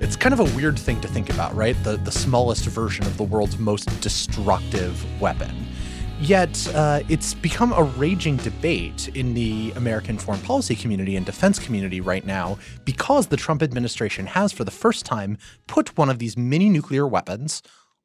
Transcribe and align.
It's 0.00 0.14
kind 0.14 0.32
of 0.32 0.38
a 0.38 0.56
weird 0.56 0.78
thing 0.78 1.00
to 1.00 1.08
think 1.08 1.28
about, 1.28 1.52
right? 1.56 1.76
The, 1.82 1.96
the 1.96 2.12
smallest 2.12 2.66
version 2.66 3.04
of 3.04 3.16
the 3.16 3.24
world's 3.24 3.58
most 3.58 4.00
destructive 4.00 5.20
weapon. 5.20 5.66
Yet, 6.20 6.72
uh, 6.72 7.00
it's 7.08 7.34
become 7.34 7.72
a 7.72 7.82
raging 7.82 8.36
debate 8.36 9.08
in 9.16 9.34
the 9.34 9.72
American 9.74 10.16
foreign 10.16 10.40
policy 10.42 10.76
community 10.76 11.16
and 11.16 11.26
defense 11.26 11.58
community 11.58 12.00
right 12.00 12.24
now 12.24 12.58
because 12.84 13.26
the 13.26 13.36
Trump 13.36 13.60
administration 13.60 14.26
has, 14.26 14.52
for 14.52 14.62
the 14.62 14.70
first 14.70 15.04
time, 15.04 15.36
put 15.66 15.98
one 15.98 16.10
of 16.10 16.20
these 16.20 16.36
mini 16.36 16.68
nuclear 16.68 17.06
weapons 17.06 17.60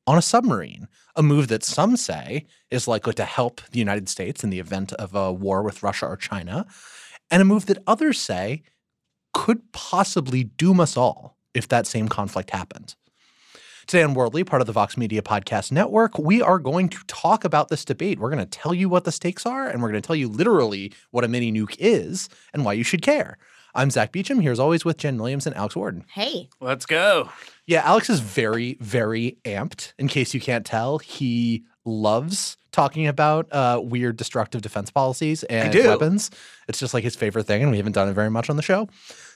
on 0.07 0.17
a 0.17 0.21
submarine, 0.21 0.87
a 1.15 1.21
move 1.21 1.47
that 1.49 1.63
some 1.63 1.95
say 1.95 2.47
is 2.71 2.87
likely 2.87 3.13
to 3.13 3.23
help 3.23 3.61
the 3.71 3.79
United 3.79 4.09
States 4.09 4.43
in 4.43 4.49
the 4.49 4.59
event 4.59 4.93
of 4.93 5.13
a 5.13 5.31
war 5.31 5.61
with 5.61 5.83
Russia 5.83 6.07
or 6.07 6.17
China, 6.17 6.65
and 7.29 7.39
a 7.41 7.45
move 7.45 7.67
that 7.67 7.83
others 7.85 8.19
say 8.19 8.63
could 9.31 9.71
possibly 9.73 10.43
doom 10.43 10.79
us 10.79 10.97
all 10.97 11.37
if 11.53 11.67
that 11.67 11.87
same 11.87 12.07
conflict 12.07 12.51
happened. 12.51 12.95
Today 13.85 14.03
on 14.03 14.13
Worldly, 14.13 14.45
part 14.45 14.61
of 14.61 14.65
the 14.65 14.71
Vox 14.71 14.95
Media 14.95 15.21
Podcast 15.21 15.69
Network, 15.71 16.17
we 16.17 16.41
are 16.41 16.57
going 16.57 16.87
to 16.87 16.99
talk 17.07 17.43
about 17.43 17.67
this 17.67 17.83
debate. 17.83 18.17
We're 18.17 18.29
going 18.29 18.39
to 18.39 18.45
tell 18.45 18.73
you 18.73 18.87
what 18.87 19.03
the 19.03 19.11
stakes 19.11 19.45
are, 19.45 19.67
and 19.67 19.81
we're 19.81 19.89
going 19.89 20.01
to 20.01 20.07
tell 20.07 20.15
you 20.15 20.29
literally 20.29 20.93
what 21.11 21.25
a 21.25 21.27
mini 21.27 21.51
nuke 21.51 21.75
is 21.79 22.29
and 22.53 22.63
why 22.63 22.73
you 22.73 22.83
should 22.83 23.01
care. 23.01 23.37
I'm 23.75 23.91
Zack 23.91 24.11
Beauchamp, 24.13 24.41
here 24.41 24.51
as 24.51 24.59
always 24.59 24.85
with 24.85 24.97
Jenn 24.97 25.17
Williams 25.17 25.47
and 25.47 25.55
Alex 25.57 25.75
Ward. 25.75 26.03
Hey. 26.07 26.47
Let's 26.61 26.85
go. 26.85 27.29
Yeah, 27.65 27.81
Alex 27.83 28.09
is 28.09 28.19
very, 28.19 28.77
very 28.79 29.37
amped. 29.43 29.93
In 29.97 30.07
case 30.07 30.33
you 30.33 30.39
can't 30.39 30.65
tell, 30.65 30.99
he 30.99 31.65
loves 31.83 32.55
talking 32.71 33.07
about 33.07 33.51
uh, 33.51 33.81
weird 33.83 34.15
destructive 34.15 34.61
defense 34.61 34.91
policies 34.91 35.43
and 35.43 35.73
weapons. 35.73 36.31
It's 36.67 36.79
just 36.79 36.93
like 36.93 37.03
his 37.03 37.15
favorite 37.15 37.47
thing, 37.47 37.63
and 37.63 37.71
we 37.71 37.77
haven't 37.77 37.93
done 37.93 38.07
it 38.07 38.13
very 38.13 38.29
much 38.29 38.49
on 38.49 38.55
the 38.55 38.61
show. 38.61 38.87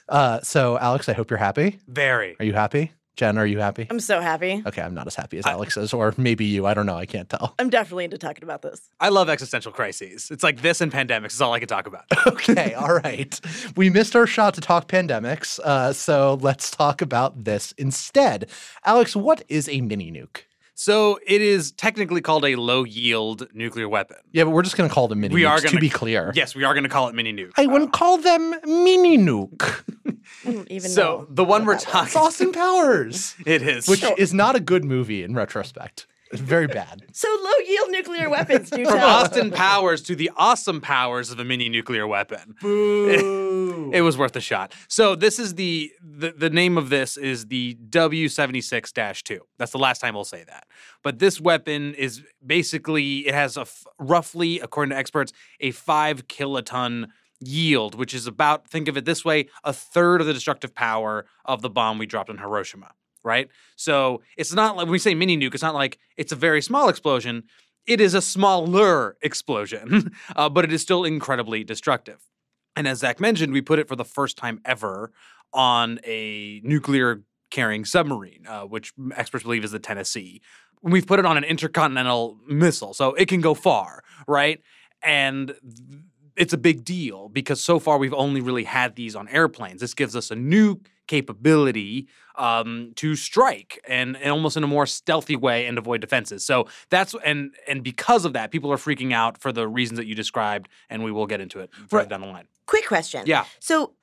Uh, 0.08 0.40
so, 0.42 0.78
Alex, 0.78 1.08
I 1.08 1.12
hope 1.12 1.30
you're 1.30 1.38
happy. 1.38 1.78
Very. 1.86 2.36
Are 2.38 2.44
you 2.44 2.52
happy? 2.54 2.92
Jenn, 3.16 3.36
are 3.36 3.46
you 3.46 3.58
happy? 3.58 3.84
I'm 3.90 3.98
so 3.98 4.20
happy. 4.20 4.62
Okay, 4.64 4.80
I'm 4.80 4.94
not 4.94 5.08
as 5.08 5.16
happy 5.16 5.38
as 5.38 5.44
Alex 5.46 5.76
is, 5.76 5.92
or 5.92 6.14
maybe 6.16 6.44
you. 6.44 6.66
I 6.66 6.74
don't 6.74 6.86
know. 6.86 6.94
I 6.96 7.04
can't 7.04 7.28
tell. 7.28 7.52
I'm 7.58 7.68
definitely 7.68 8.04
into 8.04 8.16
talking 8.16 8.44
about 8.44 8.62
this. 8.62 8.80
I 9.00 9.08
love 9.08 9.28
existential 9.28 9.72
crises. 9.72 10.28
It's 10.30 10.44
like 10.44 10.62
this 10.62 10.80
and 10.80 10.92
pandemics 10.92 11.32
is 11.32 11.40
all 11.40 11.52
I 11.52 11.58
can 11.58 11.66
talk 11.66 11.88
about. 11.88 12.04
Okay, 12.28 12.74
all 12.74 12.94
right. 12.94 13.38
We 13.76 13.90
missed 13.90 14.14
our 14.14 14.26
shot 14.28 14.54
to 14.54 14.60
talk 14.60 14.86
pandemics, 14.88 15.58
uh, 15.58 15.92
so 15.92 16.38
let's 16.40 16.70
talk 16.70 17.02
about 17.02 17.42
this 17.44 17.72
instead. 17.72 18.48
Alex, 18.84 19.16
what 19.16 19.42
is 19.48 19.68
a 19.68 19.80
mini 19.80 20.12
nuke? 20.12 20.42
So 20.74 21.18
it 21.26 21.42
is 21.42 21.72
technically 21.72 22.20
called 22.20 22.44
a 22.44 22.54
low 22.54 22.84
yield 22.84 23.48
nuclear 23.52 23.88
weapon. 23.88 24.18
Yeah, 24.30 24.44
but 24.44 24.50
we're 24.50 24.62
just 24.62 24.76
going 24.76 24.88
to 24.88 24.94
call 24.94 25.08
them 25.08 25.18
mini 25.18 25.34
We 25.34 25.42
nukes, 25.42 25.48
are 25.50 25.58
to 25.58 25.66
gonna- 25.66 25.80
be 25.80 25.88
clear. 25.90 26.30
Yes, 26.36 26.54
we 26.54 26.62
are 26.62 26.72
going 26.72 26.84
to 26.84 26.88
call 26.88 27.08
it 27.08 27.16
mini 27.16 27.32
nuke. 27.32 27.50
I 27.56 27.66
wouldn't 27.66 27.92
call 27.92 28.18
them 28.18 28.50
mini 28.64 29.18
nuke. 29.18 29.82
I 30.46 30.52
don't 30.52 30.70
even 30.70 30.90
so 30.90 31.02
know. 31.02 31.26
the 31.30 31.44
one 31.44 31.64
we're 31.64 31.74
what 31.74 31.84
that 31.86 31.94
was. 32.04 32.12
Talking 32.12 32.26
Austin 32.26 32.52
Powers, 32.52 33.34
it 33.46 33.62
is 33.62 33.88
which 33.88 34.04
is 34.16 34.32
not 34.34 34.56
a 34.56 34.60
good 34.60 34.84
movie 34.84 35.22
in 35.22 35.34
retrospect. 35.34 36.06
It's 36.30 36.42
very 36.42 36.66
bad. 36.66 37.04
So 37.14 37.26
low 37.42 37.50
yield 37.66 37.90
nuclear 37.90 38.28
weapons 38.28 38.70
do 38.70 38.84
from 38.84 38.98
tell. 38.98 39.08
Austin 39.08 39.50
Powers 39.50 40.02
to 40.02 40.14
the 40.14 40.30
awesome 40.36 40.80
powers 40.80 41.30
of 41.32 41.40
a 41.40 41.44
mini 41.44 41.68
nuclear 41.68 42.06
weapon. 42.06 42.54
Boo. 42.60 43.90
It 43.92 44.02
was 44.02 44.16
worth 44.18 44.36
a 44.36 44.40
shot. 44.40 44.72
So 44.88 45.16
this 45.16 45.38
is 45.40 45.54
the 45.56 45.90
the, 46.00 46.30
the 46.32 46.50
name 46.50 46.76
of 46.78 46.90
this 46.90 47.16
is 47.16 47.46
the 47.46 47.76
W76-2. 47.88 49.38
That's 49.58 49.72
the 49.72 49.78
last 49.78 50.00
time 50.00 50.14
we'll 50.14 50.24
say 50.24 50.44
that. 50.44 50.66
But 51.02 51.18
this 51.18 51.40
weapon 51.40 51.94
is 51.94 52.22
basically 52.44 53.26
it 53.26 53.34
has 53.34 53.56
a 53.56 53.62
f- 53.62 53.84
roughly 53.98 54.60
according 54.60 54.90
to 54.90 54.96
experts 54.96 55.32
a 55.60 55.70
5 55.70 56.28
kiloton 56.28 57.08
yield, 57.40 57.94
which 57.94 58.14
is 58.14 58.26
about 58.26 58.68
think 58.68 58.88
of 58.88 58.96
it 58.96 59.04
this 59.04 59.24
way, 59.24 59.48
a 59.64 59.72
third 59.72 60.20
of 60.20 60.26
the 60.26 60.32
destructive 60.32 60.74
power 60.74 61.26
of 61.44 61.62
the 61.62 61.70
bomb 61.70 61.98
we 61.98 62.06
dropped 62.06 62.30
on 62.30 62.38
Hiroshima, 62.38 62.92
right? 63.22 63.48
So 63.76 64.22
it's 64.36 64.52
not 64.52 64.76
like 64.76 64.86
when 64.86 64.92
we 64.92 64.98
say 64.98 65.14
mini 65.14 65.36
nuke, 65.36 65.54
it's 65.54 65.62
not 65.62 65.74
like 65.74 65.98
it's 66.16 66.32
a 66.32 66.36
very 66.36 66.62
small 66.62 66.88
explosion. 66.88 67.44
It 67.86 68.00
is 68.00 68.14
a 68.14 68.22
smaller 68.22 69.16
explosion, 69.22 70.12
uh, 70.36 70.48
but 70.48 70.64
it 70.64 70.72
is 70.72 70.82
still 70.82 71.04
incredibly 71.04 71.64
destructive. 71.64 72.20
And 72.76 72.86
as 72.86 72.98
Zack 72.98 73.18
mentioned, 73.18 73.52
we 73.52 73.60
put 73.60 73.78
it 73.78 73.88
for 73.88 73.96
the 73.96 74.04
first 74.04 74.36
time 74.36 74.60
ever 74.64 75.10
on 75.52 75.98
a 76.04 76.60
nuclear 76.62 77.22
carrying 77.50 77.84
submarine, 77.84 78.46
uh, 78.46 78.62
which 78.62 78.92
experts 79.16 79.44
believe 79.44 79.64
is 79.64 79.70
the 79.70 79.78
Tennessee. 79.78 80.42
We've 80.82 81.06
put 81.06 81.18
it 81.18 81.26
on 81.26 81.36
an 81.36 81.44
intercontinental 81.44 82.38
missile, 82.46 82.94
so 82.94 83.14
it 83.14 83.26
can 83.26 83.40
go 83.40 83.54
far, 83.54 84.04
right? 84.28 84.60
And 85.02 85.54
it's 86.38 86.52
a 86.52 86.58
big 86.58 86.84
deal 86.84 87.28
because 87.28 87.60
so 87.60 87.78
far 87.78 87.98
we've 87.98 88.14
only 88.14 88.40
really 88.40 88.64
had 88.64 88.94
these 88.94 89.14
on 89.16 89.28
airplanes. 89.28 89.80
This 89.80 89.94
gives 89.94 90.14
us 90.16 90.30
a 90.30 90.36
new 90.36 90.80
capability 91.08 92.06
um, 92.36 92.92
to 92.96 93.16
strike 93.16 93.80
and, 93.88 94.16
and 94.16 94.30
almost 94.30 94.56
in 94.56 94.62
a 94.62 94.66
more 94.66 94.86
stealthy 94.86 95.36
way 95.36 95.66
and 95.66 95.76
avoid 95.78 96.00
defenses. 96.00 96.44
So 96.44 96.68
that's 96.90 97.14
and 97.24 97.54
and 97.66 97.82
because 97.82 98.24
of 98.24 98.32
that, 98.34 98.50
people 98.50 98.72
are 98.72 98.76
freaking 98.76 99.12
out 99.12 99.38
for 99.38 99.52
the 99.52 99.66
reasons 99.66 99.98
that 99.98 100.06
you 100.06 100.14
described, 100.14 100.68
and 100.88 101.02
we 101.02 101.10
will 101.10 101.26
get 101.26 101.40
into 101.40 101.60
it 101.60 101.70
further 101.74 101.96
Right. 102.02 102.08
down 102.08 102.20
the 102.20 102.26
line. 102.28 102.46
Quick 102.66 102.86
question. 102.86 103.22
Yeah. 103.26 103.44
So 103.58 103.94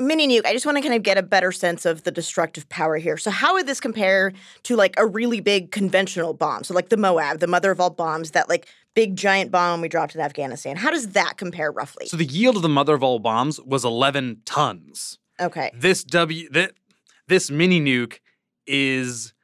mini 0.00 0.28
nuke, 0.28 0.46
I 0.46 0.52
just 0.52 0.64
want 0.66 0.76
to 0.76 0.82
kind 0.82 0.94
of 0.94 1.02
get 1.02 1.18
a 1.18 1.22
better 1.22 1.50
sense 1.50 1.84
of 1.84 2.04
the 2.04 2.10
destructive 2.10 2.68
power 2.68 2.96
here. 2.98 3.16
So 3.16 3.30
how 3.30 3.54
would 3.54 3.66
this 3.66 3.80
compare 3.80 4.32
to 4.64 4.76
like 4.76 4.94
a 4.96 5.06
really 5.06 5.40
big 5.40 5.70
conventional 5.72 6.34
bomb? 6.34 6.62
So 6.64 6.74
like 6.74 6.88
the 6.88 6.96
Moab, 6.96 7.40
the 7.40 7.46
mother 7.48 7.70
of 7.70 7.80
all 7.80 7.90
bombs, 7.90 8.32
that 8.32 8.48
like 8.48 8.68
big 8.98 9.14
giant 9.14 9.52
bomb 9.52 9.80
we 9.80 9.88
dropped 9.88 10.16
in 10.16 10.20
Afghanistan. 10.20 10.74
How 10.74 10.90
does 10.90 11.10
that 11.10 11.36
compare 11.36 11.70
roughly? 11.70 12.06
So 12.06 12.16
the 12.16 12.24
yield 12.24 12.56
of 12.56 12.62
the 12.62 12.68
mother 12.68 12.94
of 12.94 13.02
all 13.04 13.20
bombs 13.20 13.60
was 13.60 13.84
11 13.84 14.42
tons. 14.44 15.18
okay. 15.40 15.70
This 15.72 16.02
W 16.02 16.48
that 16.50 16.72
this 17.28 17.48
mini 17.48 17.80
nuke 17.80 18.18
is 18.66 19.34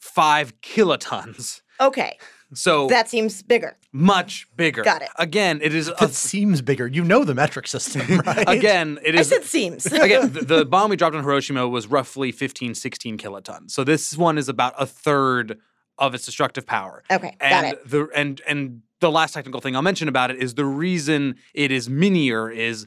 five 0.00 0.60
kilotons. 0.62 1.60
Okay. 1.80 2.18
So 2.54 2.88
That 2.88 3.08
seems 3.08 3.40
bigger. 3.42 3.76
much 3.92 4.48
bigger. 4.56 4.82
Got 4.82 5.02
it. 5.02 5.10
Again, 5.16 5.60
it 5.62 5.72
is 5.74 5.86
It 5.88 5.98
That 5.98 6.10
seems 6.12 6.60
bigger. 6.60 6.88
You 6.88 7.04
know 7.04 7.22
the 7.22 7.34
metric 7.36 7.68
system, 7.68 8.18
right? 8.26 8.48
again, 8.48 8.98
it 9.04 9.14
I 9.14 9.22
said 9.22 9.44
seems. 9.44 9.86
again, 10.06 10.32
the, 10.32 10.40
the 10.40 10.64
bomb 10.64 10.90
we 10.90 10.96
dropped 10.96 11.14
on 11.14 11.22
Hiroshima 11.22 11.68
was 11.68 11.86
roughly 11.86 12.32
15, 12.32 12.74
16 12.74 13.16
kilotons. 13.18 13.70
So 13.70 13.84
this 13.84 14.16
one 14.16 14.38
is 14.38 14.48
about 14.48 14.74
a 14.76 14.86
third 14.86 15.58
of 15.98 16.14
its 16.14 16.24
destructive 16.24 16.64
power. 16.66 17.02
Okay, 17.10 17.36
got 17.38 17.64
it. 17.64 17.88
The, 17.88 18.08
and 18.14 18.40
and 18.48 18.82
the 19.00 19.10
last 19.10 19.32
technical 19.34 19.60
thing 19.60 19.76
I'll 19.76 19.82
mention 19.82 20.08
about 20.08 20.30
it 20.30 20.38
is 20.38 20.54
the 20.54 20.64
reason 20.64 21.36
it 21.54 21.70
is 21.70 21.88
minier 21.88 22.50
is 22.50 22.86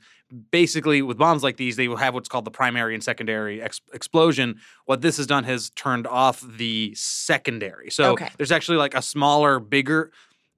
basically 0.51 1.01
with 1.01 1.17
bombs 1.17 1.43
like 1.43 1.57
these, 1.57 1.75
they 1.75 1.87
will 1.87 1.97
have 1.97 2.13
what's 2.13 2.29
called 2.29 2.45
the 2.45 2.51
primary 2.51 2.93
and 2.93 3.03
secondary 3.03 3.61
ex- 3.61 3.81
explosion. 3.93 4.59
What 4.85 5.01
this 5.01 5.17
has 5.17 5.27
done 5.27 5.43
has 5.43 5.69
turned 5.71 6.07
off 6.07 6.41
the 6.41 6.93
secondary. 6.95 7.89
So 7.91 8.11
Okay. 8.13 8.29
there's 8.37 8.51
actually 8.51 8.77
like 8.77 8.93
a 8.95 9.01
smaller, 9.01 9.59
bigger. 9.59 10.11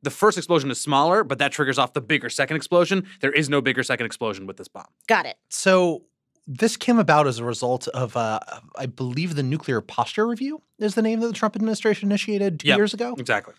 the 0.03 0.09
first 0.09 0.38
explosion 0.38 0.69
is 0.69 0.81
smaller, 0.81 1.23
but 1.23 1.38
that 1.39 1.53
triggers 1.53 1.79
off 1.79 1.94
the 1.94 2.01
bigger 2.01 2.29
second 2.29 2.57
explosion. 2.57 3.07
There 3.21 3.31
is 3.31 3.47
no 3.50 3.61
bigger 3.61 3.83
second 3.83 4.05
explosion 4.05 4.45
with 4.45 4.57
this 4.57 4.67
bomb. 4.67 4.85
Got 5.07 5.25
it. 5.25 5.38
So 5.47 6.03
this 6.45 6.75
came 6.75 7.00
about 7.00 7.25
as 7.25 7.39
a 7.39 7.45
result 7.45 7.88
of, 7.88 8.17
uh, 8.17 8.41
I 8.77 8.85
believe, 8.85 9.35
the 9.35 9.44
Nuclear 9.44 9.79
Posture 9.79 10.27
Review 10.27 10.61
is 10.77 10.95
the 10.95 11.01
name 11.01 11.21
that 11.21 11.27
the 11.27 11.33
Trump 11.33 11.55
administration 11.55 12.09
initiated 12.09 12.59
two 12.59 12.67
Yep. 12.67 12.77
years 12.77 12.94
ago. 12.94 13.15
Exactly. 13.17 13.53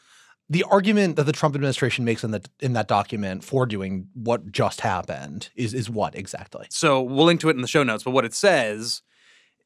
The 0.51 0.65
argument 0.65 1.17
that 1.17 1.25
the 1.25 1.33
Trump 1.33 1.55
administration 1.55 2.05
makes 2.05 2.23
in 2.23 2.31
that 2.33 2.49
in 2.61 2.75
that 2.75 2.87
document 2.87 3.45
for 3.45 3.65
doing 3.65 4.09
what 4.15 4.53
just 4.53 4.83
happened 4.83 5.51
is 5.57 5.73
is 5.73 5.89
what 5.89 6.15
exactly? 6.15 6.67
So 6.71 7.01
we'll 7.01 7.25
link 7.25 7.41
to 7.41 7.49
it 7.49 7.57
in 7.57 7.63
the 7.63 7.69
show 7.69 7.83
notes. 7.83 8.05
But 8.05 8.11
what 8.11 8.25
it 8.25 8.35
says 8.35 9.03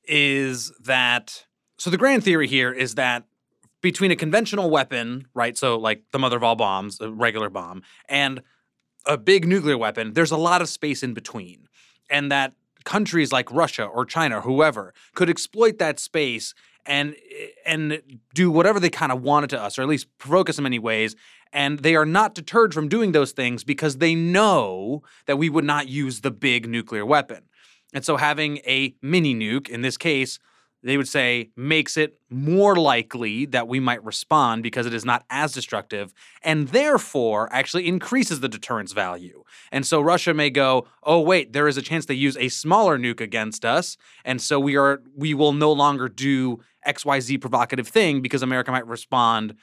is 0.04 0.72
that 0.80 1.46
so 1.78 1.90
the 1.90 1.96
grand 1.96 2.24
theory 2.24 2.46
here 2.46 2.72
is 2.72 2.94
that 2.94 3.24
between 3.80 4.10
a 4.10 4.16
conventional 4.16 4.70
weapon, 4.70 5.26
right? 5.34 5.56
So 5.56 5.78
like 5.78 6.02
the 6.12 6.18
mother 6.18 6.36
of 6.36 6.42
all 6.42 6.56
bombs, 6.56 7.00
a 7.00 7.10
regular 7.10 7.50
bomb, 7.50 7.82
and 8.08 8.42
a 9.06 9.16
big 9.16 9.46
nuclear 9.46 9.78
weapon, 9.78 10.12
there's 10.12 10.30
a 10.30 10.36
lot 10.36 10.60
of 10.60 10.68
space 10.68 11.02
in 11.02 11.14
between. 11.14 11.68
And 12.10 12.30
that 12.32 12.54
countries 12.84 13.32
like 13.32 13.50
Russia 13.52 13.84
or 13.84 14.04
China 14.04 14.40
whoever 14.40 14.94
could 15.14 15.28
exploit 15.28 15.78
that 15.78 16.00
space 16.00 16.54
and 16.88 17.14
and 17.64 18.02
do 18.34 18.50
whatever 18.50 18.80
they 18.80 18.90
kind 18.90 19.12
of 19.12 19.22
wanted 19.22 19.50
to 19.50 19.62
us, 19.62 19.78
or 19.78 19.82
at 19.82 19.88
least 19.88 20.08
provoke 20.18 20.48
us 20.48 20.58
in 20.58 20.64
many 20.64 20.78
ways. 20.80 21.14
And 21.52 21.78
they 21.78 21.94
are 21.94 22.06
not 22.06 22.34
deterred 22.34 22.74
from 22.74 22.88
doing 22.88 23.12
those 23.12 23.32
things 23.32 23.62
because 23.62 23.98
they 23.98 24.14
know 24.14 25.02
that 25.26 25.38
we 25.38 25.48
would 25.48 25.64
not 25.64 25.86
use 25.88 26.22
the 26.22 26.30
big 26.30 26.68
nuclear 26.68 27.06
weapon. 27.06 27.44
And 27.94 28.04
so 28.04 28.16
having 28.16 28.58
a 28.58 28.94
mini 29.00 29.34
nuke, 29.34 29.68
in 29.68 29.82
this 29.82 29.96
case, 29.96 30.38
they 30.82 30.96
would 30.96 31.08
say 31.08 31.50
makes 31.56 31.96
it 31.96 32.18
more 32.30 32.76
likely 32.76 33.46
that 33.46 33.66
we 33.66 33.80
might 33.80 34.04
respond 34.04 34.62
because 34.62 34.86
it 34.86 34.94
is 34.94 35.04
not 35.04 35.24
as 35.30 35.52
destructive 35.52 36.12
and 36.42 36.68
therefore 36.68 37.48
actually 37.52 37.88
increases 37.88 38.40
the 38.40 38.48
deterrence 38.48 38.92
value. 38.92 39.42
And 39.72 39.86
so 39.86 40.00
Russia 40.00 40.34
may 40.34 40.50
go, 40.50 40.86
"Oh 41.02 41.20
wait, 41.20 41.52
there 41.52 41.68
is 41.68 41.76
a 41.76 41.82
chance 41.82 42.06
they 42.06 42.14
use 42.14 42.36
a 42.36 42.48
smaller 42.48 42.98
nuke 42.98 43.20
against 43.20 43.64
us, 43.64 43.96
and 44.24 44.40
so 44.40 44.60
we 44.60 44.76
are 44.76 45.02
we 45.16 45.34
will 45.34 45.52
no 45.52 45.72
longer 45.72 46.08
do 46.08 46.60
XYZ 46.86 47.38
provocative 47.38 47.88
thing 47.88 48.22
because 48.22 48.42
America 48.42 48.70
might 48.70 48.86
respond 48.86 49.56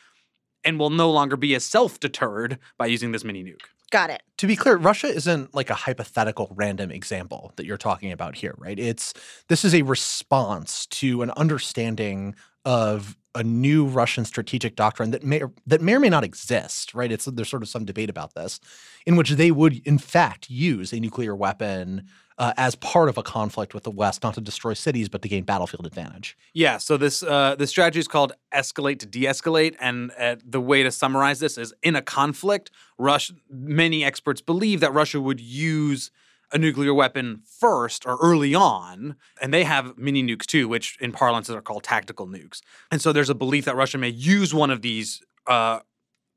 and 0.63 0.79
will 0.79 0.89
no 0.89 1.09
longer 1.11 1.37
be 1.37 1.55
as 1.55 1.63
self-deterred 1.63 2.57
by 2.77 2.87
using 2.87 3.11
this 3.11 3.23
mini 3.23 3.43
nuke." 3.43 3.74
Got 3.91 4.09
it. 4.09 4.23
To 4.37 4.47
be 4.47 4.55
clear, 4.55 4.77
Russia 4.77 5.07
isn't 5.07 5.53
like 5.53 5.69
a 5.69 5.75
hypothetical 5.75 6.51
random 6.55 6.91
example 6.91 7.53
that 7.55 7.65
you're 7.65 7.77
talking 7.77 8.11
about 8.11 8.35
here, 8.35 8.55
right? 8.57 8.77
It's 8.77 9.13
this 9.47 9.63
is 9.63 9.73
a 9.75 9.83
response 9.83 10.85
to 10.87 11.21
an 11.21 11.31
understanding 11.31 12.35
of 12.65 13.15
a 13.35 13.43
new 13.43 13.85
Russian 13.85 14.25
strategic 14.25 14.75
doctrine 14.75 15.11
that 15.11 15.23
may 15.23 15.41
or, 15.43 15.51
that 15.67 15.81
may 15.81 15.93
or 15.93 15.99
may 15.99 16.09
not 16.09 16.23
exist, 16.23 16.93
right? 16.93 17.11
It's 17.11 17.25
there's 17.25 17.49
sort 17.49 17.63
of 17.63 17.69
some 17.69 17.85
debate 17.85 18.09
about 18.09 18.33
this, 18.33 18.59
in 19.05 19.15
which 19.15 19.31
they 19.31 19.51
would 19.51 19.85
in 19.85 19.97
fact 19.99 20.49
use 20.49 20.91
a 20.91 20.99
nuclear 20.99 21.35
weapon 21.35 22.07
uh, 22.37 22.53
as 22.57 22.75
part 22.75 23.09
of 23.09 23.17
a 23.17 23.23
conflict 23.23 23.73
with 23.73 23.83
the 23.83 23.91
West, 23.91 24.23
not 24.23 24.33
to 24.33 24.41
destroy 24.41 24.73
cities, 24.73 25.09
but 25.09 25.21
to 25.21 25.29
gain 25.29 25.43
battlefield 25.43 25.85
advantage. 25.85 26.37
Yeah, 26.53 26.77
so 26.77 26.97
this 26.97 27.23
uh, 27.23 27.55
this 27.55 27.69
strategy 27.69 27.99
is 27.99 28.07
called 28.07 28.33
escalate 28.53 28.99
to 28.99 29.05
de-escalate, 29.05 29.75
and 29.79 30.11
uh, 30.19 30.35
the 30.43 30.61
way 30.61 30.83
to 30.83 30.91
summarize 30.91 31.39
this 31.39 31.57
is: 31.57 31.73
in 31.81 31.95
a 31.95 32.01
conflict, 32.01 32.71
Russia. 32.97 33.33
Many 33.49 34.03
experts 34.03 34.41
believe 34.41 34.79
that 34.81 34.93
Russia 34.93 35.21
would 35.21 35.39
use 35.39 36.11
a 36.51 36.57
nuclear 36.57 36.93
weapon 36.93 37.41
first 37.59 38.05
or 38.05 38.17
early 38.21 38.53
on, 38.53 39.15
and 39.41 39.53
they 39.53 39.63
have 39.63 39.97
mini 39.97 40.23
nukes 40.23 40.45
too, 40.45 40.67
which 40.67 40.97
in 41.01 41.11
parlance 41.11 41.49
are 41.49 41.61
called 41.61 41.83
tactical 41.83 42.27
nukes. 42.27 42.61
And 42.91 43.01
so 43.01 43.11
there's 43.11 43.29
a 43.29 43.35
belief 43.35 43.65
that 43.65 43.75
Russia 43.75 43.97
may 43.97 44.09
use 44.09 44.53
one 44.53 44.69
of 44.69 44.81
these 44.81 45.21
uh, 45.47 45.79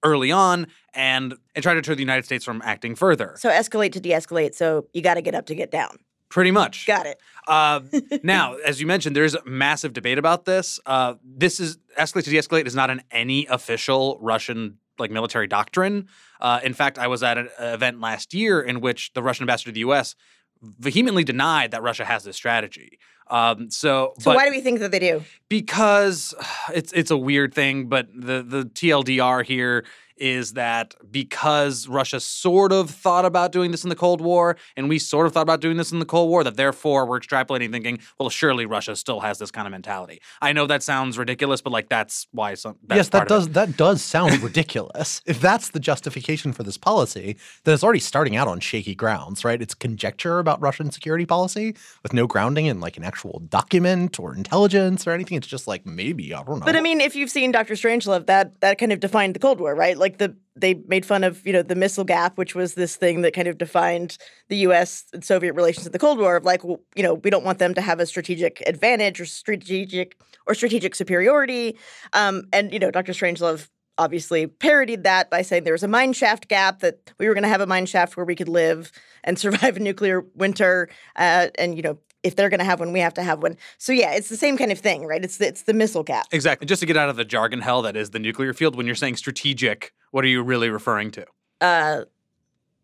early 0.02 0.30
on 0.30 0.66
and 0.94 1.34
and 1.54 1.62
try 1.62 1.74
to 1.74 1.80
deter 1.80 1.94
the 1.94 2.00
United 2.00 2.24
States 2.24 2.44
from 2.44 2.60
acting 2.64 2.94
further. 2.94 3.34
So 3.38 3.50
escalate 3.50 3.92
to 3.92 4.00
de-escalate. 4.00 4.54
So 4.54 4.86
you 4.92 5.02
got 5.02 5.14
to 5.14 5.22
get 5.22 5.34
up 5.34 5.46
to 5.46 5.54
get 5.54 5.70
down. 5.70 5.98
Pretty 6.28 6.50
much. 6.50 6.86
Got 6.86 7.06
it. 7.06 7.18
Uh, 7.46 7.80
now, 8.22 8.54
as 8.56 8.80
you 8.80 8.86
mentioned, 8.86 9.16
there's 9.16 9.34
a 9.34 9.44
massive 9.46 9.94
debate 9.94 10.18
about 10.18 10.44
this. 10.44 10.78
Uh, 10.84 11.14
this 11.24 11.58
is 11.58 11.78
escalate 11.98 12.24
to 12.24 12.30
de-escalate 12.30 12.66
is 12.66 12.74
not 12.74 12.90
in 12.90 13.02
any 13.10 13.46
official 13.46 14.18
Russian 14.20 14.78
like 14.98 15.10
military 15.10 15.46
doctrine. 15.46 16.08
Uh, 16.40 16.60
in 16.62 16.74
fact, 16.74 16.98
I 16.98 17.06
was 17.06 17.22
at 17.22 17.38
an 17.38 17.48
event 17.58 18.00
last 18.00 18.34
year 18.34 18.60
in 18.60 18.80
which 18.80 19.12
the 19.14 19.22
Russian 19.22 19.44
ambassador 19.44 19.70
to 19.70 19.74
the 19.74 19.80
U.S. 19.80 20.14
vehemently 20.60 21.24
denied 21.24 21.70
that 21.70 21.82
Russia 21.82 22.04
has 22.04 22.24
this 22.24 22.36
strategy. 22.36 22.98
Um, 23.30 23.70
so, 23.70 24.14
So 24.18 24.34
why 24.34 24.44
do 24.46 24.50
we 24.50 24.60
think 24.60 24.80
that 24.80 24.90
they 24.90 24.98
do? 24.98 25.22
because 25.48 26.34
it's 26.74 26.92
it's 26.92 27.10
a 27.10 27.16
weird 27.16 27.54
thing, 27.54 27.88
but 27.88 28.08
the 28.14 28.42
the 28.42 28.64
TLDR 28.64 29.44
here 29.44 29.84
is 30.20 30.54
that 30.54 30.94
because 31.10 31.88
Russia 31.88 32.20
sort 32.20 32.72
of 32.72 32.90
thought 32.90 33.24
about 33.24 33.52
doing 33.52 33.70
this 33.70 33.82
in 33.82 33.88
the 33.88 33.96
Cold 33.96 34.20
War, 34.20 34.56
and 34.76 34.88
we 34.88 34.98
sort 34.98 35.26
of 35.26 35.32
thought 35.32 35.42
about 35.42 35.60
doing 35.60 35.76
this 35.76 35.92
in 35.92 35.98
the 35.98 36.04
Cold 36.04 36.28
War, 36.28 36.44
that 36.44 36.56
therefore 36.56 37.06
we're 37.06 37.20
extrapolating, 37.20 37.70
thinking, 37.70 37.98
well, 38.18 38.30
surely 38.30 38.66
Russia 38.66 38.96
still 38.96 39.20
has 39.20 39.38
this 39.38 39.50
kind 39.50 39.66
of 39.66 39.72
mentality. 39.72 40.20
I 40.40 40.52
know 40.52 40.66
that 40.66 40.82
sounds 40.82 41.18
ridiculous, 41.18 41.60
but 41.60 41.72
like 41.72 41.88
that's 41.88 42.26
why 42.32 42.54
some. 42.54 42.76
That's 42.86 42.98
yes, 42.98 43.08
that 43.10 43.28
part 43.28 43.30
of 43.30 43.36
it. 43.36 43.52
does 43.52 43.54
that 43.54 43.76
does 43.76 44.02
sound 44.02 44.42
ridiculous. 44.42 45.22
If 45.26 45.40
that's 45.40 45.70
the 45.70 45.80
justification 45.80 46.52
for 46.52 46.62
this 46.62 46.76
policy, 46.76 47.36
then 47.64 47.74
it's 47.74 47.84
already 47.84 48.00
starting 48.00 48.36
out 48.36 48.48
on 48.48 48.60
shaky 48.60 48.94
grounds, 48.94 49.44
right? 49.44 49.60
It's 49.60 49.74
conjecture 49.74 50.38
about 50.38 50.60
Russian 50.60 50.90
security 50.90 51.26
policy 51.26 51.76
with 52.02 52.12
no 52.12 52.26
grounding 52.26 52.66
in 52.66 52.80
like 52.80 52.96
an 52.96 53.04
actual 53.04 53.42
document 53.48 54.18
or 54.18 54.34
intelligence 54.34 55.06
or 55.06 55.12
anything. 55.12 55.36
It's 55.36 55.46
just 55.46 55.66
like 55.66 55.86
maybe 55.86 56.34
I 56.34 56.42
don't 56.42 56.60
know. 56.60 56.66
But 56.66 56.76
I 56.76 56.80
mean, 56.80 57.00
if 57.00 57.14
you've 57.14 57.30
seen 57.30 57.52
Dr. 57.52 57.74
Strangelove, 57.74 58.26
that 58.26 58.60
that 58.60 58.78
kind 58.78 58.92
of 58.92 59.00
defined 59.00 59.34
the 59.34 59.38
Cold 59.38 59.60
War, 59.60 59.74
right? 59.74 59.96
Like 59.96 60.07
the 60.16 60.34
they 60.56 60.74
made 60.74 61.04
fun 61.04 61.22
of 61.22 61.46
you 61.46 61.52
know 61.52 61.62
the 61.62 61.74
missile 61.74 62.04
gap, 62.04 62.38
which 62.38 62.54
was 62.54 62.74
this 62.74 62.96
thing 62.96 63.20
that 63.22 63.34
kind 63.34 63.46
of 63.46 63.58
defined 63.58 64.16
the 64.48 64.56
U.S. 64.58 65.04
and 65.12 65.22
Soviet 65.22 65.52
relations 65.52 65.86
in 65.86 65.92
the 65.92 65.98
Cold 65.98 66.18
War. 66.18 66.36
Of 66.36 66.44
like, 66.44 66.62
you 66.62 67.02
know, 67.02 67.14
we 67.14 67.28
don't 67.30 67.44
want 67.44 67.58
them 67.58 67.74
to 67.74 67.80
have 67.80 68.00
a 68.00 68.06
strategic 68.06 68.62
advantage 68.66 69.20
or 69.20 69.26
strategic 69.26 70.16
or 70.46 70.54
strategic 70.54 70.94
superiority. 70.94 71.76
Um, 72.14 72.44
and 72.52 72.72
you 72.72 72.78
know, 72.78 72.90
Dr. 72.90 73.12
Strangelove 73.12 73.68
obviously 73.98 74.46
parodied 74.46 75.02
that 75.02 75.28
by 75.28 75.42
saying 75.42 75.64
there 75.64 75.72
was 75.72 75.82
a 75.82 75.88
mine 75.88 76.12
shaft 76.12 76.48
gap 76.48 76.80
that 76.80 77.12
we 77.18 77.26
were 77.26 77.34
going 77.34 77.42
to 77.42 77.48
have 77.48 77.60
a 77.60 77.66
mine 77.66 77.84
shaft 77.84 78.16
where 78.16 78.24
we 78.24 78.36
could 78.36 78.48
live 78.48 78.92
and 79.24 79.38
survive 79.38 79.76
a 79.76 79.80
nuclear 79.80 80.24
winter. 80.34 80.88
Uh, 81.16 81.48
and 81.58 81.76
you 81.76 81.82
know, 81.82 81.98
if 82.22 82.34
they're 82.36 82.48
going 82.48 82.58
to 82.58 82.64
have 82.64 82.80
one, 82.80 82.92
we 82.92 83.00
have 83.00 83.14
to 83.14 83.22
have 83.22 83.42
one. 83.42 83.56
So 83.78 83.92
yeah, 83.92 84.12
it's 84.14 84.28
the 84.28 84.36
same 84.36 84.56
kind 84.58 84.72
of 84.72 84.78
thing, 84.78 85.06
right? 85.06 85.22
It's 85.24 85.36
the, 85.38 85.46
it's 85.48 85.62
the 85.62 85.72
missile 85.74 86.02
gap. 86.02 86.26
exactly 86.32 86.66
just 86.66 86.80
to 86.80 86.86
get 86.86 86.96
out 86.96 87.08
of 87.08 87.16
the 87.16 87.24
jargon 87.24 87.60
hell 87.60 87.82
that 87.82 87.96
is 87.96 88.10
the 88.10 88.18
nuclear 88.18 88.52
field. 88.52 88.74
When 88.76 88.86
you're 88.86 88.94
saying 88.94 89.16
strategic, 89.16 89.92
what 90.10 90.24
are 90.24 90.28
you 90.28 90.42
really 90.42 90.70
referring 90.70 91.10
to? 91.12 91.26
uh, 91.60 92.04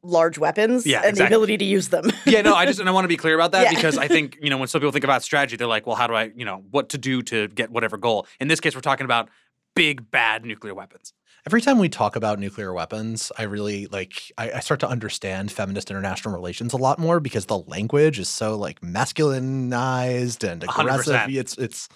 large 0.02 0.36
weapons 0.36 0.84
Yeah, 0.86 1.00
and 1.02 1.16
the 1.16 1.24
ability 1.26 1.56
to 1.56 1.64
use 1.64 1.88
them. 1.88 2.10
yeah, 2.26 2.42
no, 2.42 2.54
I 2.54 2.66
just 2.70 2.78
and 2.78 2.88
I 2.88 2.92
want 2.92 3.04
to 3.04 3.08
be 3.08 3.16
clear 3.16 3.34
about 3.34 3.52
that 3.52 3.62
Yeah. 3.64 3.70
because 3.74 3.96
I 3.96 4.06
think 4.06 4.36
you 4.42 4.50
know 4.50 4.58
when 4.58 4.68
some 4.68 4.80
people 4.80 4.92
think 4.92 5.04
about 5.04 5.22
strategy, 5.22 5.56
they're 5.56 5.66
like, 5.66 5.86
well, 5.86 5.96
how 5.96 6.06
do 6.06 6.14
I, 6.14 6.24
you 6.36 6.44
know, 6.44 6.62
what 6.70 6.90
to 6.90 6.98
do 6.98 7.22
to 7.22 7.48
get 7.48 7.70
whatever 7.70 7.96
goal? 7.96 8.26
In 8.38 8.48
this 8.48 8.60
case, 8.60 8.74
we're 8.74 8.82
talking 8.82 9.06
about 9.06 9.30
big 9.74 10.10
bad 10.10 10.44
nuclear 10.44 10.74
weapons. 10.74 11.12
Every 11.46 11.60
time 11.60 11.78
we 11.78 11.90
talk 11.90 12.16
about 12.16 12.38
nuclear 12.38 12.72
weapons, 12.72 13.30
I 13.36 13.42
really 13.42 13.86
like 13.86 14.32
I, 14.38 14.52
I 14.52 14.60
start 14.60 14.80
to 14.80 14.88
understand 14.88 15.52
feminist 15.52 15.90
international 15.90 16.34
relations 16.34 16.72
a 16.72 16.78
lot 16.78 16.98
more 16.98 17.20
because 17.20 17.44
the 17.46 17.58
language 17.58 18.18
is 18.18 18.30
so 18.30 18.56
like 18.56 18.80
masculinized 18.80 20.48
and 20.48 20.62
aggressive. 20.64 21.14
100%. 21.14 21.34
It's 21.36 21.58
it's 21.58 21.88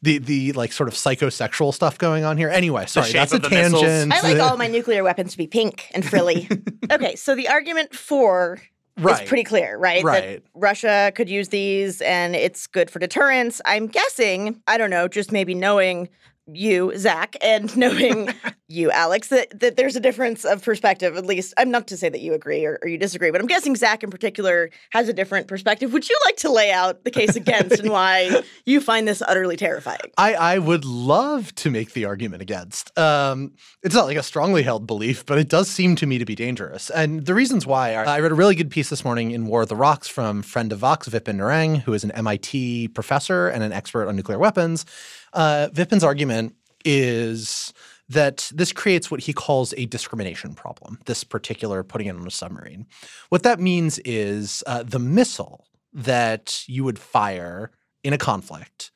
the 0.00 0.18
the 0.18 0.52
like 0.52 0.72
sort 0.72 0.88
of 0.88 0.94
psychosexual 0.94 1.74
stuff 1.74 1.98
going 1.98 2.24
on 2.24 2.38
here. 2.38 2.48
Anyway, 2.48 2.86
sorry, 2.86 3.12
that's 3.12 3.32
a 3.32 3.36
of 3.36 3.42
the 3.42 3.50
missiles. 3.50 3.82
tangent. 3.82 4.12
I 4.14 4.20
like 4.22 4.40
all 4.40 4.56
my 4.56 4.66
nuclear 4.78 5.04
weapons 5.04 5.32
to 5.32 5.38
be 5.38 5.46
pink 5.46 5.90
and 5.92 6.02
frilly. 6.04 6.48
okay, 6.90 7.14
so 7.16 7.34
the 7.34 7.48
argument 7.48 7.94
for 7.94 8.58
Right. 9.00 9.22
is 9.22 9.28
pretty 9.28 9.44
clear, 9.44 9.76
right? 9.78 10.02
Right. 10.02 10.42
That 10.42 10.42
Russia 10.54 11.12
could 11.14 11.28
use 11.28 11.50
these 11.50 12.00
and 12.00 12.34
it's 12.34 12.66
good 12.66 12.90
for 12.90 12.98
deterrence. 12.98 13.60
I'm 13.64 13.86
guessing, 13.86 14.60
I 14.66 14.76
don't 14.76 14.90
know, 14.90 15.06
just 15.06 15.30
maybe 15.30 15.54
knowing 15.54 16.08
you, 16.52 16.92
Zack, 16.96 17.36
and 17.40 17.74
knowing 17.76 18.30
you, 18.68 18.90
Alex, 18.90 19.28
that, 19.28 19.58
that 19.60 19.76
there's 19.76 19.96
a 19.96 20.00
difference 20.00 20.44
of 20.44 20.62
perspective, 20.62 21.16
at 21.16 21.26
least. 21.26 21.54
I'm 21.56 21.70
not 21.70 21.86
to 21.88 21.96
say 21.96 22.08
that 22.08 22.20
you 22.20 22.34
agree 22.34 22.64
or, 22.64 22.78
or 22.82 22.88
you 22.88 22.98
disagree, 22.98 23.30
but 23.30 23.40
I'm 23.40 23.46
guessing 23.46 23.76
Zack 23.76 24.02
in 24.02 24.10
particular 24.10 24.70
has 24.90 25.08
a 25.08 25.12
different 25.12 25.48
perspective. 25.48 25.92
Would 25.92 26.08
you 26.08 26.18
like 26.26 26.36
to 26.38 26.50
lay 26.50 26.70
out 26.70 27.04
the 27.04 27.10
case 27.10 27.36
against 27.36 27.80
and 27.80 27.90
why 27.90 28.42
you 28.66 28.80
find 28.80 29.06
this 29.06 29.22
utterly 29.22 29.56
terrifying? 29.56 29.98
I, 30.16 30.34
I 30.34 30.58
would 30.58 30.84
love 30.84 31.54
to 31.56 31.70
make 31.70 31.92
the 31.92 32.04
argument 32.04 32.42
against. 32.42 32.96
Um, 32.98 33.52
it's 33.82 33.94
not 33.94 34.06
like 34.06 34.16
a 34.16 34.22
strongly 34.22 34.62
held 34.62 34.86
belief, 34.86 35.24
but 35.24 35.38
it 35.38 35.48
does 35.48 35.68
seem 35.68 35.96
to 35.96 36.06
me 36.06 36.18
to 36.18 36.24
be 36.24 36.34
dangerous. 36.34 36.90
And 36.90 37.24
the 37.24 37.34
reasons 37.34 37.66
why 37.66 37.94
are 37.94 38.06
I 38.06 38.20
read 38.20 38.32
a 38.32 38.34
really 38.34 38.54
good 38.54 38.70
piece 38.70 38.90
this 38.90 39.04
morning 39.04 39.30
in 39.30 39.46
War 39.46 39.62
on 39.62 39.68
the 39.68 39.76
Rocks 39.76 40.08
from 40.08 40.42
friend 40.42 40.72
of 40.72 40.78
Vox, 40.78 41.08
Vipin 41.08 41.36
Narang, 41.36 41.80
who 41.82 41.92
is 41.94 42.04
an 42.04 42.10
MIT 42.12 42.88
professor 42.88 43.48
and 43.48 43.62
an 43.62 43.72
expert 43.72 44.08
on 44.08 44.16
nuclear 44.16 44.38
weapons. 44.38 44.84
Uh, 45.32 45.68
Vipin's 45.72 46.04
argument 46.04 46.54
is 46.84 47.72
that 48.08 48.50
this 48.54 48.72
creates 48.72 49.10
what 49.10 49.20
he 49.20 49.32
calls 49.32 49.74
a 49.76 49.86
discrimination 49.86 50.54
problem, 50.54 50.98
this 51.04 51.24
particular 51.24 51.82
putting 51.82 52.06
it 52.06 52.16
on 52.16 52.26
a 52.26 52.30
submarine. 52.30 52.86
What 53.28 53.42
that 53.42 53.60
means 53.60 53.98
is 54.00 54.64
uh, 54.66 54.82
the 54.82 54.98
missile 54.98 55.66
that 55.92 56.62
you 56.66 56.84
would 56.84 56.98
fire 56.98 57.70
in 58.02 58.12
a 58.12 58.18
conflict 58.18 58.92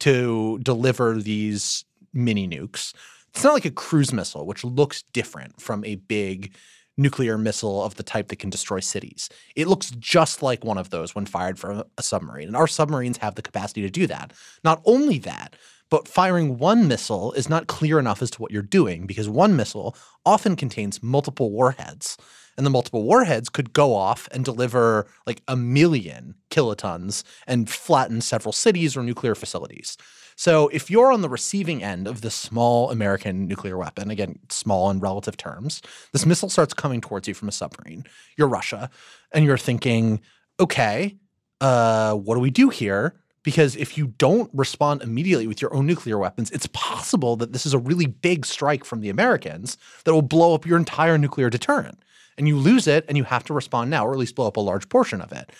to 0.00 0.58
deliver 0.62 1.14
these 1.14 1.84
mini 2.12 2.48
nukes 2.48 2.92
it's 3.36 3.44
not 3.44 3.52
like 3.52 3.66
a 3.66 3.70
cruise 3.70 4.14
missile, 4.14 4.46
which 4.46 4.64
looks 4.64 5.02
different 5.12 5.60
from 5.60 5.84
a 5.84 5.96
big 5.96 6.54
nuclear 6.96 7.36
missile 7.36 7.84
of 7.84 7.96
the 7.96 8.02
type 8.02 8.28
that 8.28 8.38
can 8.38 8.48
destroy 8.48 8.80
cities. 8.80 9.28
It 9.54 9.68
looks 9.68 9.90
just 9.90 10.40
like 10.40 10.64
one 10.64 10.78
of 10.78 10.88
those 10.88 11.14
when 11.14 11.26
fired 11.26 11.58
from 11.58 11.84
a 11.98 12.02
submarine. 12.02 12.46
And 12.46 12.56
our 12.56 12.66
submarines 12.66 13.18
have 13.18 13.34
the 13.34 13.42
capacity 13.42 13.82
to 13.82 13.90
do 13.90 14.06
that. 14.06 14.32
Not 14.64 14.80
only 14.86 15.18
that, 15.18 15.54
but 15.90 16.08
firing 16.08 16.58
one 16.58 16.88
missile 16.88 17.32
is 17.32 17.48
not 17.48 17.66
clear 17.66 17.98
enough 17.98 18.22
as 18.22 18.30
to 18.32 18.42
what 18.42 18.50
you're 18.50 18.62
doing 18.62 19.06
because 19.06 19.28
one 19.28 19.56
missile 19.56 19.96
often 20.24 20.56
contains 20.56 21.02
multiple 21.02 21.50
warheads. 21.50 22.16
And 22.56 22.64
the 22.64 22.70
multiple 22.70 23.02
warheads 23.02 23.48
could 23.48 23.72
go 23.72 23.94
off 23.94 24.28
and 24.32 24.44
deliver 24.44 25.06
like 25.26 25.42
a 25.46 25.56
million 25.56 26.34
kilotons 26.50 27.22
and 27.46 27.68
flatten 27.68 28.20
several 28.20 28.52
cities 28.52 28.96
or 28.96 29.02
nuclear 29.02 29.34
facilities. 29.34 29.96
So 30.36 30.68
if 30.68 30.90
you're 30.90 31.12
on 31.12 31.22
the 31.22 31.28
receiving 31.30 31.82
end 31.82 32.06
of 32.06 32.20
this 32.20 32.34
small 32.34 32.90
American 32.90 33.46
nuclear 33.46 33.78
weapon, 33.78 34.10
again, 34.10 34.38
small 34.50 34.90
in 34.90 35.00
relative 35.00 35.36
terms, 35.36 35.80
this 36.12 36.26
missile 36.26 36.50
starts 36.50 36.74
coming 36.74 37.00
towards 37.00 37.26
you 37.26 37.34
from 37.34 37.48
a 37.48 37.52
submarine. 37.52 38.04
You're 38.36 38.48
Russia, 38.48 38.90
and 39.32 39.46
you're 39.46 39.56
thinking, 39.56 40.20
okay, 40.60 41.16
uh, 41.62 42.14
what 42.14 42.34
do 42.34 42.40
we 42.40 42.50
do 42.50 42.68
here? 42.68 43.14
Because 43.46 43.76
if 43.76 43.96
you 43.96 44.08
don't 44.08 44.50
respond 44.52 45.02
immediately 45.02 45.46
with 45.46 45.62
your 45.62 45.72
own 45.72 45.86
nuclear 45.86 46.18
weapons, 46.18 46.50
it's 46.50 46.66
possible 46.72 47.36
that 47.36 47.52
this 47.52 47.64
is 47.64 47.74
a 47.74 47.78
really 47.78 48.06
big 48.06 48.44
strike 48.44 48.84
from 48.84 49.02
the 49.02 49.08
Americans 49.08 49.78
that 50.02 50.12
will 50.12 50.20
blow 50.20 50.52
up 50.52 50.66
your 50.66 50.76
entire 50.76 51.16
nuclear 51.16 51.48
deterrent. 51.48 52.02
And 52.36 52.48
you 52.48 52.56
lose 52.56 52.88
it 52.88 53.04
and 53.06 53.16
you 53.16 53.22
have 53.22 53.44
to 53.44 53.54
respond 53.54 53.88
now, 53.88 54.04
or 54.04 54.10
at 54.10 54.18
least 54.18 54.34
blow 54.34 54.48
up 54.48 54.56
a 54.56 54.60
large 54.60 54.88
portion 54.88 55.20
of 55.20 55.30
it. 55.30 55.52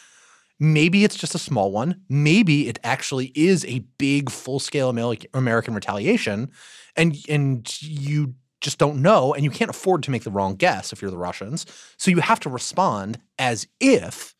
Maybe 0.59 1.05
it's 1.05 1.15
just 1.15 1.37
a 1.37 1.39
small 1.39 1.71
one. 1.71 2.01
Maybe 2.09 2.67
it 2.67 2.81
actually 2.83 3.31
is 3.37 3.65
a 3.67 3.85
big 3.99 4.31
full 4.31 4.59
scale 4.59 4.91
American 5.33 5.73
retaliation 5.73 6.51
and 6.97 7.17
and 7.29 7.81
you 7.81 8.35
just 8.61 8.79
don't 8.79 9.01
know 9.01 9.33
and 9.33 9.45
you 9.45 9.51
can't 9.51 9.71
afford 9.71 10.03
to 10.03 10.11
make 10.11 10.25
the 10.25 10.31
wrong 10.33 10.57
guess 10.57 10.93
if 10.93 11.01
you're 11.01 11.13
the 11.13 11.17
Russians. 11.17 11.67
So 11.99 12.11
you 12.11 12.19
have 12.19 12.41
to 12.41 12.49
respond 12.49 13.21
as 13.39 13.69
if 13.79 14.35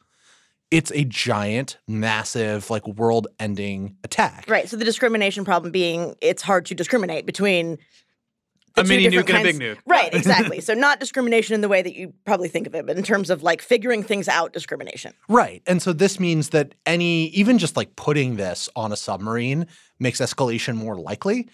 it's 0.71 0.91
a 0.93 1.05
giant, 1.05 1.79
massive, 1.87 2.71
like 2.71 2.87
world 2.87 3.29
ending 3.39 3.97
attack. 4.05 4.47
Right. 4.49 4.69
So 4.69 4.77
the 4.77 4.85
discrimination 4.85 5.45
problem 5.45 5.71
being 5.71 6.17
it's 6.21 6.43
hard 6.43 6.67
to 6.67 6.75
discriminate 6.75 7.27
between 7.27 7.79
a 8.77 8.85
mini 8.85 9.07
nuke 9.07 9.29
and 9.31 9.39
a 9.39 9.43
big 9.43 9.59
nuke. 9.59 9.79
Right, 9.87 10.13
exactly. 10.15 10.61
so 10.61 10.75
not 10.75 11.01
discrimination 11.01 11.55
in 11.55 11.61
the 11.61 11.69
way 11.69 11.83
that 11.83 11.95
you 11.95 12.13
probably 12.25 12.49
think 12.49 12.67
of 12.67 12.75
it, 12.75 12.87
but 12.87 12.97
in 12.97 13.03
terms 13.03 13.31
of 13.31 13.43
like 13.43 13.63
figuring 13.63 14.03
things 14.03 14.29
out 14.29 14.53
discrimination. 14.53 15.15
Right. 15.29 15.63
And 15.67 15.81
so 15.81 15.93
this 15.93 16.21
means 16.21 16.51
that 16.51 16.75
any 16.85 17.29
even 17.29 17.59
just 17.59 17.77
like 17.77 17.97
putting 17.97 18.37
this 18.37 18.69
on 18.77 18.93
a 18.93 18.97
submarine 18.97 19.67
makes 19.99 20.21
escalation 20.21 20.77
more 20.77 20.97
likely. 20.97 21.49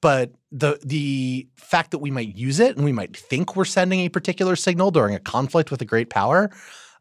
But 0.00 0.32
the 0.52 0.78
the 0.84 1.48
fact 1.56 1.90
that 1.90 1.98
we 1.98 2.10
might 2.10 2.36
use 2.36 2.60
it 2.60 2.76
and 2.76 2.84
we 2.84 2.92
might 2.92 3.16
think 3.16 3.56
we're 3.56 3.64
sending 3.64 4.00
a 4.00 4.08
particular 4.08 4.54
signal 4.54 4.92
during 4.92 5.14
a 5.14 5.20
conflict 5.20 5.70
with 5.72 5.82
a 5.82 5.84
great 5.84 6.10
power 6.10 6.50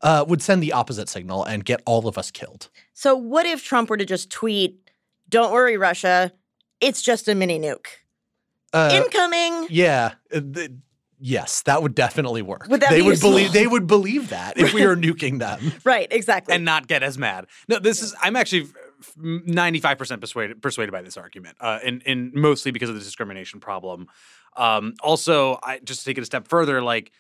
uh, 0.02 0.26
would 0.28 0.42
send 0.42 0.62
the 0.64 0.74
opposite 0.74 1.10
signal 1.10 1.44
and 1.44 1.66
get 1.66 1.82
all 1.86 2.08
of 2.08 2.18
us 2.18 2.32
killed. 2.32 2.70
So 2.94 3.16
what 3.16 3.46
if 3.46 3.64
Trump 3.64 3.90
were 3.90 3.98
to 3.98 4.06
just 4.06 4.30
tweet, 4.30 4.90
"Don't 5.30 5.52
worry, 5.52 5.78
Russia, 5.78 6.32
it's 6.82 7.02
just 7.02 7.28
a 7.28 7.36
mini 7.36 7.60
nuke." 7.60 7.88
Uh, 8.74 9.02
Incoming. 9.04 9.68
Yeah. 9.70 10.14
Uh, 10.34 10.42
yes, 11.20 11.62
that 11.64 11.82
would 11.82 11.96
definitely 11.96 12.42
work. 12.42 12.68
Would 12.68 12.82
that 12.82 12.90
they 12.90 12.98
be 12.98 13.02
would 13.04 13.12
useful? 13.12 13.32
believe 13.32 13.54
they 13.54 13.66
would 13.66 13.88
believe 13.88 14.30
that 14.30 14.58
if 14.58 14.74
we 14.74 14.86
were 14.86 14.96
nuking 14.96 15.40
them. 15.40 15.74
Right, 15.84 16.08
exactly. 16.12 16.54
And 16.54 16.66
not 16.66 16.88
get 16.88 17.02
as 17.02 17.18
mad. 17.18 17.48
No, 17.68 17.80
this 17.80 18.04
is 18.04 18.14
I'm 18.22 18.36
actually 18.36 18.68
95% 19.18 20.20
persuaded 20.20 20.62
persuaded 20.62 20.92
by 20.92 21.02
this 21.02 21.18
argument. 21.18 21.58
Uh 21.60 21.80
and 21.84 22.02
and 22.06 22.34
mostly 22.34 22.72
because 22.72 22.90
of 22.90 22.96
the 22.96 23.02
discrimination 23.02 23.60
problem. 23.60 24.08
Um 24.56 24.94
also, 25.02 25.60
I 25.64 25.80
just 25.80 26.02
to 26.02 26.06
take 26.06 26.18
it 26.18 26.22
a 26.22 26.26
step 26.26 26.48
further 26.48 26.82
like 26.82 27.12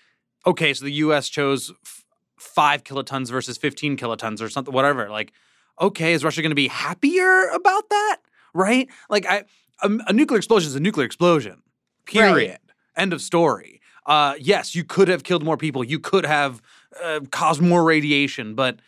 okay, 0.45 0.73
so 0.73 0.85
the 0.85 0.93
US 0.93 1.29
chose 1.29 1.71
f- 1.85 2.03
5 2.37 2.83
kilotons 2.83 3.29
versus 3.29 3.57
15 3.57 3.97
kilotons 3.97 4.41
or 4.41 4.49
something 4.49 4.73
whatever. 4.73 5.09
Like 5.09 5.33
okay, 5.79 6.13
is 6.13 6.23
Russia 6.23 6.41
going 6.41 6.51
to 6.51 6.55
be 6.55 6.67
happier 6.67 7.49
about 7.49 7.89
that? 7.89 8.17
Right? 8.53 8.89
Like 9.09 9.25
I 9.25 9.43
a, 9.83 9.89
a 10.07 10.13
nuclear 10.13 10.37
explosion 10.37 10.69
is 10.69 10.75
a 10.75 10.79
nuclear 10.79 11.05
explosion. 11.05 11.61
Period. 12.05 12.49
Right. 12.49 12.59
End 12.95 13.13
of 13.13 13.21
story. 13.21 13.81
Uh, 14.05 14.35
yes, 14.39 14.73
you 14.73 14.83
could 14.83 15.07
have 15.09 15.23
killed 15.23 15.43
more 15.43 15.57
people. 15.57 15.83
You 15.83 15.99
could 15.99 16.25
have 16.25 16.61
uh, 17.03 17.19
caused 17.31 17.61
more 17.61 17.83
radiation, 17.83 18.55
but 18.55 18.79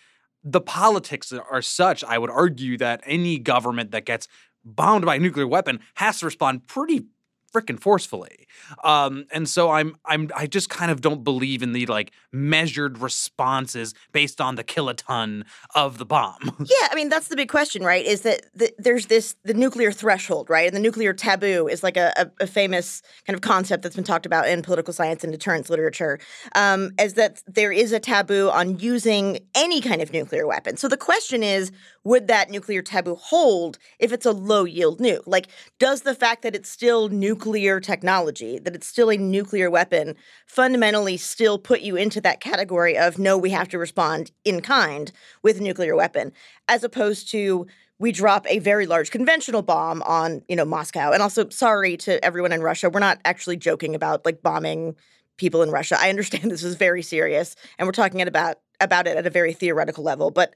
the 0.43 0.61
politics 0.61 1.33
are 1.33 1.61
such. 1.61 2.03
I 2.05 2.17
would 2.17 2.29
argue 2.29 2.77
that 2.77 3.01
any 3.05 3.37
government 3.37 3.91
that 3.91 4.05
gets 4.05 4.27
bombed 4.63 5.05
by 5.05 5.15
a 5.15 5.19
nuclear 5.19 5.47
weapon 5.47 5.79
has 5.95 6.19
to 6.19 6.25
respond 6.25 6.67
pretty 6.67 7.05
freaking 7.51 7.79
forcefully. 7.79 8.47
Um, 8.83 9.25
and 9.31 9.47
so 9.47 9.71
I'm 9.71 9.97
I'm 10.05 10.29
I 10.35 10.47
just 10.47 10.69
kind 10.69 10.91
of 10.91 11.01
don't 11.01 11.23
believe 11.23 11.63
in 11.63 11.73
the 11.73 11.85
like 11.85 12.11
measured 12.31 12.99
responses 12.99 13.93
based 14.11 14.39
on 14.39 14.55
the 14.55 14.63
kiloton 14.63 15.43
of 15.75 15.97
the 15.97 16.05
bomb. 16.05 16.37
Yeah, 16.69 16.87
I 16.91 16.95
mean 16.95 17.09
that's 17.09 17.29
the 17.29 17.35
big 17.35 17.49
question, 17.49 17.83
right? 17.83 18.05
Is 18.05 18.21
that 18.21 18.41
the, 18.53 18.71
there's 18.77 19.07
this 19.07 19.35
the 19.43 19.53
nuclear 19.53 19.91
threshold, 19.91 20.49
right? 20.49 20.67
And 20.67 20.75
the 20.75 20.81
nuclear 20.81 21.13
taboo 21.13 21.67
is 21.67 21.81
like 21.81 21.97
a, 21.97 22.13
a, 22.15 22.43
a, 22.43 22.47
famous 22.47 23.01
kind 23.25 23.35
of 23.35 23.41
concept 23.41 23.81
that's 23.81 23.95
been 23.95 24.03
talked 24.03 24.25
about 24.25 24.47
in 24.47 24.61
political 24.61 24.93
science 24.93 25.23
and 25.23 25.31
deterrence 25.31 25.69
literature, 25.69 26.19
um, 26.55 26.91
is 26.99 27.15
that 27.15 27.41
there 27.47 27.71
is 27.71 27.91
a 27.91 27.99
taboo 27.99 28.49
on 28.49 28.77
using 28.77 29.39
any 29.55 29.81
kind 29.81 30.01
of 30.01 30.13
nuclear 30.13 30.45
weapon. 30.45 30.77
So 30.77 30.87
the 30.87 30.97
question 30.97 31.41
is, 31.41 31.71
would 32.03 32.27
that 32.27 32.49
nuclear 32.49 32.81
taboo 32.81 33.15
hold 33.15 33.77
if 33.99 34.11
it's 34.11 34.25
a 34.25 34.31
low 34.31 34.65
yield 34.65 34.99
nuke? 34.99 35.23
Like, 35.25 35.47
does 35.79 36.01
the 36.01 36.15
fact 36.15 36.41
that 36.43 36.55
it's 36.55 36.69
still 36.69 37.09
nuclear 37.09 37.79
technology, 37.79 38.59
that 38.59 38.75
it's 38.75 38.87
still 38.87 39.09
a 39.09 39.17
nuclear 39.17 39.69
weapon, 39.69 40.15
fundamentally 40.45 41.17
still 41.17 41.57
put 41.57 41.81
you 41.81 41.95
into 41.95 42.21
that 42.21 42.41
category 42.41 42.97
of 42.97 43.19
no, 43.19 43.37
we 43.37 43.49
have 43.51 43.69
to 43.69 43.77
respond 43.77 44.31
in 44.45 44.61
kind 44.61 45.11
with 45.43 45.59
a 45.59 45.63
nuclear 45.63 45.95
weapon, 45.95 46.31
as 46.67 46.83
opposed 46.83 47.29
to 47.31 47.67
we 47.99 48.11
drop 48.13 48.45
a 48.49 48.59
very 48.59 48.85
large 48.85 49.11
conventional 49.11 49.61
bomb 49.61 50.01
on, 50.03 50.41
you 50.47 50.55
know, 50.55 50.65
Moscow. 50.65 51.11
And 51.11 51.21
also, 51.21 51.49
sorry 51.49 51.97
to 51.97 52.23
everyone 52.23 52.53
in 52.53 52.61
Russia, 52.61 52.89
we're 52.89 53.01
not 53.01 53.19
actually 53.25 53.57
joking 53.57 53.93
about 53.93 54.25
like 54.25 54.41
bombing 54.41 54.95
people 55.37 55.61
in 55.61 55.69
Russia. 55.69 55.97
I 55.99 56.09
understand 56.09 56.49
this 56.49 56.63
is 56.63 56.75
very 56.75 57.01
serious, 57.01 57.55
and 57.77 57.87
we're 57.87 57.91
talking 57.91 58.21
about 58.21 58.57
about 58.79 59.07
it 59.07 59.17
at 59.17 59.27
a 59.27 59.29
very 59.29 59.51
theoretical 59.53 60.03
level, 60.03 60.31
but 60.31 60.55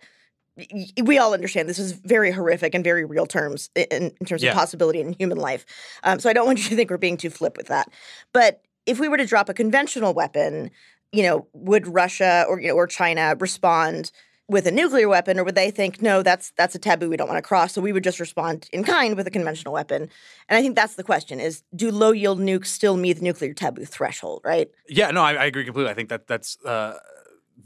we 1.04 1.18
all 1.18 1.34
understand 1.34 1.68
this 1.68 1.80
is 1.80 1.94
very 1.94 2.32
horrific 2.32 2.76
and 2.76 2.84
very 2.84 3.06
real 3.06 3.26
terms 3.26 3.70
in, 3.76 4.12
in 4.20 4.26
terms 4.26 4.44
Yeah. 4.44 4.52
of 4.52 4.56
possibility 4.56 5.00
in 5.02 5.14
human 5.14 5.38
life. 5.38 5.66
Um, 6.04 6.20
so 6.20 6.30
I 6.30 6.34
don't 6.34 6.46
want 6.46 6.60
you 6.60 6.70
to 6.70 6.76
think 6.76 6.90
we're 6.90 6.98
being 6.98 7.18
too 7.18 7.30
flip 7.30 7.58
with 7.58 7.68
that. 7.68 7.92
But 8.34 8.62
if 8.86 9.00
we 9.00 9.08
were 9.08 9.18
to 9.18 9.26
drop 9.26 9.50
a 9.50 9.54
conventional 9.54 10.14
weapon, 10.14 10.70
you 11.12 11.24
know, 11.24 11.48
would 11.54 11.88
Russia 11.88 12.46
or 12.48 12.60
you 12.60 12.68
know 12.68 12.76
or 12.76 12.88
China 12.88 13.36
respond 13.40 14.12
with 14.50 14.68
a 14.68 14.72
nuclear 14.72 15.08
weapon, 15.08 15.40
or 15.40 15.44
would 15.46 15.56
they 15.56 15.72
think 15.72 16.02
no, 16.02 16.22
that's 16.22 16.52
that's 16.58 16.76
a 16.76 16.80
taboo 16.80 17.10
we 17.10 17.16
don't 17.18 17.30
want 17.30 17.38
to 17.38 17.48
cross? 17.48 17.74
So 17.74 17.82
we 17.82 17.94
would 17.94 18.04
just 18.04 18.20
respond 18.20 18.68
in 18.74 18.84
kind 18.84 19.16
with 19.16 19.26
a 19.26 19.32
conventional 19.32 19.74
weapon. 19.74 20.10
And 20.50 20.58
I 20.58 20.62
think 20.62 20.76
that's 20.76 20.96
the 20.96 21.04
question: 21.04 21.40
is 21.40 21.64
do 21.76 21.92
low 21.92 22.12
yield 22.12 22.40
nukes 22.40 22.68
still 22.68 22.98
meet 22.98 23.14
the 23.14 23.24
nuclear 23.24 23.54
taboo 23.54 23.86
threshold? 23.86 24.42
Right? 24.44 24.70
Yeah, 24.90 25.12
no, 25.12 25.22
I, 25.24 25.34
I 25.34 25.46
agree 25.46 25.66
completely. 25.66 25.92
I 25.92 25.96
think 25.96 26.10
that 26.10 26.28
that's 26.28 26.58
uh, 26.66 26.98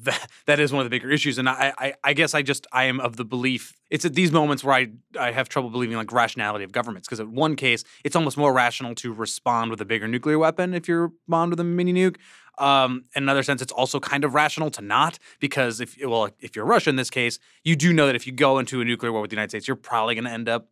that 0.03 0.29
that 0.45 0.59
is 0.59 0.71
one 0.71 0.81
of 0.81 0.85
the 0.85 0.89
bigger 0.89 1.09
issues, 1.09 1.37
and 1.37 1.47
I, 1.49 1.73
I 1.77 1.93
I 2.03 2.13
guess 2.13 2.33
I 2.33 2.41
just 2.41 2.67
I 2.71 2.83
am 2.85 2.99
of 2.99 3.15
the 3.15 3.25
belief 3.25 3.73
it's 3.89 4.05
at 4.05 4.13
these 4.15 4.31
moments 4.31 4.63
where 4.63 4.75
I 4.75 4.87
I 5.19 5.31
have 5.31 5.49
trouble 5.49 5.69
believing 5.69 5.95
like 5.97 6.11
rationality 6.11 6.63
of 6.65 6.71
governments 6.71 7.07
because 7.07 7.19
in 7.19 7.33
one 7.35 7.55
case 7.55 7.83
it's 8.03 8.15
almost 8.15 8.37
more 8.37 8.53
rational 8.53 8.93
to 8.95 9.13
respond 9.13 9.71
with 9.71 9.79
a 9.81 9.85
bigger 9.85 10.07
nuclear 10.07 10.37
weapon 10.37 10.73
if 10.73 10.87
you're 10.87 11.11
bombed 11.27 11.51
with 11.51 11.59
a 11.59 11.63
mini 11.63 11.93
nuke. 11.93 12.17
Um, 12.59 13.03
in 13.15 13.21
another 13.23 13.43
sense, 13.43 13.61
it's 13.61 13.71
also 13.71 13.99
kind 13.99 14.23
of 14.23 14.33
rational 14.33 14.71
to 14.71 14.81
not 14.81 15.19
because 15.39 15.79
if 15.79 15.95
well 16.03 16.29
if 16.39 16.55
you're 16.55 16.65
Russia 16.65 16.89
in 16.89 16.95
this 16.95 17.09
case, 17.09 17.37
you 17.63 17.75
do 17.75 17.93
know 17.93 18.07
that 18.07 18.15
if 18.15 18.25
you 18.27 18.33
go 18.33 18.57
into 18.59 18.81
a 18.81 18.85
nuclear 18.85 19.11
war 19.11 19.21
with 19.21 19.29
the 19.29 19.35
United 19.35 19.51
States, 19.51 19.67
you're 19.67 19.75
probably 19.75 20.15
going 20.15 20.25
to 20.25 20.31
end 20.31 20.49
up 20.49 20.67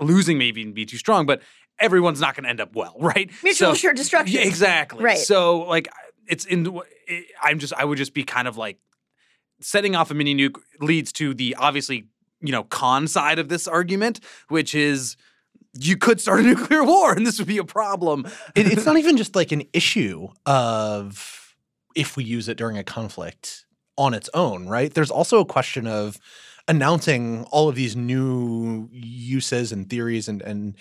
losing. 0.00 0.38
Maybe 0.38 0.60
even 0.60 0.72
be 0.72 0.86
too 0.86 0.96
strong, 0.98 1.26
but 1.26 1.42
everyone's 1.78 2.20
not 2.20 2.34
going 2.34 2.44
to 2.44 2.50
end 2.50 2.60
up 2.60 2.74
well, 2.74 2.96
right? 3.00 3.30
Mutual 3.42 3.68
So- 3.68 3.72
assured 3.72 3.96
destruction. 3.96 4.36
yeah, 4.36 4.46
exactly. 4.46 5.02
Right. 5.04 5.18
So 5.18 5.60
like 5.60 5.88
it's 6.28 6.44
in 6.44 6.80
it, 7.06 7.26
I'm 7.42 7.58
just 7.58 7.72
I 7.74 7.84
would 7.84 7.98
just 7.98 8.14
be 8.14 8.24
kind 8.24 8.46
of 8.46 8.56
like 8.56 8.78
setting 9.60 9.96
off 9.96 10.10
a 10.10 10.14
mini 10.14 10.34
nuke 10.34 10.60
leads 10.80 11.12
to 11.12 11.34
the 11.34 11.56
obviously, 11.58 12.06
you 12.40 12.52
know, 12.52 12.64
con 12.64 13.08
side 13.08 13.38
of 13.38 13.48
this 13.48 13.66
argument, 13.66 14.20
which 14.48 14.74
is 14.74 15.16
you 15.74 15.96
could 15.96 16.20
start 16.20 16.40
a 16.40 16.42
nuclear 16.44 16.84
war 16.84 17.12
and 17.12 17.26
this 17.26 17.38
would 17.38 17.48
be 17.48 17.58
a 17.58 17.64
problem. 17.64 18.26
It, 18.54 18.66
it's 18.66 18.86
not 18.86 18.96
even 18.98 19.16
just 19.16 19.34
like 19.34 19.52
an 19.52 19.62
issue 19.72 20.28
of 20.46 21.56
if 21.94 22.16
we 22.16 22.24
use 22.24 22.48
it 22.48 22.56
during 22.56 22.78
a 22.78 22.84
conflict 22.84 23.66
on 23.96 24.14
its 24.14 24.30
own, 24.32 24.68
right? 24.68 24.92
There's 24.92 25.10
also 25.10 25.40
a 25.40 25.44
question 25.44 25.86
of 25.86 26.18
announcing 26.68 27.44
all 27.50 27.68
of 27.68 27.74
these 27.74 27.96
new 27.96 28.88
uses 28.92 29.72
and 29.72 29.88
theories 29.88 30.28
and 30.28 30.42
and 30.42 30.76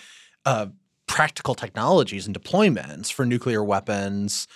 uh, 0.46 0.68
practical 1.08 1.56
technologies 1.56 2.28
and 2.28 2.38
deployments 2.38 3.12
for 3.12 3.26
nuclear 3.26 3.64
weapons 3.64 4.48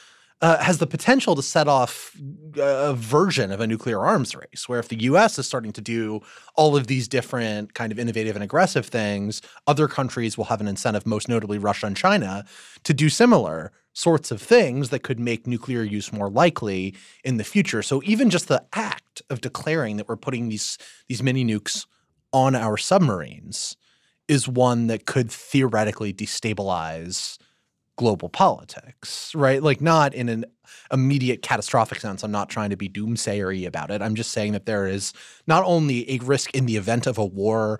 uh, 0.42 0.58
has 0.58 0.80
the 0.80 0.88
potential 0.88 1.36
to 1.36 1.44
set 1.44 1.68
off 1.68 2.16
a 2.58 2.94
version 2.96 3.52
of 3.52 3.60
a 3.60 3.68
nuclear 3.68 4.00
arms 4.00 4.36
race, 4.36 4.68
where 4.68 4.80
if 4.80 4.88
the 4.88 5.02
U.S. 5.04 5.38
is 5.38 5.46
starting 5.46 5.72
to 5.74 5.82
do 5.82 6.22
all 6.56 6.76
of 6.76 6.88
these 6.88 7.08
different 7.08 7.74
kind 7.76 7.92
of 7.92 8.00
innovative 8.00 8.36
and 8.36 8.44
aggressive 8.44 8.88
things, 8.88 9.42
other 9.68 9.88
countries 9.88 10.38
will 10.38 10.46
have 10.46 10.60
an 10.60 10.68
incentive, 10.68 11.06
most 11.06 11.30
notably 11.30 11.60
Russia 11.60 11.86
and 11.86 11.96
China, 11.96 12.44
to 12.84 12.94
do 12.94 13.08
similar 13.08 13.72
sorts 13.94 14.32
of 14.32 14.42
things 14.42 14.90
that 14.90 15.04
could 15.04 15.20
make 15.20 15.46
nuclear 15.46 15.84
use 15.84 16.12
more 16.12 16.30
likely 16.30 16.96
in 17.24 17.38
the 17.38 17.44
future. 17.44 17.84
So 17.84 18.02
even 18.06 18.30
just 18.30 18.48
the 18.48 18.64
act 18.74 19.22
of 19.30 19.42
declaring 19.42 19.98
that 19.98 20.08
we're 20.08 20.16
putting 20.16 20.50
these 20.50 20.78
these 21.08 21.22
mini 21.22 21.46
nukes 21.46 21.86
on 22.34 22.56
our 22.56 22.78
submarines 22.78 23.76
is 24.28 24.48
one 24.48 24.88
that 24.88 25.06
could 25.06 25.30
theoretically 25.30 26.14
destabilize 26.14 27.38
global 27.98 28.30
politics, 28.30 29.34
right? 29.36 29.62
Like 29.62 29.82
not 29.82 30.14
in 30.14 30.30
an 30.30 30.46
immediate 30.92 31.42
catastrophic 31.42 32.00
sense. 32.00 32.24
I'm 32.24 32.32
not 32.32 32.50
trying 32.50 32.70
to 32.72 32.78
be 32.78 32.90
doomsayery 32.90 33.66
about 33.68 33.92
it. 33.92 34.02
I'm 34.02 34.16
just 34.16 34.32
saying 34.32 34.54
that 34.54 34.66
there 34.66 34.88
is 34.88 35.14
not 35.48 35.64
only 35.66 36.10
a 36.10 36.18
risk 36.20 36.56
in 36.56 36.66
the 36.66 36.78
event 36.78 37.08
of 37.08 37.18
a 37.18 37.26
war 37.26 37.80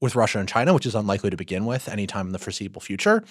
with 0.00 0.16
Russia 0.16 0.38
and 0.38 0.48
China, 0.48 0.74
which 0.74 0.86
is 0.86 0.94
unlikely 0.94 1.30
to 1.30 1.36
begin 1.36 1.64
with 1.64 1.88
anytime 1.88 2.26
in 2.26 2.32
the 2.32 2.38
foreseeable 2.38 2.80
future, 2.80 3.24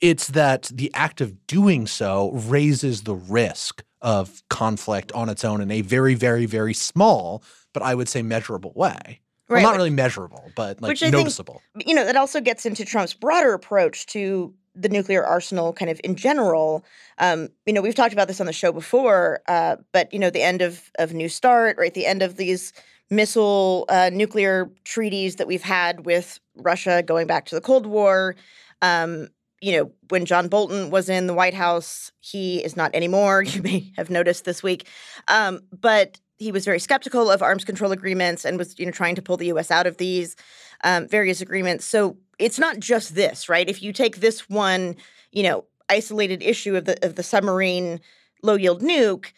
it's 0.00 0.28
that 0.28 0.70
the 0.72 0.90
act 0.94 1.20
of 1.20 1.46
doing 1.46 1.86
so 1.86 2.30
raises 2.32 3.02
the 3.02 3.14
risk 3.14 3.82
of 4.00 4.42
conflict 4.48 5.10
on 5.12 5.28
its 5.28 5.44
own 5.44 5.60
in 5.60 5.70
a 5.70 5.80
very, 5.80 6.14
very, 6.14 6.46
very 6.46 6.72
small, 6.72 7.42
but 7.72 7.82
I 7.82 7.94
would 7.94 8.08
say 8.08 8.22
measurable 8.22 8.72
way. 8.74 9.20
Right, 9.50 9.62
well, 9.62 9.72
not 9.72 9.76
really 9.76 9.90
measurable, 9.90 10.52
but 10.54 10.80
like 10.82 11.00
noticeable. 11.00 11.62
Think, 11.74 11.88
you 11.88 11.94
know, 11.94 12.04
that 12.04 12.16
also 12.16 12.40
gets 12.40 12.66
into 12.66 12.84
Trump's 12.84 13.14
broader 13.14 13.54
approach 13.54 14.06
to 14.08 14.54
the 14.80 14.88
nuclear 14.88 15.24
arsenal 15.24 15.72
kind 15.72 15.90
of 15.90 16.00
in 16.04 16.14
general. 16.14 16.84
Um, 17.18 17.48
you 17.66 17.72
know, 17.72 17.82
we've 17.82 17.94
talked 17.94 18.12
about 18.12 18.28
this 18.28 18.40
on 18.40 18.46
the 18.46 18.52
show 18.52 18.72
before, 18.72 19.40
uh, 19.48 19.76
but 19.92 20.12
you 20.12 20.18
know, 20.18 20.30
the 20.30 20.42
end 20.42 20.62
of 20.62 20.90
of 20.98 21.12
New 21.12 21.28
START, 21.28 21.76
right? 21.78 21.92
The 21.92 22.06
end 22.06 22.22
of 22.22 22.36
these 22.36 22.72
missile 23.10 23.86
uh, 23.88 24.10
nuclear 24.12 24.70
treaties 24.84 25.36
that 25.36 25.46
we've 25.46 25.62
had 25.62 26.04
with 26.04 26.38
Russia 26.56 27.02
going 27.02 27.26
back 27.26 27.46
to 27.46 27.54
the 27.54 27.60
Cold 27.60 27.86
War. 27.86 28.36
Um, 28.82 29.28
you 29.60 29.72
know, 29.72 29.90
when 30.08 30.24
John 30.24 30.48
Bolton 30.48 30.90
was 30.90 31.08
in 31.08 31.26
the 31.26 31.34
White 31.34 31.54
House, 31.54 32.12
he 32.20 32.62
is 32.62 32.76
not 32.76 32.94
anymore. 32.94 33.42
You 33.48 33.62
may 33.62 33.92
have 33.96 34.10
noticed 34.10 34.44
this 34.44 34.62
week, 34.62 34.86
um, 35.26 35.60
but 35.72 36.20
he 36.36 36.52
was 36.52 36.64
very 36.64 36.78
skeptical 36.78 37.30
of 37.30 37.42
arms 37.42 37.64
control 37.64 37.90
agreements 37.90 38.44
and 38.44 38.56
was, 38.56 38.78
you 38.78 38.86
know, 38.86 38.92
trying 38.92 39.16
to 39.16 39.22
pull 39.22 39.36
the 39.36 39.46
U.S. 39.46 39.72
out 39.72 39.88
of 39.88 39.96
these 39.96 40.36
um, 40.84 41.08
various 41.08 41.40
agreements. 41.40 41.84
So 41.84 42.16
it's 42.38 42.58
not 42.58 42.78
just 42.78 43.14
this, 43.14 43.48
right? 43.48 43.68
If 43.68 43.82
you 43.82 43.92
take 43.92 44.18
this 44.18 44.48
one, 44.48 44.96
you 45.32 45.42
know, 45.42 45.64
isolated 45.88 46.42
issue 46.42 46.76
of 46.76 46.84
the 46.84 47.04
of 47.04 47.14
the 47.14 47.22
submarine 47.22 48.00
low 48.42 48.54
yield 48.54 48.82
nuke, 48.82 49.32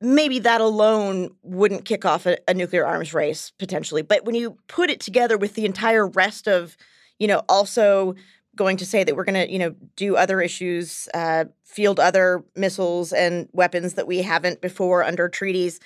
maybe 0.00 0.38
that 0.38 0.60
alone 0.60 1.30
wouldn't 1.42 1.84
kick 1.84 2.04
off 2.04 2.26
a, 2.26 2.38
a, 2.48 2.54
nuclear 2.54 2.86
arms 2.86 3.12
race 3.12 3.52
potentially. 3.58 4.02
But 4.02 4.24
when 4.24 4.34
you 4.34 4.56
put 4.66 4.90
it 4.90 5.00
together 5.00 5.36
with 5.36 5.54
the 5.54 5.66
entire 5.66 6.06
rest 6.06 6.48
of, 6.48 6.76
you 7.18 7.26
know, 7.26 7.42
also 7.48 8.14
going 8.56 8.76
to 8.78 8.86
say 8.86 9.04
that 9.04 9.14
we're 9.14 9.24
going 9.24 9.46
to, 9.46 9.52
you 9.52 9.58
know, 9.58 9.74
do 9.96 10.16
other 10.16 10.40
issues, 10.40 11.08
uh, 11.14 11.44
field 11.64 12.00
other 12.00 12.42
missiles 12.56 13.12
and 13.12 13.48
weapons 13.52 13.94
that 13.94 14.06
we 14.06 14.22
haven't 14.22 14.60
before 14.60 15.04
under 15.04 15.28
treaties. 15.28 15.80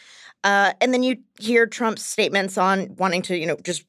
Uh, 0.45 0.73
and 0.81 0.93
then 0.93 1.03
you 1.03 1.17
hear 1.39 1.67
Trump's 1.67 2.05
statements 2.05 2.57
on 2.57 2.95
wanting 2.97 3.23
to, 3.23 3.37
you 3.37 3.47
know, 3.47 3.57
just 3.63 3.85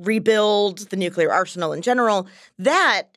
rebuild 0.00 0.90
the 0.90 0.96
nuclear 0.96 1.32
arsenal 1.32 1.72
in 1.72 1.82
general. 1.82 2.26
That 2.58 3.16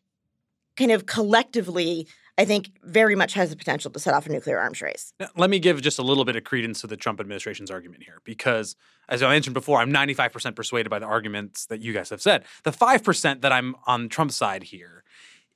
kind 0.75 0.91
of 0.91 1.05
collectively 1.05 2.07
I 2.37 2.45
think 2.45 2.71
very 2.83 3.15
much 3.15 3.33
has 3.33 3.51
the 3.51 3.55
potential 3.55 3.91
to 3.91 3.99
set 3.99 4.13
off 4.13 4.25
a 4.25 4.31
nuclear 4.31 4.57
arms 4.57 4.81
race. 4.81 5.13
Now, 5.19 5.27
let 5.37 5.49
me 5.51 5.59
give 5.59 5.79
just 5.81 5.99
a 5.99 6.01
little 6.01 6.25
bit 6.25 6.35
of 6.35 6.43
credence 6.43 6.81
to 6.81 6.87
the 6.87 6.97
Trump 6.97 7.19
administration's 7.19 7.69
argument 7.69 8.03
here, 8.03 8.21
because 8.23 8.75
as 9.07 9.21
I 9.21 9.29
mentioned 9.29 9.53
before, 9.53 9.79
I'm 9.79 9.91
95% 9.91 10.55
persuaded 10.55 10.89
by 10.89 10.97
the 10.97 11.05
arguments 11.05 11.67
that 11.67 11.81
you 11.81 11.93
guys 11.93 12.09
have 12.09 12.21
said. 12.21 12.43
The 12.63 12.71
5% 12.71 13.41
that 13.41 13.51
I'm 13.51 13.75
on 13.85 14.09
Trump's 14.09 14.35
side 14.35 14.63
here 14.63 15.03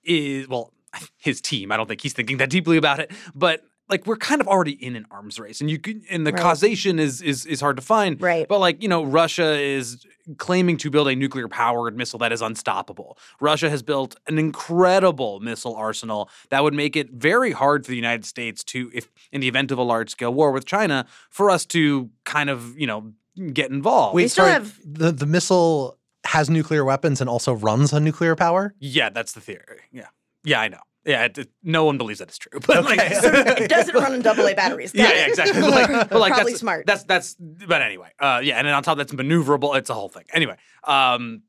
is, 0.03 0.47
well, 0.47 0.71
his 1.17 1.41
team. 1.41 1.71
I 1.71 1.77
don't 1.77 1.87
think 1.87 2.01
he's 2.01 2.13
thinking 2.13 2.37
that 2.37 2.49
deeply 2.51 2.77
about 2.77 2.99
it, 2.99 3.11
but 3.33 3.63
like 3.89 4.05
we're 4.05 4.17
kind 4.17 4.41
of 4.41 4.47
already 4.47 4.71
in 4.71 4.95
an 4.95 5.05
arms 5.11 5.39
race 5.39 5.61
and 5.61 5.69
you 5.69 5.79
can 5.79 6.03
and 6.09 6.25
the 6.25 6.31
right. 6.31 6.41
causation 6.41 6.99
is 6.99 7.21
is 7.21 7.45
is 7.45 7.61
hard 7.61 7.75
to 7.75 7.81
find 7.81 8.21
right. 8.21 8.47
but 8.47 8.59
like 8.59 8.81
you 8.81 8.89
know 8.89 9.03
russia 9.03 9.59
is 9.59 10.05
claiming 10.37 10.77
to 10.77 10.89
build 10.89 11.07
a 11.07 11.15
nuclear 11.15 11.47
powered 11.47 11.95
missile 11.95 12.19
that 12.19 12.31
is 12.31 12.41
unstoppable. 12.41 13.17
Russia 13.39 13.69
has 13.69 13.81
built 13.81 14.15
an 14.27 14.37
incredible 14.37 15.39
missile 15.39 15.75
arsenal 15.75 16.29
that 16.49 16.63
would 16.63 16.73
make 16.73 16.95
it 16.95 17.11
very 17.11 17.51
hard 17.51 17.85
for 17.85 17.91
the 17.91 17.95
united 17.95 18.25
states 18.25 18.63
to 18.63 18.91
if 18.93 19.09
in 19.31 19.41
the 19.41 19.47
event 19.47 19.71
of 19.71 19.77
a 19.77 19.83
large 19.83 20.09
scale 20.09 20.33
war 20.33 20.51
with 20.51 20.65
china 20.65 21.05
for 21.29 21.49
us 21.49 21.65
to 21.65 22.09
kind 22.25 22.49
of 22.49 22.77
you 22.77 22.87
know 22.87 23.13
get 23.53 23.69
involved. 23.71 24.15
Wait 24.15 24.29
sorry 24.29 24.51
have... 24.51 24.77
the 24.83 25.11
the 25.11 25.25
missile 25.25 25.97
has 26.25 26.49
nuclear 26.49 26.83
weapons 26.83 27.21
and 27.21 27.29
also 27.29 27.53
runs 27.53 27.93
on 27.93 28.03
nuclear 28.03 28.35
power? 28.35 28.73
Yeah 28.79 29.09
that's 29.09 29.33
the 29.33 29.41
theory. 29.41 29.81
Yeah. 29.91 30.07
Yeah 30.43 30.61
i 30.61 30.67
know 30.67 30.81
yeah, 31.07 31.23
it, 31.23 31.49
no 31.63 31.85
one 31.85 31.97
believes 31.97 32.19
that 32.19 32.27
it's 32.27 32.37
true. 32.37 32.59
But 32.67 32.77
okay. 32.85 32.97
like, 32.97 33.13
so 33.13 33.29
it 33.31 33.69
doesn't 33.69 33.95
run 33.95 34.13
on 34.13 34.21
double 34.21 34.45
A 34.45 34.53
batteries. 34.53 34.93
yeah, 34.93 35.11
yeah, 35.13 35.27
exactly. 35.27 35.61
But 35.61 35.71
like, 35.71 36.09
but 36.09 36.19
like 36.19 36.33
Probably 36.33 36.51
that's, 36.51 36.59
smart. 36.59 36.85
That's 36.85 37.03
that's. 37.03 37.35
But 37.39 37.81
anyway, 37.81 38.09
uh, 38.19 38.41
yeah, 38.43 38.57
and 38.57 38.67
then 38.67 38.73
on 38.73 38.83
top 38.83 38.97
that's 38.97 39.13
maneuverable. 39.13 39.77
It's 39.77 39.89
a 39.89 39.93
whole 39.93 40.09
thing. 40.09 40.25
Anyway, 40.33 40.57
um, 40.83 41.43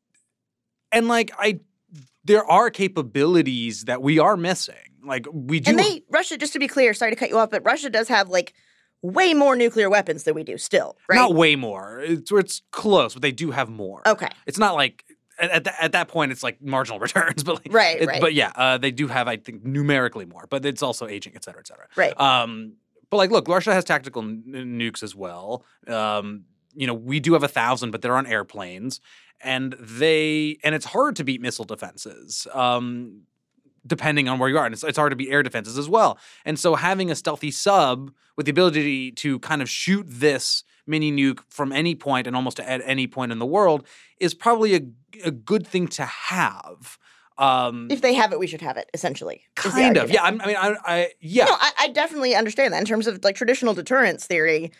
and 0.92 1.08
like 1.08 1.32
I, 1.36 1.60
there 2.24 2.44
are 2.44 2.70
capabilities 2.70 3.84
that 3.84 4.00
we 4.00 4.18
are 4.18 4.36
missing. 4.36 4.76
Like 5.04 5.26
we 5.32 5.60
do. 5.60 5.70
And 5.70 5.78
they 5.78 6.02
Russia, 6.08 6.38
just 6.38 6.52
to 6.52 6.58
be 6.58 6.68
clear, 6.68 6.94
sorry 6.94 7.10
to 7.10 7.16
cut 7.16 7.28
you 7.28 7.38
off, 7.38 7.50
but 7.50 7.64
Russia 7.64 7.90
does 7.90 8.08
have 8.08 8.28
like 8.28 8.54
way 9.02 9.34
more 9.34 9.56
nuclear 9.56 9.88
weapons 9.88 10.24
than 10.24 10.34
we 10.34 10.44
do 10.44 10.58
still, 10.58 10.96
right? 11.08 11.16
Not 11.16 11.34
way 11.34 11.56
more. 11.56 12.00
It's 12.00 12.30
it's 12.30 12.62
close, 12.70 13.14
but 13.14 13.22
they 13.22 13.32
do 13.32 13.50
have 13.50 13.68
more. 13.68 14.02
Okay. 14.06 14.28
It's 14.46 14.58
not 14.58 14.74
like 14.74 15.04
at, 15.38 15.50
at, 15.50 15.74
at, 15.80 15.92
that 15.92 16.08
point 16.08 16.32
it's 16.32 16.42
like 16.42 16.60
marginal 16.62 16.98
returns 17.06 17.42
but 17.42 17.56
like, 17.56 17.72
right, 17.72 18.00
it, 18.00 18.06
right. 18.06 18.20
but 18.20 18.34
yeah 18.34 18.52
uh, 18.56 18.78
they 18.78 18.90
do 18.90 19.06
have 19.06 19.28
i 19.28 19.36
think 19.36 19.64
numerically 19.64 20.24
more 20.24 20.46
but 20.48 20.64
it's 20.64 20.82
also 20.82 21.06
aging 21.06 21.32
et 21.34 21.44
cetera 21.44 21.60
et 21.60 21.66
cetera. 21.66 21.86
Right. 21.96 22.18
Um 22.20 22.74
but 23.10 23.16
like 23.16 23.30
look 23.30 23.48
russia 23.48 23.72
has 23.72 23.84
tactical 23.84 24.22
n- 24.22 24.44
nukes 24.46 25.02
as 25.02 25.14
well. 25.14 25.64
Um 25.86 26.44
you 26.74 26.86
know 26.86 26.94
we 26.94 27.20
do 27.20 27.32
have 27.32 27.42
a 27.42 27.48
thousand 27.48 27.90
but 27.90 28.02
they're 28.02 28.16
on 28.16 28.26
airplanes 28.26 29.00
and 29.40 29.74
they 29.80 30.58
and 30.64 30.74
it's 30.74 30.86
hard 30.86 31.16
to 31.16 31.24
beat 31.24 31.40
missile 31.40 31.64
defenses 31.64 32.46
um 32.52 33.22
depending 33.86 34.28
on 34.28 34.38
where 34.38 34.48
you 34.48 34.58
are 34.58 34.66
and 34.66 34.74
it's, 34.74 34.84
it's 34.84 34.98
hard 34.98 35.10
to 35.10 35.16
beat 35.16 35.30
air 35.30 35.42
defenses 35.42 35.78
as 35.78 35.88
well. 35.88 36.18
And 36.44 36.58
so 36.58 36.74
having 36.74 37.10
a 37.10 37.14
stealthy 37.14 37.50
sub 37.50 38.12
with 38.36 38.46
the 38.46 38.50
ability 38.50 39.12
to 39.12 39.38
kind 39.40 39.62
of 39.62 39.70
shoot 39.70 40.04
this 40.08 40.62
mini 40.88 41.12
nuke 41.12 41.40
from 41.48 41.72
any 41.72 41.94
point 41.94 42.26
and 42.26 42.34
almost 42.34 42.58
at 42.60 42.80
any 42.84 43.06
point 43.06 43.32
in 43.32 43.38
the 43.38 43.46
world 43.46 43.86
is 44.18 44.34
probably 44.34 44.74
a, 44.74 44.80
a 45.24 45.30
good 45.30 45.66
thing 45.66 45.86
to 45.88 46.04
have. 46.04 46.98
Um, 47.36 47.86
if 47.88 48.00
they 48.00 48.14
have 48.14 48.32
it, 48.32 48.40
we 48.40 48.48
should 48.48 48.62
have 48.62 48.76
it. 48.76 48.90
Essentially, 48.92 49.42
kind 49.54 49.96
of. 49.96 50.10
Yeah, 50.10 50.24
I, 50.24 50.28
I 50.28 50.30
mean, 50.30 50.56
I, 50.56 50.74
I 50.84 51.10
yeah. 51.20 51.44
No, 51.44 51.52
I, 51.52 51.72
I, 51.78 51.88
definitely 51.88 52.34
understand 52.34 52.74
that 52.74 52.80
in 52.80 52.84
terms 52.84 53.06
of 53.06 53.22
like 53.22 53.36
traditional 53.36 53.74
deterrence 53.74 54.26
theory 54.26 54.72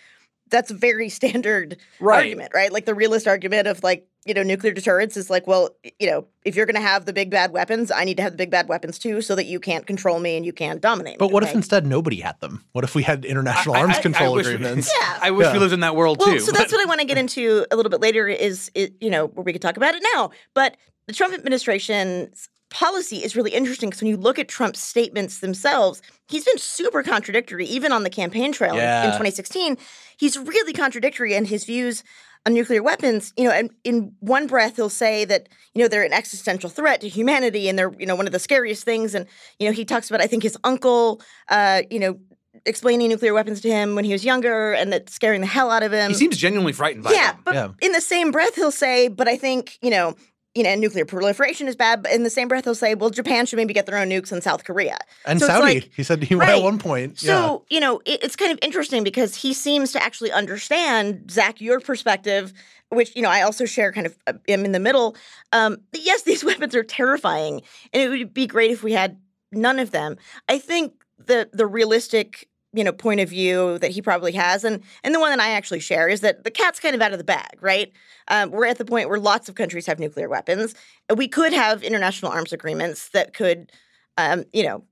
that's 0.50 0.70
a 0.70 0.74
very 0.74 1.08
standard 1.08 1.76
right. 2.00 2.24
argument, 2.24 2.52
right? 2.54 2.72
Like 2.72 2.86
the 2.86 2.94
realist 2.94 3.26
argument 3.26 3.68
of 3.68 3.82
like, 3.82 4.07
you 4.28 4.34
know, 4.34 4.42
nuclear 4.42 4.72
deterrence 4.72 5.16
is 5.16 5.30
like, 5.30 5.46
well, 5.46 5.70
you 5.98 6.08
know, 6.08 6.26
if 6.44 6.54
you're 6.54 6.66
going 6.66 6.76
to 6.76 6.80
have 6.80 7.06
the 7.06 7.12
big 7.12 7.30
bad 7.30 7.50
weapons, 7.50 7.90
I 7.90 8.04
need 8.04 8.18
to 8.18 8.22
have 8.22 8.32
the 8.32 8.36
big 8.36 8.50
bad 8.50 8.68
weapons 8.68 8.98
too, 8.98 9.22
so 9.22 9.34
that 9.34 9.46
you 9.46 9.58
can't 9.58 9.86
control 9.86 10.20
me 10.20 10.36
and 10.36 10.44
you 10.44 10.52
can't 10.52 10.80
dominate. 10.80 11.18
But 11.18 11.32
what 11.32 11.42
okay? 11.42 11.50
if 11.50 11.56
instead 11.56 11.86
nobody 11.86 12.20
had 12.20 12.38
them? 12.40 12.64
What 12.72 12.84
if 12.84 12.94
we 12.94 13.02
had 13.02 13.24
international 13.24 13.74
I, 13.74 13.80
arms 13.80 13.96
I, 13.96 14.02
control 14.02 14.36
I, 14.36 14.40
agreements? 14.42 14.88
We, 14.88 15.00
yeah, 15.00 15.18
I 15.22 15.30
wish 15.30 15.46
yeah. 15.46 15.52
we 15.54 15.58
lived 15.58 15.72
in 15.72 15.80
that 15.80 15.96
world 15.96 16.18
well, 16.18 16.34
too. 16.34 16.40
So 16.40 16.52
that's 16.52 16.70
what 16.70 16.80
I 16.80 16.84
want 16.84 17.00
to 17.00 17.06
get 17.06 17.18
into 17.18 17.66
a 17.70 17.76
little 17.76 17.90
bit 17.90 18.00
later. 18.00 18.28
Is 18.28 18.70
it, 18.74 18.94
you 19.00 19.10
know 19.10 19.28
where 19.28 19.44
we 19.44 19.52
could 19.52 19.62
talk 19.62 19.76
about 19.76 19.94
it 19.94 20.04
now, 20.14 20.30
but 20.54 20.76
the 21.06 21.14
Trump 21.14 21.32
administration's 21.34 22.48
policy 22.70 23.18
is 23.18 23.34
really 23.34 23.52
interesting 23.52 23.88
because 23.88 24.02
when 24.02 24.10
you 24.10 24.16
look 24.16 24.38
at 24.38 24.48
Trump's 24.48 24.80
statements 24.80 25.40
themselves, 25.40 26.02
he's 26.28 26.44
been 26.44 26.58
super 26.58 27.02
contradictory, 27.02 27.64
even 27.66 27.92
on 27.92 28.02
the 28.02 28.10
campaign 28.10 28.52
trail 28.52 28.76
yeah. 28.76 29.04
in, 29.04 29.10
2016. 29.10 29.78
He's 30.18 30.36
really 30.38 30.72
contradictory 30.72 31.34
in 31.34 31.46
his 31.46 31.64
views 31.64 32.04
on 32.46 32.54
nuclear 32.54 32.82
weapons. 32.82 33.32
You 33.36 33.44
know, 33.44 33.50
and 33.50 33.70
in 33.84 34.12
one 34.20 34.46
breath 34.46 34.76
he'll 34.76 34.88
say 34.88 35.24
that 35.26 35.48
you 35.74 35.82
know 35.82 35.88
they're 35.88 36.04
an 36.04 36.12
existential 36.12 36.70
threat 36.70 37.00
to 37.02 37.08
humanity 37.08 37.68
and 37.68 37.78
they're 37.78 37.92
you 37.98 38.06
know 38.06 38.16
one 38.16 38.26
of 38.26 38.32
the 38.32 38.38
scariest 38.38 38.84
things. 38.84 39.14
And 39.14 39.26
you 39.58 39.66
know 39.66 39.72
he 39.72 39.84
talks 39.84 40.08
about 40.10 40.20
I 40.20 40.26
think 40.26 40.42
his 40.42 40.56
uncle, 40.64 41.20
uh, 41.48 41.82
you 41.90 41.98
know. 41.98 42.18
Explaining 42.66 43.08
nuclear 43.08 43.32
weapons 43.32 43.60
to 43.60 43.68
him 43.68 43.94
when 43.94 44.04
he 44.04 44.12
was 44.12 44.24
younger 44.24 44.72
and 44.72 44.92
that 44.92 45.08
scaring 45.08 45.40
the 45.40 45.46
hell 45.46 45.70
out 45.70 45.84
of 45.84 45.92
him. 45.92 46.10
He 46.10 46.16
seems 46.16 46.36
genuinely 46.36 46.72
frightened 46.72 47.04
by 47.04 47.12
yeah, 47.12 47.32
them. 47.32 47.40
But 47.44 47.54
yeah, 47.54 47.68
but 47.68 47.76
in 47.80 47.92
the 47.92 48.00
same 48.00 48.32
breath, 48.32 48.56
he'll 48.56 48.72
say, 48.72 49.06
but 49.06 49.28
I 49.28 49.36
think, 49.36 49.78
you 49.80 49.90
know, 49.90 50.16
you 50.58 50.64
know, 50.64 50.74
nuclear 50.74 51.04
proliferation 51.04 51.68
is 51.68 51.76
bad, 51.76 52.02
but 52.02 52.10
in 52.10 52.24
the 52.24 52.30
same 52.30 52.48
breath, 52.48 52.64
he'll 52.64 52.74
say, 52.74 52.96
well, 52.96 53.10
Japan 53.10 53.46
should 53.46 53.58
maybe 53.58 53.72
get 53.72 53.86
their 53.86 53.96
own 53.96 54.08
nukes 54.08 54.32
in 54.32 54.42
South 54.42 54.64
Korea. 54.64 54.98
And 55.24 55.38
so 55.38 55.46
Saudi, 55.46 55.74
like, 55.74 55.90
he 55.94 56.02
said 56.02 56.20
he 56.24 56.34
right. 56.34 56.48
at 56.48 56.62
one 56.62 56.78
point. 56.80 57.20
So, 57.20 57.64
yeah. 57.70 57.76
you 57.76 57.80
know, 57.80 58.00
it, 58.04 58.24
it's 58.24 58.34
kind 58.34 58.50
of 58.50 58.58
interesting 58.60 59.04
because 59.04 59.36
he 59.36 59.54
seems 59.54 59.92
to 59.92 60.02
actually 60.02 60.32
understand, 60.32 61.30
Zack, 61.30 61.60
your 61.60 61.78
perspective, 61.78 62.52
which, 62.88 63.14
you 63.14 63.22
know, 63.22 63.30
I 63.30 63.42
also 63.42 63.66
share 63.66 63.92
kind 63.92 64.06
of 64.06 64.18
uh, 64.26 64.32
am 64.48 64.64
in 64.64 64.72
the 64.72 64.80
middle. 64.80 65.14
Um, 65.52 65.78
yes, 65.94 66.22
these 66.24 66.42
weapons 66.42 66.74
are 66.74 66.82
terrifying, 66.82 67.62
and 67.92 68.02
it 68.02 68.08
would 68.08 68.34
be 68.34 68.48
great 68.48 68.72
if 68.72 68.82
we 68.82 68.92
had 68.92 69.16
none 69.52 69.78
of 69.78 69.92
them. 69.92 70.16
I 70.48 70.58
think 70.58 70.92
the 71.24 71.48
the 71.52 71.66
realistic 71.66 72.48
you 72.72 72.84
know 72.84 72.92
point 72.92 73.20
of 73.20 73.28
view 73.28 73.78
that 73.78 73.90
he 73.90 74.02
probably 74.02 74.32
has, 74.32 74.64
and 74.64 74.82
and 75.02 75.14
the 75.14 75.20
one 75.20 75.30
that 75.30 75.40
I 75.40 75.50
actually 75.50 75.80
share 75.80 76.08
is 76.08 76.20
that 76.20 76.44
the 76.44 76.50
cat's 76.50 76.80
kind 76.80 76.94
of 76.94 77.00
out 77.00 77.12
of 77.12 77.18
the 77.18 77.24
bag, 77.24 77.58
right? 77.60 77.92
Um, 78.28 78.50
we're 78.50 78.66
at 78.66 78.78
the 78.78 78.84
point 78.84 79.08
where 79.08 79.18
lots 79.18 79.48
of 79.48 79.54
countries 79.54 79.86
have 79.86 79.98
nuclear 79.98 80.28
weapons. 80.28 80.74
We 81.14 81.28
could 81.28 81.52
have 81.52 81.82
international 81.82 82.30
arms 82.32 82.52
agreements 82.52 83.08
that 83.10 83.32
could, 83.34 83.72
um, 84.18 84.44
you 84.52 84.62
know, 84.64 84.84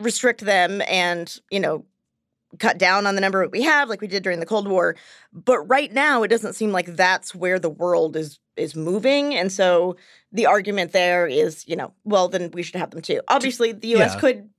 restrict 0.00 0.40
them 0.42 0.82
and 0.88 1.38
you 1.50 1.60
know 1.60 1.84
cut 2.60 2.78
down 2.78 3.06
on 3.06 3.16
the 3.16 3.20
number 3.20 3.48
we 3.48 3.62
have 3.62 3.88
like 3.88 4.00
we 4.00 4.06
did 4.06 4.22
during 4.22 4.38
the 4.38 4.46
cold 4.46 4.68
war 4.68 4.94
but 5.32 5.58
right 5.68 5.92
now 5.92 6.22
it 6.22 6.28
doesn't 6.28 6.52
seem 6.52 6.70
like 6.70 6.86
that's 6.94 7.34
where 7.34 7.58
the 7.58 7.68
world 7.70 8.14
is 8.16 8.38
is 8.56 8.76
moving 8.76 9.34
and 9.34 9.50
so 9.50 9.96
the 10.30 10.46
argument 10.46 10.92
there 10.92 11.26
is 11.26 11.66
you 11.66 11.74
know 11.74 11.92
well 12.04 12.28
then 12.28 12.50
we 12.52 12.62
should 12.62 12.76
have 12.76 12.90
them 12.90 13.02
too 13.02 13.20
obviously 13.28 13.72
the 13.72 13.88
us 13.96 14.14
Yeah. 14.14 14.20
could 14.20 14.50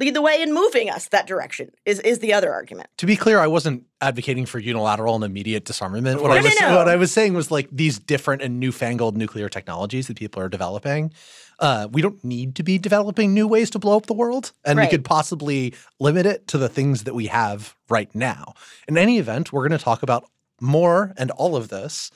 lead 0.00 0.14
the 0.14 0.22
way 0.22 0.40
in 0.42 0.52
moving 0.52 0.90
us 0.90 1.08
that 1.08 1.26
direction 1.26 1.70
is 1.84 2.00
is 2.00 2.18
the 2.20 2.32
other 2.32 2.52
argument 2.52 2.88
To 2.98 3.06
be 3.06 3.16
clear, 3.16 3.38
I 3.38 3.46
wasn't 3.46 3.84
advocating 4.00 4.46
for 4.46 4.58
unilateral 4.58 5.14
and 5.14 5.22
immediate 5.24 5.64
disarmament. 5.66 6.20
What 6.22 6.28
No, 6.28 6.34
I 6.34 6.38
no, 6.40 6.44
was 6.44 6.60
no. 6.60 6.76
what 6.76 6.88
I 6.88 6.96
was 6.96 7.12
saying 7.12 7.34
was 7.34 7.50
like 7.50 7.68
these 7.70 7.98
different 7.98 8.40
and 8.42 8.58
newfangled 8.58 9.16
nuclear 9.16 9.48
technologies 9.48 10.06
that 10.08 10.16
people 10.16 10.42
are 10.42 10.48
developing. 10.48 11.12
Uh, 11.58 11.86
we 11.92 12.00
don't 12.00 12.24
need 12.24 12.54
to 12.56 12.62
be 12.62 12.78
developing 12.78 13.34
new 13.34 13.46
ways 13.46 13.68
to 13.70 13.78
blow 13.78 13.96
up 13.98 14.06
the 14.06 14.14
world, 14.14 14.52
and 14.64 14.78
Right. 14.78 14.86
we 14.86 14.90
could 14.90 15.04
possibly 15.04 15.74
limit 15.98 16.24
it 16.24 16.46
to 16.48 16.56
the 16.56 16.70
things 16.70 17.04
that 17.04 17.14
we 17.14 17.26
have 17.26 17.76
right 17.90 18.12
now. 18.14 18.54
In 18.88 18.96
any 18.96 19.18
event, 19.18 19.52
we're 19.52 19.68
going 19.68 19.78
to 19.78 19.84
talk 19.84 20.02
about 20.02 20.24
more 20.58 21.12
and 21.18 21.30
all 21.32 21.56
of 21.56 21.68
this 21.68 22.10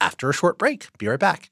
after 0.00 0.28
a 0.28 0.32
short 0.32 0.58
break. 0.58 0.88
Be 0.98 1.06
right 1.06 1.20
back. 1.20 1.51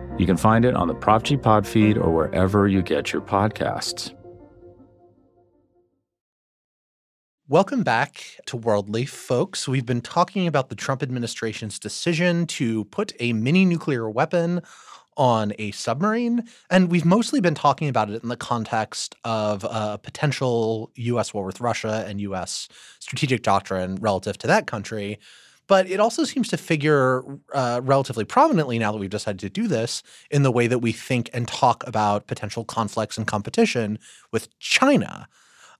You 0.17 0.25
can 0.25 0.37
find 0.37 0.65
it 0.65 0.75
on 0.75 0.87
the 0.87 0.93
Prop 0.93 1.23
G 1.23 1.37
Pod 1.37 1.65
feed 1.65 1.97
or 1.97 2.13
wherever 2.13 2.67
you 2.67 2.81
get 2.81 3.11
your 3.11 3.21
podcasts. 3.21 4.13
Welcome 7.47 7.83
back 7.83 8.39
to 8.45 8.55
Worldly, 8.55 9.05
folks. 9.05 9.67
We've 9.67 9.85
been 9.85 9.99
talking 9.99 10.47
about 10.47 10.69
the 10.69 10.75
Trump 10.75 11.03
administration's 11.03 11.79
decision 11.79 12.47
to 12.47 12.85
put 12.85 13.11
a 13.19 13.33
mini 13.33 13.65
nuclear 13.65 14.09
weapon 14.09 14.61
on 15.17 15.51
a 15.59 15.71
submarine. 15.71 16.47
And 16.69 16.89
we've 16.89 17.03
mostly 17.03 17.41
been 17.41 17.55
talking 17.55 17.89
about 17.89 18.09
it 18.09 18.23
in 18.23 18.29
the 18.29 18.37
context 18.37 19.15
of 19.25 19.65
a 19.65 19.99
potential 20.01 20.91
U.S. 20.95 21.33
war 21.33 21.45
with 21.45 21.59
Russia 21.59 22.05
and 22.07 22.21
U.S. 22.21 22.69
strategic 22.99 23.43
doctrine 23.43 23.95
relative 23.95 24.37
to 24.37 24.47
that 24.47 24.67
country. 24.67 25.19
But 25.71 25.89
it 25.89 26.01
also 26.01 26.25
seems 26.25 26.49
to 26.49 26.57
figure 26.57 27.23
uh, 27.53 27.79
relatively 27.81 28.25
prominently 28.25 28.77
now 28.77 28.91
that 28.91 28.97
we've 28.97 29.09
decided 29.09 29.39
to 29.39 29.49
do 29.49 29.69
this 29.69 30.03
in 30.29 30.43
the 30.43 30.51
way 30.51 30.67
that 30.67 30.79
we 30.79 30.91
think 30.91 31.29
and 31.31 31.47
talk 31.47 31.87
about 31.87 32.27
potential 32.27 32.65
conflicts 32.65 33.17
and 33.17 33.25
competition 33.25 33.97
with 34.33 34.49
China. 34.59 35.29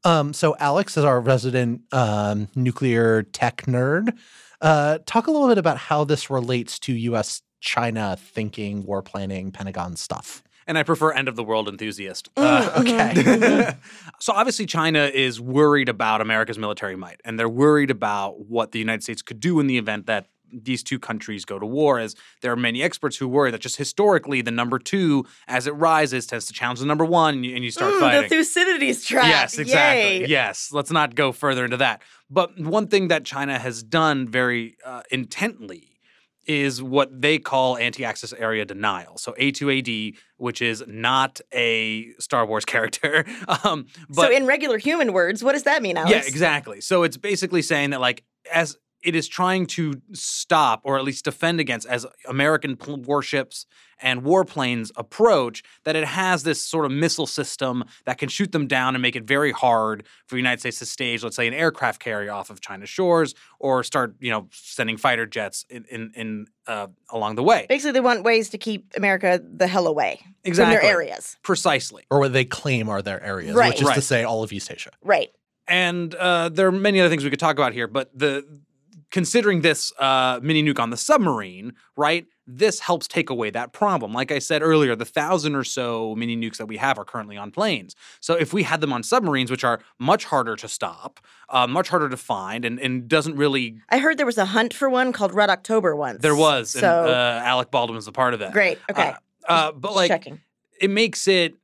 Um, 0.05 0.31
so, 0.31 0.55
Alex, 0.59 0.97
as 0.97 1.03
our 1.03 1.19
resident 1.19 1.81
um, 1.91 2.47
nuclear 2.55 3.23
tech 3.23 3.63
nerd, 3.63 4.17
uh, 4.61 4.99
talk 5.05 5.27
a 5.27 5.31
little 5.31 5.49
bit 5.49 5.57
about 5.57 5.75
how 5.75 6.05
this 6.05 6.29
relates 6.29 6.79
to 6.79 6.93
U.S. 6.93 7.41
China 7.59 8.15
thinking, 8.17 8.85
war 8.85 9.01
planning, 9.01 9.51
Pentagon 9.51 9.97
stuff. 9.97 10.41
And 10.67 10.77
I 10.77 10.83
prefer 10.83 11.11
end 11.11 11.27
of 11.27 11.35
the 11.35 11.43
world 11.43 11.67
enthusiast. 11.67 12.29
Mm, 12.35 12.43
Uh, 12.43 12.79
okay. 12.81 13.73
so 14.19 14.33
obviously 14.33 14.65
China 14.65 15.09
is 15.13 15.39
worried 15.41 15.89
about 15.89 16.21
America's 16.21 16.57
military 16.59 16.95
might, 16.95 17.19
and 17.25 17.39
they're 17.39 17.49
worried 17.49 17.91
about 17.91 18.41
what 18.47 18.71
the 18.71 18.79
United 18.79 19.03
States 19.03 19.21
could 19.21 19.39
do 19.39 19.59
in 19.59 19.67
the 19.67 19.77
event 19.77 20.05
that 20.05 20.27
these 20.53 20.83
two 20.83 20.99
countries 20.99 21.45
go 21.45 21.57
to 21.57 21.65
war. 21.65 21.97
As 21.97 22.13
there 22.41 22.51
are 22.51 22.57
many 22.57 22.83
experts 22.83 23.15
who 23.15 23.25
worry 23.27 23.51
that 23.51 23.61
just 23.61 23.77
historically 23.77 24.41
the 24.41 24.51
number 24.51 24.77
two, 24.79 25.25
as 25.47 25.65
it 25.65 25.71
rises, 25.71 26.27
tends 26.27 26.45
to 26.47 26.53
challenge 26.53 26.79
the 26.81 26.85
number 26.85 27.05
one, 27.05 27.35
and 27.35 27.45
you, 27.45 27.55
and 27.55 27.63
you 27.63 27.71
start 27.71 27.93
Mm, 27.93 27.99
fighting. 28.01 28.21
the 28.23 28.27
Thucydides 28.35 29.05
trap 29.05 29.25
Yes, 29.27 29.57
exactly. 29.57 30.19
Yay. 30.21 30.27
Yes, 30.27 30.69
let's 30.73 30.91
not 30.91 31.15
go 31.15 31.31
further 31.31 31.63
into 31.63 31.77
that. 31.77 32.01
But 32.29 32.59
one 32.59 32.87
thing 32.87 33.07
that 33.07 33.23
China 33.23 33.57
has 33.59 33.81
done 33.81 34.27
very 34.27 34.75
uh, 34.85 35.03
intently 35.09 35.87
is 36.45 36.81
what 36.81 37.21
they 37.21 37.37
call 37.37 37.77
anti-access 37.77 38.33
area 38.33 38.65
denial. 38.65 39.17
So 39.17 39.33
A2AD, 39.33 40.15
which 40.37 40.61
is 40.61 40.83
not 40.87 41.39
a 41.53 42.13
Star 42.19 42.45
Wars 42.45 42.65
character. 42.73 43.25
um, 43.63 43.85
but 44.09 44.27
so 44.27 44.31
in 44.31 44.45
regular 44.45 44.77
human 44.77 45.13
words 45.13 45.43
what 45.43 45.53
does 45.53 45.63
that 45.63 45.81
mean 45.81 45.97
Alex? 45.97 46.11
yeah, 46.11 46.23
exactly. 46.25 46.81
So 46.81 47.03
it's 47.03 47.17
basically 47.17 47.61
saying 47.61 47.91
that 47.91 48.01
like 48.01 48.23
as 48.51 48.77
it 49.03 49.15
is 49.15 49.27
trying 49.27 49.65
to 49.65 49.93
stop 50.13 50.81
or 50.83 50.97
at 50.97 51.03
least 51.03 51.25
defend 51.25 51.59
against 51.59 51.87
as 51.87 52.05
American 52.27 52.75
pl- 52.75 53.01
warships 53.01 53.65
and 54.03 54.23
warplanes 54.23 54.91
approach 54.95 55.61
that 55.83 55.95
it 55.95 56.05
has 56.05 56.41
this 56.43 56.63
sort 56.65 56.85
of 56.85 56.91
missile 56.91 57.27
system 57.27 57.83
that 58.05 58.17
can 58.17 58.27
shoot 58.29 58.51
them 58.51 58.65
down 58.67 58.95
and 58.95 59.01
make 59.01 59.15
it 59.15 59.23
very 59.25 59.51
hard 59.51 60.05
for 60.25 60.35
the 60.35 60.39
United 60.39 60.59
States 60.59 60.79
to 60.79 60.85
stage, 60.87 61.23
let's 61.23 61.35
say, 61.35 61.47
an 61.47 61.53
aircraft 61.53 62.01
carrier 62.01 62.31
off 62.31 62.49
of 62.49 62.61
China's 62.61 62.89
shores 62.89 63.35
or 63.59 63.83
start, 63.83 64.15
you 64.19 64.31
know, 64.31 64.47
sending 64.51 64.97
fighter 64.97 65.25
jets 65.27 65.65
in 65.69 65.85
in, 65.85 66.11
in 66.15 66.45
uh, 66.67 66.87
along 67.11 67.35
the 67.35 67.43
way. 67.43 67.65
basically 67.69 67.91
they 67.91 67.99
want 67.99 68.23
ways 68.23 68.49
to 68.49 68.57
keep 68.57 68.85
america 68.95 69.41
the 69.43 69.65
hell 69.67 69.87
away 69.87 70.19
Exactly. 70.43 70.75
from 70.77 70.81
their 70.83 70.91
areas 70.91 71.37
Precisely. 71.43 72.03
Or 72.11 72.19
what 72.19 72.33
they 72.33 72.45
claim 72.45 72.87
are 72.87 73.01
their 73.01 73.21
areas, 73.23 73.55
Right. 73.55 73.69
which 73.73 73.81
is 73.81 73.89
to 73.89 74.01
say 74.01 74.23
all 74.23 74.41
of 74.43 74.53
East 74.53 74.71
Asia. 74.71 74.91
right 75.03 75.29
and 75.67 76.13
uh, 76.15 76.49
there 76.49 76.67
are 76.67 76.71
many 76.71 76.99
other 76.99 77.09
things 77.09 77.23
we 77.23 77.29
could 77.29 77.39
talk 77.39 77.55
about 77.55 77.71
here, 77.73 77.87
but 77.87 78.09
the 78.17 78.45
considering 79.11 79.61
this 79.61 79.93
uh, 79.99 80.39
mini 80.41 80.63
nuke 80.63 80.79
on 80.79 80.89
the 80.89 80.97
submarine, 80.97 81.73
right? 81.95 82.25
This 82.47 82.79
helps 82.79 83.07
take 83.07 83.29
away 83.29 83.49
that 83.51 83.71
problem. 83.71 84.13
Like 84.13 84.31
I 84.31 84.39
said 84.39 84.61
earlier, 84.61 84.95
the 84.95 85.05
thousand 85.05 85.55
or 85.55 85.63
so 85.63 86.15
mini 86.15 86.35
nukes 86.35 86.57
that 86.57 86.65
we 86.65 86.77
have 86.77 86.97
are 86.97 87.05
currently 87.05 87.37
on 87.37 87.51
planes. 87.51 87.95
So 88.19 88.33
if 88.33 88.53
we 88.53 88.63
had 88.63 88.81
them 88.81 88.91
on 88.91 89.03
submarines, 89.03 89.51
which 89.51 89.63
are 89.63 89.79
much 89.99 90.25
harder 90.25 90.55
to 90.57 90.67
stop, 90.67 91.19
uh, 91.49 91.67
much 91.67 91.89
harder 91.89 92.09
to 92.09 92.17
find, 92.17 92.65
and, 92.65 92.79
and 92.79 93.07
doesn't 93.07 93.35
really 93.35 93.77
i 93.89 93.97
heard 93.97 94.17
there 94.17 94.25
was 94.25 94.37
a 94.37 94.45
hunt 94.45 94.73
for 94.73 94.89
one 94.89 95.11
called 95.11 95.33
red 95.33 95.49
october 95.49 95.95
once 95.95 96.21
there 96.21 96.35
was, 96.35 96.71
so 96.71 96.79
and 96.79 97.09
uh, 97.09 97.41
Alec 97.43 97.71
Baldwin 97.71 97.95
was 97.95 98.07
a 98.07 98.11
part 98.11 98.33
of 98.33 98.39
that. 98.39 98.53
great 98.53 98.79
okay 98.89 99.09
Uh, 99.47 99.51
uh, 99.51 99.71
but 99.71 99.93
like 99.93 100.07
checking 100.09 100.39
it 100.81 100.89
makes 100.89 101.27
it. 101.27 101.55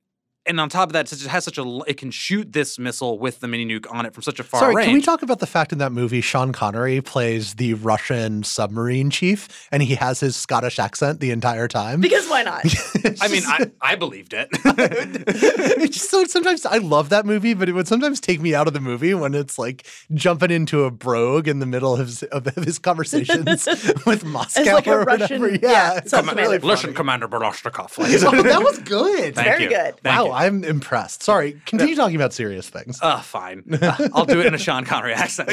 And 0.48 0.60
on 0.62 0.70
top 0.70 0.90
of 0.90 0.94
that, 0.94 1.08
since 1.10 1.24
it 1.26 1.28
has 1.28 1.44
such 1.44 1.58
a, 1.58 1.62
l- 1.62 1.84
it 1.88 1.98
can 1.98 2.10
shoot 2.10 2.54
this 2.54 2.80
missile 2.80 3.20
with 3.20 3.42
the 3.42 3.48
mini 3.48 3.66
nuke 3.66 3.86
on 3.94 4.06
it 4.06 4.14
from 4.14 4.24
such 4.24 4.40
a 4.40 4.44
far 4.44 4.62
Sorry, 4.62 4.76
range. 4.76 4.86
can 4.88 4.94
we 4.96 5.02
talk 5.02 5.22
about 5.22 5.40
the 5.40 5.46
fact 5.48 5.72
in 5.74 5.78
that 5.80 5.92
movie 5.92 6.22
Sean 6.22 6.52
Connery 6.54 7.02
plays 7.02 7.56
the 7.56 7.74
Russian 7.76 8.44
submarine 8.44 9.10
chief 9.10 9.68
and 9.72 9.84
he 9.84 9.96
has 9.96 10.20
his 10.22 10.36
Scottish 10.36 10.80
accent 10.80 11.20
the 11.20 11.32
entire 11.32 11.68
time? 11.68 12.00
because 12.02 12.28
why 12.30 12.44
not 12.44 12.62
I 13.22 13.28
mean, 13.28 13.44
I, 13.46 13.70
I 13.82 13.96
believed 13.96 14.34
it. 14.34 14.48
it's 14.54 15.98
just 15.98 16.10
so 16.10 16.24
sometimes 16.26 16.66
I 16.66 16.78
love 16.78 17.10
that 17.10 17.26
movie, 17.26 17.54
but 17.54 17.70
it 17.70 17.74
would 17.74 17.88
sometimes 17.88 18.20
take 18.20 18.40
me 18.42 18.56
out 18.56 18.68
of 18.68 18.74
the 18.74 18.80
movie 18.82 19.14
when 19.14 19.34
it's 19.36 19.58
like 19.60 19.86
jumping 20.14 20.52
into 20.52 20.84
a 20.86 20.92
brogue 20.92 21.48
in 21.48 21.60
the 21.60 21.66
middle 21.66 21.94
of 21.94 22.00
his, 22.08 22.24
of 22.24 22.46
his 22.56 22.80
conversations 22.80 23.66
with 24.06 24.24
Moscow 24.24 24.64
like 24.74 24.88
a 24.88 24.92
or 24.92 25.04
Russian- 25.04 25.42
whatever. 25.42 25.50
yeah, 25.66 25.72
Yeah, 25.94 25.98
it's 25.98 26.12
Sounds 26.12 26.34
really 26.34 26.58
Listen, 26.60 26.88
funny. 26.88 26.94
Commander 26.96 27.28
Boroshnikov. 27.28 27.94
Oh, 28.00 28.44
that 28.44 28.64
was 28.64 28.80
good. 28.80 29.36
Thank 29.36 29.48
very 29.48 29.64
you. 29.64 29.70
good. 29.70 29.98
Thank 30.02 30.18
wow, 30.18 30.26
you. 30.26 30.32
I'm 30.38 30.64
impressed. 30.64 31.24
Sorry, 31.24 31.60
continue 31.66 31.96
talking 31.96 32.16
about 32.16 32.32
serious 32.32 32.70
things. 32.70 33.00
Uh, 33.02 33.22
fine. 33.22 33.64
Uh, 33.82 34.10
I'll 34.14 34.26
do 34.26 34.40
it 34.40 34.46
in 34.46 34.54
a 34.54 34.60
Sean 34.60 34.86
Connery 34.86 35.14
accent. 35.16 35.50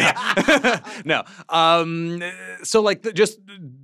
no. 1.07 1.25
Um, 1.49 2.23
so 2.62 2.83
like 2.83 3.01
the, 3.01 3.12
just 3.12 3.38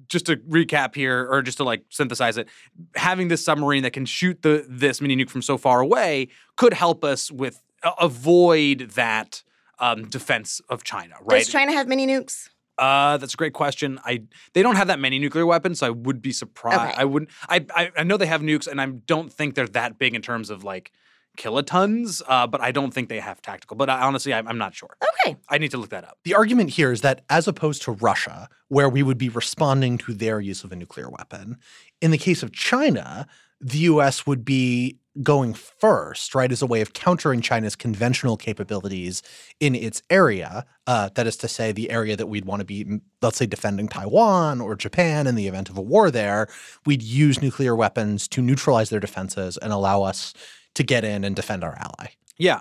just 0.09 0.27
to 0.27 0.37
recap 0.37 0.95
here, 0.95 1.27
or 1.31 1.41
just 1.41 1.57
to 1.57 1.65
like 1.65 1.85
synthesize 1.89 2.37
it, 2.37 2.49
having 2.97 3.29
this 3.29 3.43
submarine 3.43 3.83
that 3.85 3.95
can 3.95 4.05
shoot 4.05 4.43
the 4.43 4.67
this 4.69 5.01
mini 5.01 5.17
nuke 5.17 5.31
from 5.31 5.41
so 5.41 5.57
far 5.57 5.81
away 5.81 6.29
could 6.57 6.75
help 6.75 7.03
us 7.03 7.31
with 7.31 7.63
uh, 7.83 7.93
avoid 7.99 8.91
that 8.91 9.43
um, 9.79 10.07
defense 10.07 10.61
of 10.69 10.85
China, 10.85 11.15
right? 11.23 11.39
does 11.39 11.49
china 11.49 11.73
have 11.73 11.89
mini 11.89 12.07
nukes 12.07 12.51
Uh, 12.81 13.19
that's 13.19 13.35
a 13.35 13.37
great 13.37 13.53
question. 13.53 14.01
I 14.05 14.23
they 14.55 14.63
don't 14.63 14.77
have 14.77 14.89
that 14.89 14.99
many 14.99 15.19
nuclear 15.19 15.45
weapons, 15.45 15.81
so 15.81 15.87
I 15.87 15.91
would 15.91 16.23
be 16.23 16.33
surprised. 16.33 16.81
Okay. 16.81 16.95
I 16.97 17.05
would. 17.05 17.29
I, 17.49 17.67
I 17.75 17.91
I 17.99 18.03
know 18.05 18.17
they 18.17 18.27
have 18.27 18.41
nukes, 18.41 18.67
and 18.67 18.81
I 18.81 18.87
don't 18.87 19.31
think 19.31 19.55
they're 19.55 19.69
that 19.69 19.99
big 19.99 20.15
in 20.15 20.23
terms 20.23 20.49
of 20.49 20.65
like 20.65 20.91
kilotons. 21.37 22.23
Uh, 22.27 22.47
but 22.47 22.61
I 22.63 22.73
don't 22.73 22.93
think 22.93 23.11
they 23.11 23.21
have 23.21 23.43
tactical. 23.43 23.77
But 23.77 23.91
I, 23.91 24.01
honestly, 24.01 24.33
I'm, 24.33 24.49
I'm 24.49 24.59
not 24.59 24.75
sure. 24.75 24.97
okay 25.03 25.37
I 25.49 25.59
need 25.59 25.71
to 25.73 25.77
look 25.77 25.91
that 25.91 26.05
up. 26.05 26.19
The 26.25 26.35
argument 26.35 26.71
here 26.71 26.91
is 26.91 27.03
that 27.03 27.23
as 27.29 27.47
opposed 27.47 27.83
to 27.83 27.93
Russia, 27.93 28.49
where 28.69 28.89
we 28.89 29.03
would 29.03 29.19
be 29.19 29.29
responding 29.29 29.99
to 29.99 30.15
their 30.15 30.41
use 30.41 30.65
of 30.65 30.73
a 30.73 30.77
nuclear 30.77 31.11
weapon, 31.11 31.59
in 32.01 32.11
the 32.11 32.19
case 32.19 32.43
of 32.43 32.53
China, 32.53 33.27
the 33.61 33.79
US 33.79 34.27
would 34.27 34.45
be 34.45 34.97
going 35.23 35.55
first, 35.55 36.35
right, 36.35 36.53
as 36.53 36.63
a 36.63 36.67
way 36.67 36.81
of 36.81 36.93
countering 36.93 37.41
China's 37.41 37.77
conventional 37.77 38.37
capabilities 38.37 39.23
in 39.59 39.75
its 39.75 40.03
area. 40.09 40.65
Uh, 40.87 41.11
that 41.15 41.27
is 41.27 41.37
to 41.37 41.49
say, 41.49 41.73
the 41.73 41.91
area 41.91 42.17
that 42.17 42.27
we'd 42.27 42.45
want 42.45 42.61
to 42.61 42.65
be, 42.65 43.01
let's 43.21 43.37
say, 43.37 43.47
defending 43.47 43.89
Taiwan 43.89 44.61
or 44.61 44.75
Japan 44.77 45.27
in 45.27 45.35
the 45.35 45.49
event 45.49 45.69
of 45.69 45.77
a 45.77 45.83
war 45.83 46.11
there. 46.11 46.49
We'd 46.87 47.03
use 47.03 47.43
nuclear 47.43 47.75
weapons 47.75 48.29
to 48.29 48.43
neutralize 48.43 48.91
their 48.91 49.01
defenses 49.01 49.57
and 49.57 49.73
allow 49.73 50.03
us 50.03 50.33
to 50.75 50.83
get 50.83 51.05
in 51.05 51.25
and 51.25 51.35
defend 51.35 51.65
our 51.65 51.77
ally. 51.77 52.13
Yeah. 52.39 52.61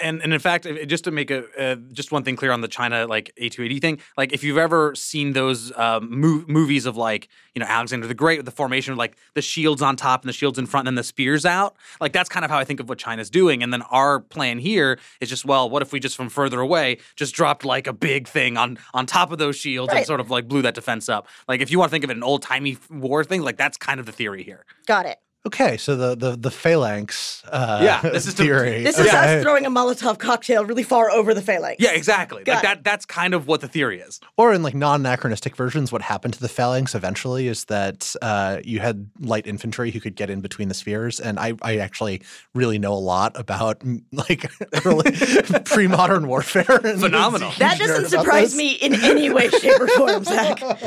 And 0.00 0.20
and 0.22 0.32
in 0.34 0.40
fact, 0.40 0.66
just 0.86 1.04
to 1.04 1.10
make 1.12 1.30
a 1.30 1.44
uh, 1.56 1.76
just 1.92 2.10
one 2.10 2.24
thing 2.24 2.34
clear 2.34 2.50
on 2.50 2.60
the 2.62 2.68
China 2.68 3.06
like 3.06 3.32
A2AD 3.40 3.80
thing, 3.80 4.00
like 4.16 4.32
if 4.32 4.42
you've 4.42 4.58
ever 4.58 4.92
seen 4.94 5.34
those 5.34 5.70
um, 5.78 6.10
mov- 6.10 6.48
movies 6.48 6.84
of 6.84 6.96
like 6.96 7.28
you 7.54 7.60
know 7.60 7.66
Alexander 7.66 8.06
the 8.08 8.14
Great 8.14 8.38
with 8.38 8.46
the 8.46 8.50
formation 8.52 8.90
of 8.92 8.98
like 8.98 9.16
the 9.34 9.42
shields 9.42 9.82
on 9.82 9.94
top 9.94 10.22
and 10.22 10.28
the 10.28 10.32
shields 10.32 10.58
in 10.58 10.66
front 10.66 10.88
and 10.88 10.96
then 10.96 11.00
the 11.00 11.04
spears 11.06 11.46
out, 11.46 11.76
like 12.00 12.12
that's 12.12 12.28
kind 12.28 12.44
of 12.44 12.50
how 12.50 12.58
I 12.58 12.64
think 12.64 12.80
of 12.80 12.88
what 12.88 12.98
China's 12.98 13.30
doing. 13.30 13.62
And 13.62 13.72
then 13.72 13.82
our 13.82 14.18
plan 14.18 14.58
here 14.58 14.98
is 15.20 15.28
just 15.28 15.44
well, 15.44 15.70
what 15.70 15.80
if 15.80 15.92
we 15.92 16.00
just 16.00 16.16
from 16.16 16.28
further 16.28 16.60
away 16.60 16.98
just 17.14 17.34
dropped 17.34 17.64
like 17.64 17.86
a 17.86 17.92
big 17.92 18.26
thing 18.26 18.56
on 18.56 18.78
on 18.94 19.06
top 19.06 19.30
of 19.30 19.38
those 19.38 19.54
shields 19.56 19.92
Right. 19.92 19.98
and 19.98 20.06
sort 20.06 20.18
of 20.20 20.28
like 20.30 20.48
blew 20.48 20.62
that 20.62 20.74
defense 20.74 21.08
up. 21.08 21.28
Like 21.46 21.60
if 21.60 21.70
you 21.70 21.78
want 21.78 21.90
to 21.90 21.92
think 21.92 22.02
of 22.04 22.10
it 22.10 22.16
an 22.16 22.24
old 22.24 22.42
timey 22.42 22.78
war 22.90 23.22
thing, 23.22 23.42
like 23.42 23.56
that's 23.56 23.76
kind 23.76 24.00
of 24.00 24.06
the 24.06 24.12
theory 24.12 24.42
here. 24.42 24.64
Got 24.86 25.06
it. 25.06 25.18
Okay, 25.46 25.76
so 25.76 25.94
the 25.94 26.16
the 26.16 26.36
the 26.36 26.50
phalanx 26.50 27.42
uh, 27.52 27.80
Yeah, 27.82 28.00
this 28.00 28.26
is 28.26 28.32
to- 28.34 28.42
theory. 28.44 28.82
This 28.82 28.98
is 28.98 29.06
okay. 29.08 29.36
us 29.36 29.42
throwing 29.42 29.66
a 29.66 29.70
Molotov 29.70 30.18
cocktail 30.18 30.64
really 30.64 30.82
far 30.82 31.10
over 31.10 31.34
the 31.34 31.42
phalanx. 31.42 31.76
Yeah, 31.82 31.90
exactly. 31.92 32.44
Got 32.44 32.54
like 32.54 32.64
it. 32.64 32.66
that. 32.66 32.84
That's 32.84 33.04
kind 33.04 33.34
of 33.34 33.46
what 33.46 33.60
the 33.60 33.68
theory 33.68 34.00
is. 34.00 34.20
Or 34.38 34.54
in 34.54 34.62
like 34.62 34.74
non-anachronistic 34.74 35.54
versions, 35.54 35.92
what 35.92 36.00
happened 36.00 36.32
to 36.34 36.40
the 36.40 36.48
phalanx 36.48 36.94
eventually 36.94 37.46
is 37.48 37.66
that 37.66 38.14
uh, 38.22 38.60
you 38.64 38.80
had 38.80 39.10
light 39.20 39.46
infantry 39.46 39.90
who 39.90 40.00
could 40.00 40.16
get 40.16 40.30
in 40.30 40.40
between 40.40 40.68
the 40.68 40.74
spheres, 40.74 41.20
and 41.20 41.38
I, 41.38 41.52
I 41.60 41.76
actually 41.76 42.22
really 42.54 42.78
know 42.78 42.94
a 42.94 43.04
lot 43.04 43.38
about 43.38 43.80
mm, 43.80 44.02
like 44.12 44.50
early 44.86 45.12
pre-modern 45.66 46.26
warfare. 46.26 46.64
Phenomenal. 46.64 47.52
That 47.58 47.78
doesn't 47.78 48.06
surprise 48.08 48.52
this. 48.52 48.56
me 48.56 48.72
in 48.72 48.94
any 48.94 49.28
way, 49.30 49.50
shape, 49.50 49.78
or 49.78 49.88
form, 49.88 50.24
Zack. 50.24 50.62
all 50.62 50.78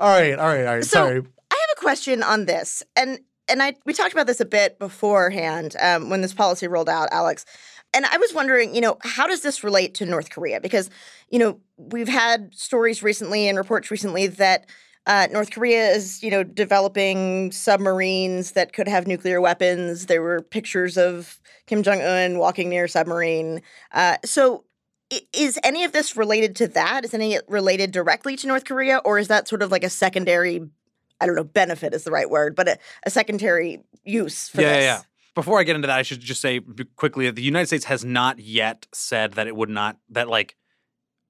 right, 0.00 0.36
all 0.38 0.48
right, 0.48 0.66
all 0.66 0.74
right. 0.74 0.84
So 0.84 0.90
Sorry. 0.98 1.18
I 1.50 1.54
have 1.54 1.78
a 1.78 1.80
question 1.80 2.22
on 2.24 2.46
this, 2.46 2.82
and 2.96 3.20
and 3.48 3.62
I 3.62 3.74
we 3.84 3.92
talked 3.92 4.12
about 4.12 4.26
this 4.26 4.40
a 4.40 4.44
bit 4.44 4.78
beforehand 4.78 5.76
um, 5.80 6.10
when 6.10 6.20
this 6.20 6.34
policy 6.34 6.68
rolled 6.68 6.88
out, 6.88 7.08
Alex. 7.12 7.44
And 7.92 8.04
I 8.06 8.16
was 8.16 8.34
wondering, 8.34 8.74
you 8.74 8.80
know, 8.80 8.98
how 9.02 9.28
does 9.28 9.42
this 9.42 9.62
relate 9.62 9.94
to 9.94 10.06
North 10.06 10.30
Korea? 10.30 10.60
Because, 10.60 10.90
you 11.30 11.38
know, 11.38 11.60
we've 11.76 12.08
had 12.08 12.52
stories 12.52 13.04
recently 13.04 13.48
and 13.48 13.56
reports 13.56 13.88
recently 13.88 14.26
that 14.26 14.66
uh, 15.06 15.28
North 15.30 15.52
Korea 15.52 15.90
is, 15.90 16.22
you 16.22 16.30
know, 16.30 16.42
developing 16.42 17.52
submarines 17.52 18.52
that 18.52 18.72
could 18.72 18.88
have 18.88 19.06
nuclear 19.06 19.40
weapons. 19.40 20.06
There 20.06 20.22
were 20.22 20.42
pictures 20.42 20.96
of 20.96 21.38
Kim 21.66 21.82
Jong 21.84 22.00
Un 22.00 22.38
walking 22.38 22.68
near 22.68 22.84
a 22.84 22.88
submarine. 22.88 23.62
Uh, 23.92 24.16
so, 24.24 24.64
is 25.32 25.58
any 25.62 25.84
of 25.84 25.92
this 25.92 26.16
related 26.16 26.56
to 26.56 26.68
that? 26.68 27.04
Is 27.04 27.14
any 27.14 27.38
related 27.46 27.92
directly 27.92 28.36
to 28.36 28.46
North 28.48 28.64
Korea, 28.64 28.98
or 29.04 29.18
is 29.18 29.28
that 29.28 29.46
sort 29.46 29.62
of 29.62 29.70
like 29.70 29.84
a 29.84 29.90
secondary? 29.90 30.62
I 31.24 31.26
don't 31.26 31.36
know, 31.36 31.44
benefit 31.44 31.94
is 31.94 32.04
the 32.04 32.10
right 32.10 32.28
word, 32.28 32.54
but 32.54 32.68
a, 32.68 32.78
a 33.06 33.10
secondary 33.10 33.82
use 34.04 34.48
for 34.50 34.60
yeah, 34.60 34.68
this. 34.68 34.84
yeah, 34.84 34.96
yeah. 34.96 35.02
Before 35.34 35.58
I 35.58 35.62
get 35.62 35.74
into 35.74 35.88
that, 35.88 35.98
I 35.98 36.02
should 36.02 36.20
just 36.20 36.42
say 36.42 36.60
quickly 36.96 37.24
that 37.24 37.34
the 37.34 37.42
United 37.42 37.66
States 37.66 37.86
has 37.86 38.04
not 38.04 38.38
yet 38.38 38.86
said 38.92 39.32
that 39.32 39.46
it 39.46 39.56
would 39.56 39.70
not 39.70 39.96
that 40.10 40.28
like 40.28 40.54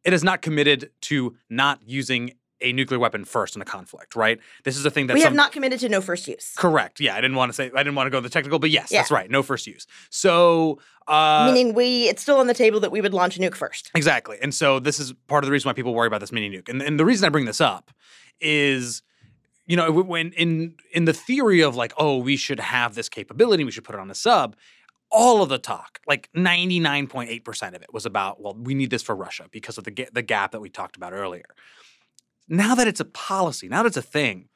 it 0.05 0.13
is 0.13 0.25
not 0.25 0.43
committed 0.43 0.91
to 1.03 1.37
not 1.49 1.79
using 1.87 2.33
a 2.61 2.73
nuclear 2.73 2.99
weapon 2.99 3.25
first 3.25 3.57
in 3.57 3.63
a 3.63 3.65
conflict. 3.65 4.17
Right? 4.17 4.41
This 4.65 4.77
is 4.77 4.85
a 4.85 4.91
thing 4.91 5.07
that 5.07 5.15
we 5.15 5.23
have 5.23 5.33
not 5.33 5.53
committed 5.53 5.79
to 5.81 5.89
no 5.89 6.01
first 6.01 6.27
use. 6.29 6.53
Correct. 6.57 7.01
Yeah, 7.01 7.15
I 7.15 7.21
didn't 7.21 7.37
want 7.37 7.51
to 7.51 7.55
say 7.55 7.71
I 7.75 7.83
didn't 7.83 7.95
want 7.95 8.09
to 8.09 8.11
go 8.11 8.21
the 8.21 8.29
technical, 8.29 8.59
but 8.59 8.71
yes, 8.71 8.89
Yeah. 8.91 8.99
that's 8.99 9.11
right. 9.13 9.31
No 9.31 9.43
first 9.43 9.67
use. 9.67 9.87
So 10.11 10.81
uh, 11.07 11.51
Meaning 11.53 11.75
we, 11.75 12.09
it's 12.09 12.21
still 12.23 12.39
on 12.39 12.47
the 12.47 12.55
table 12.55 12.81
that 12.81 12.91
we 12.91 13.01
would 13.01 13.15
launch 13.15 13.37
a 13.37 13.41
nuke 13.41 13.55
first. 13.55 13.91
Exactly. 13.95 14.39
And 14.43 14.53
so 14.55 14.81
this 14.81 14.99
is 14.99 15.13
part 15.29 15.45
of 15.45 15.47
the 15.47 15.53
reason 15.53 15.69
why 15.69 15.73
people 15.75 15.95
worry 15.95 16.07
about 16.07 16.21
this 16.21 16.33
mini 16.33 16.51
nuke. 16.51 16.69
And, 16.69 16.83
and 16.83 16.99
the 16.99 17.05
reason 17.05 17.27
I 17.27 17.29
bring 17.29 17.45
this 17.45 17.61
up 17.61 17.91
is, 18.41 19.03
you 19.67 19.77
know, 19.77 19.91
when 19.91 20.33
in 20.33 20.75
in 20.93 21.05
the 21.05 21.13
theory 21.13 21.63
of 21.63 21.75
like, 21.75 21.93
oh, 21.97 22.19
we 22.19 22.37
should 22.37 22.61
have 22.61 22.95
this 22.95 23.09
capability, 23.09 23.65
we 23.65 23.71
should 23.71 23.85
put 23.85 23.95
it 23.95 24.01
on 24.01 24.11
a 24.11 24.15
sub. 24.15 24.57
All 25.11 25.43
of 25.43 25.49
the 25.49 25.59
talk, 25.59 26.01
like 26.09 26.29
99.8% 26.37 27.69
of 27.69 27.83
it 27.83 27.93
was 27.93 28.05
about, 28.05 28.43
well, 28.43 28.55
we 28.55 28.75
need 28.75 28.91
this 28.91 29.03
for 29.03 29.15
Russia 29.15 29.47
because 29.51 29.79
of 29.79 29.85
the 29.85 30.09
the 30.13 30.23
gap 30.23 30.53
that 30.53 30.61
we 30.61 30.69
talked 30.69 30.97
about 30.97 31.13
earlier. 31.13 31.45
Now 32.49 32.75
that 32.75 32.89
it's 32.89 33.01
a 33.01 33.05
policy, 33.05 33.69
now 33.69 33.83
that 33.83 33.89
it's 33.89 33.97
a 33.97 34.03
thing, 34.03 34.49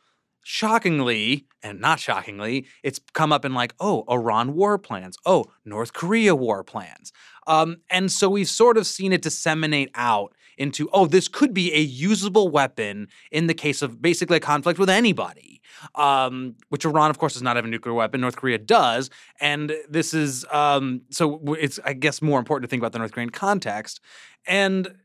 shockingly 0.43 1.47
and 1.63 1.81
not 1.81 2.01
shockingly, 2.01 2.67
it's 2.83 3.01
come 3.13 3.33
up 3.33 3.45
in 3.45 3.55
like, 3.55 3.75
oh, 3.81 4.05
Iran 4.09 4.55
war 4.55 4.79
plans, 4.79 5.17
oh, 5.27 5.47
North 5.65 5.93
Korea 5.93 6.35
war 6.35 6.65
plans. 6.65 7.13
Um, 7.47 7.79
and 7.91 8.13
so 8.13 8.29
we've 8.29 8.49
sort 8.49 8.77
of 8.77 8.87
seen 8.87 9.13
it 9.13 9.23
disseminate 9.23 9.91
out 9.95 10.35
into, 10.59 10.89
oh, 10.93 11.07
this 11.07 11.29
could 11.29 11.55
be 11.55 11.73
a 11.75 11.81
usable 11.81 12.49
weapon 12.49 13.09
in 13.31 13.47
the 13.47 13.55
case 13.55 13.81
of 13.81 14.03
basically 14.03 14.37
a 14.37 14.41
conflict 14.41 14.79
with 14.79 14.91
anybody. 14.91 15.61
Um, 15.95 16.57
which 16.71 16.85
Iran, 16.85 17.09
of 17.09 17.19
course, 17.19 17.35
does 17.35 17.43
not 17.43 17.55
have 17.55 17.65
a 17.65 17.69
nuclear 17.69 17.95
weapon. 17.95 18.21
North 18.21 18.35
Korea 18.37 18.59
does, 18.59 19.11
and 19.41 19.73
this 19.89 20.13
is 20.13 20.45
um, 20.51 21.03
so 21.11 21.55
it's 21.55 21.79
I 21.85 21.93
guess 21.93 22.21
more 22.21 22.41
important 22.41 22.69
to 22.69 22.71
think 22.71 22.81
about 22.81 22.93
the 22.93 22.99
North 22.99 23.13
Korean 23.13 23.31
context. 23.31 24.01
And 24.47 24.97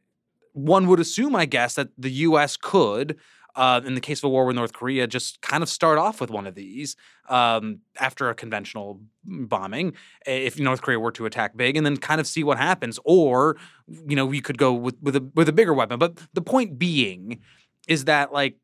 one 0.54 0.88
would 0.88 1.00
assume, 1.00 1.36
I 1.36 1.46
guess, 1.46 1.76
that 1.76 1.90
the 1.98 2.12
U.S. 2.12 2.58
could, 2.58 3.18
uh, 3.56 3.82
in 3.86 3.96
the 3.96 4.02
case 4.02 4.20
of 4.20 4.26
a 4.26 4.30
war 4.30 4.46
with 4.46 4.56
North 4.56 4.74
Korea, 4.74 5.08
just 5.08 5.42
kind 5.42 5.62
of 5.62 5.70
start 5.70 5.98
off 5.98 6.20
with 6.20 6.30
one 6.30 6.48
of 6.48 6.56
these 6.56 6.96
um, 7.30 7.80
after 8.00 8.30
a 8.30 8.36
conventional 8.36 9.00
bombing, 9.24 9.94
if 10.26 10.60
North 10.60 10.82
Korea 10.82 11.00
were 11.00 11.12
to 11.12 11.26
attack 11.26 11.56
big, 11.56 11.78
and 11.78 11.86
then 11.86 11.98
kind 11.98 12.20
of 12.20 12.28
see 12.28 12.44
what 12.44 12.58
happens. 12.58 13.00
Or, 13.06 13.58
you 13.88 14.16
know, 14.16 14.26
we 14.26 14.42
could 14.42 14.58
go 14.58 14.74
with 14.74 14.96
with 15.02 15.16
a 15.16 15.30
with 15.36 15.48
a 15.48 15.54
bigger 15.54 15.74
weapon. 15.74 16.00
But 16.00 16.20
the 16.34 16.42
point 16.42 16.80
being 16.80 17.42
is 17.88 18.06
that 18.06 18.34
like 18.34 18.58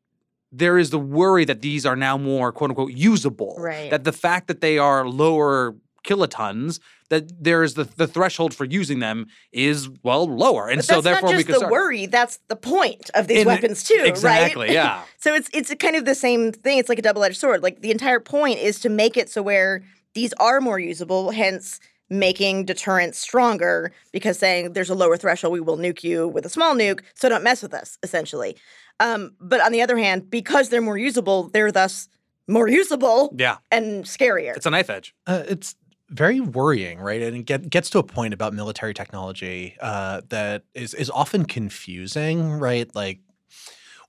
there 0.52 0.78
is 0.78 0.90
the 0.90 0.98
worry 0.98 1.44
that 1.44 1.62
these 1.62 1.86
are 1.86 1.96
now 1.96 2.18
more 2.18 2.52
quote 2.52 2.70
unquote 2.70 2.92
usable. 2.92 3.56
Right. 3.58 3.90
That 3.90 4.04
the 4.04 4.12
fact 4.12 4.48
that 4.48 4.60
they 4.60 4.78
are 4.78 5.06
lower 5.08 5.76
kilotons, 6.04 6.80
that 7.08 7.42
there 7.42 7.62
is 7.62 7.74
the, 7.74 7.84
the 7.84 8.06
threshold 8.06 8.54
for 8.54 8.64
using 8.64 9.00
them 9.00 9.26
is 9.52 9.88
well 10.02 10.26
lower. 10.26 10.68
And 10.68 10.78
But 10.78 10.84
so 10.84 10.94
that's 10.94 11.04
therefore 11.04 11.30
not 11.30 11.36
we 11.36 11.42
just 11.42 11.46
can 11.46 11.52
the 11.54 11.58
start. 11.60 11.72
worry. 11.72 12.06
That's 12.06 12.38
the 12.48 12.56
point 12.56 13.10
of 13.14 13.26
these 13.26 13.40
In- 13.42 13.46
weapons 13.46 13.82
too, 13.84 13.96
right? 13.98 14.06
exactly, 14.06 14.66
right? 14.66 14.74
yeah. 14.74 15.02
so 15.18 15.34
it's 15.34 15.48
it's 15.52 15.74
kind 15.74 15.96
of 15.96 16.04
the 16.04 16.14
same 16.14 16.52
thing. 16.52 16.78
It's 16.78 16.88
like 16.88 16.98
a 16.98 17.02
double 17.02 17.24
edged 17.24 17.38
sword. 17.38 17.62
Like 17.62 17.80
the 17.82 17.90
entire 17.90 18.20
point 18.20 18.58
is 18.58 18.78
to 18.80 18.88
make 18.88 19.16
it 19.16 19.28
so 19.30 19.42
where 19.42 19.82
these 20.14 20.32
are 20.34 20.60
more 20.60 20.78
usable. 20.78 21.30
Hence, 21.30 21.80
making 22.12 22.64
deterrence 22.64 23.18
stronger 23.18 23.92
because 24.12 24.36
saying 24.38 24.72
there's 24.72 24.90
a 24.90 24.94
lower 24.96 25.16
threshold, 25.16 25.52
we 25.52 25.60
will 25.60 25.76
nuke 25.78 26.02
you 26.02 26.26
with 26.26 26.44
a 26.44 26.48
small 26.48 26.74
nuke, 26.74 27.00
so 27.14 27.28
don't 27.28 27.44
mess 27.44 27.62
with 27.62 27.72
us. 27.74 27.98
Essentially, 28.02 28.56
um, 28.98 29.32
but 29.40 29.60
on 29.60 29.70
the 29.72 29.80
other 29.82 29.96
hand, 29.96 30.28
because 30.30 30.68
they're 30.70 30.80
more 30.80 30.98
usable, 30.98 31.48
they're 31.50 31.70
thus 31.72 32.08
more 32.48 32.66
usable 32.66 33.32
Yeah. 33.38 33.58
and 33.70 34.04
scarier. 34.04 34.56
It's 34.56 34.66
a 34.66 34.70
knife 34.70 34.90
edge. 34.90 35.14
Uh, 35.24 35.44
it's 35.48 35.76
very 36.10 36.40
worrying, 36.40 36.98
right? 36.98 37.22
And 37.22 37.36
it 37.36 37.42
get, 37.44 37.70
gets 37.70 37.88
to 37.90 37.98
a 37.98 38.02
point 38.02 38.34
about 38.34 38.52
military 38.52 38.92
technology 38.92 39.76
uh, 39.80 40.22
that 40.28 40.64
is 40.74 40.92
is 40.94 41.08
often 41.10 41.44
confusing, 41.44 42.52
right? 42.52 42.92
Like 42.94 43.20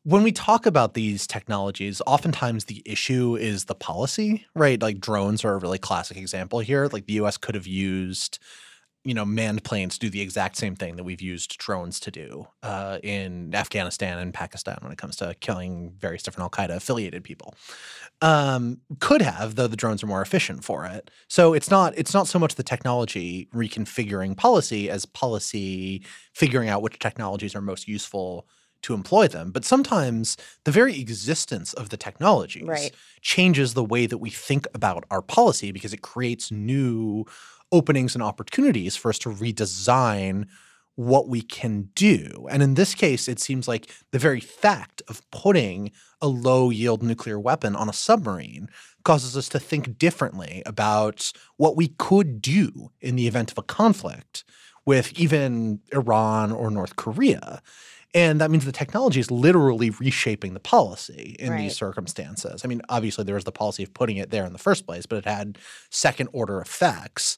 when 0.03 0.23
we 0.23 0.31
talk 0.31 0.65
about 0.65 0.95
these 0.95 1.27
technologies, 1.27 2.01
oftentimes 2.07 2.65
the 2.65 2.81
issue 2.85 3.35
is 3.35 3.65
the 3.65 3.75
policy, 3.75 4.45
right? 4.55 4.81
Like 4.81 4.99
drones 4.99 5.45
are 5.45 5.53
a 5.53 5.57
really 5.57 5.77
classic 5.77 6.17
example 6.17 6.59
here. 6.59 6.89
Like 6.91 7.05
the 7.05 7.13
U.S. 7.13 7.37
could 7.37 7.53
have 7.53 7.67
used, 7.67 8.39
you 9.03 9.13
know, 9.13 9.25
manned 9.25 9.63
planes 9.63 9.97
do 9.97 10.09
the 10.09 10.21
exact 10.21 10.57
same 10.57 10.75
thing 10.75 10.95
that 10.95 11.03
we've 11.03 11.21
used 11.21 11.57
drones 11.57 11.99
to 12.01 12.11
do 12.11 12.47
uh, 12.63 12.99
in 13.03 13.53
Afghanistan 13.55 14.19
and 14.19 14.33
Pakistan 14.33 14.77
when 14.81 14.91
it 14.91 14.97
comes 14.97 15.15
to 15.17 15.33
killing 15.41 15.93
various 15.97 16.21
different 16.23 16.43
Al 16.43 16.49
Qaeda 16.67 16.75
affiliated 16.75 17.23
people 17.23 17.55
um, 18.21 18.79
could 18.99 19.21
have, 19.21 19.55
though 19.55 19.67
the 19.67 19.75
drones 19.77 20.03
are 20.03 20.07
more 20.07 20.21
efficient 20.21 20.63
for 20.63 20.85
it. 20.85 21.09
So 21.27 21.53
it's 21.53 21.69
not 21.69 21.97
it's 21.97 22.13
not 22.13 22.27
so 22.27 22.39
much 22.39 22.55
the 22.55 22.63
technology 22.63 23.47
reconfiguring 23.53 24.37
policy 24.37 24.89
as 24.89 25.05
policy 25.05 26.05
figuring 26.33 26.69
out 26.69 26.81
which 26.81 26.99
technologies 26.99 27.55
are 27.55 27.61
most 27.61 27.87
useful 27.87 28.47
to 28.83 28.93
employ 28.95 29.27
them. 29.27 29.51
But 29.51 29.63
sometimes 29.63 30.37
the 30.65 30.71
very 30.71 30.99
existence 30.99 31.73
of 31.73 31.89
the 31.89 31.97
technologies 31.97 32.67
Right. 32.67 32.95
changes 33.21 33.73
the 33.75 33.83
way 33.83 34.07
that 34.07 34.17
we 34.17 34.31
think 34.31 34.65
about 34.73 35.05
our 35.11 35.21
policy 35.21 35.71
because 35.71 35.93
it 35.93 36.01
creates 36.01 36.51
new 36.51 37.25
openings 37.71 38.15
and 38.15 38.23
opportunities 38.23 38.95
for 38.95 39.09
us 39.09 39.19
to 39.19 39.29
redesign 39.29 40.47
what 40.95 41.27
we 41.27 41.41
can 41.41 41.89
do. 41.95 42.47
And 42.49 42.61
in 42.61 42.73
this 42.73 42.93
case, 42.93 43.27
it 43.27 43.39
seems 43.39 43.67
like 43.67 43.89
the 44.11 44.19
very 44.19 44.39
fact 44.39 45.01
of 45.07 45.29
putting 45.31 45.91
a 46.21 46.27
low 46.27 46.69
yield 46.69 47.01
nuclear 47.01 47.39
weapon 47.39 47.75
on 47.75 47.89
a 47.89 47.93
submarine 47.93 48.69
causes 49.03 49.35
us 49.35 49.49
to 49.49 49.59
think 49.59 49.97
differently 49.97 50.61
about 50.65 51.31
what 51.57 51.75
we 51.75 51.87
could 51.87 52.41
do 52.41 52.91
in 52.99 53.15
the 53.15 53.27
event 53.27 53.51
of 53.51 53.57
a 53.57 53.63
conflict 53.63 54.43
with 54.85 55.17
even 55.19 55.79
Iran 55.93 56.51
or 56.51 56.69
North 56.69 56.95
Korea. 56.95 57.61
And 58.13 58.41
that 58.41 58.51
means 58.51 58.65
the 58.65 58.73
technology 58.73 59.21
is 59.21 59.31
literally 59.31 59.89
reshaping 59.89 60.53
the 60.53 60.59
policy 60.59 61.35
in 61.39 61.51
Right. 61.51 61.61
these 61.61 61.75
circumstances. 61.77 62.61
I 62.65 62.67
mean, 62.67 62.81
obviously 62.89 63.23
there 63.23 63.35
was 63.35 63.45
the 63.45 63.53
policy 63.53 63.83
of 63.83 63.93
putting 63.93 64.17
it 64.17 64.31
there 64.31 64.45
in 64.45 64.51
the 64.51 64.59
first 64.59 64.85
place, 64.85 65.05
but 65.05 65.17
it 65.19 65.25
had 65.25 65.57
second 65.89 66.27
order 66.33 66.59
effects. 66.59 67.37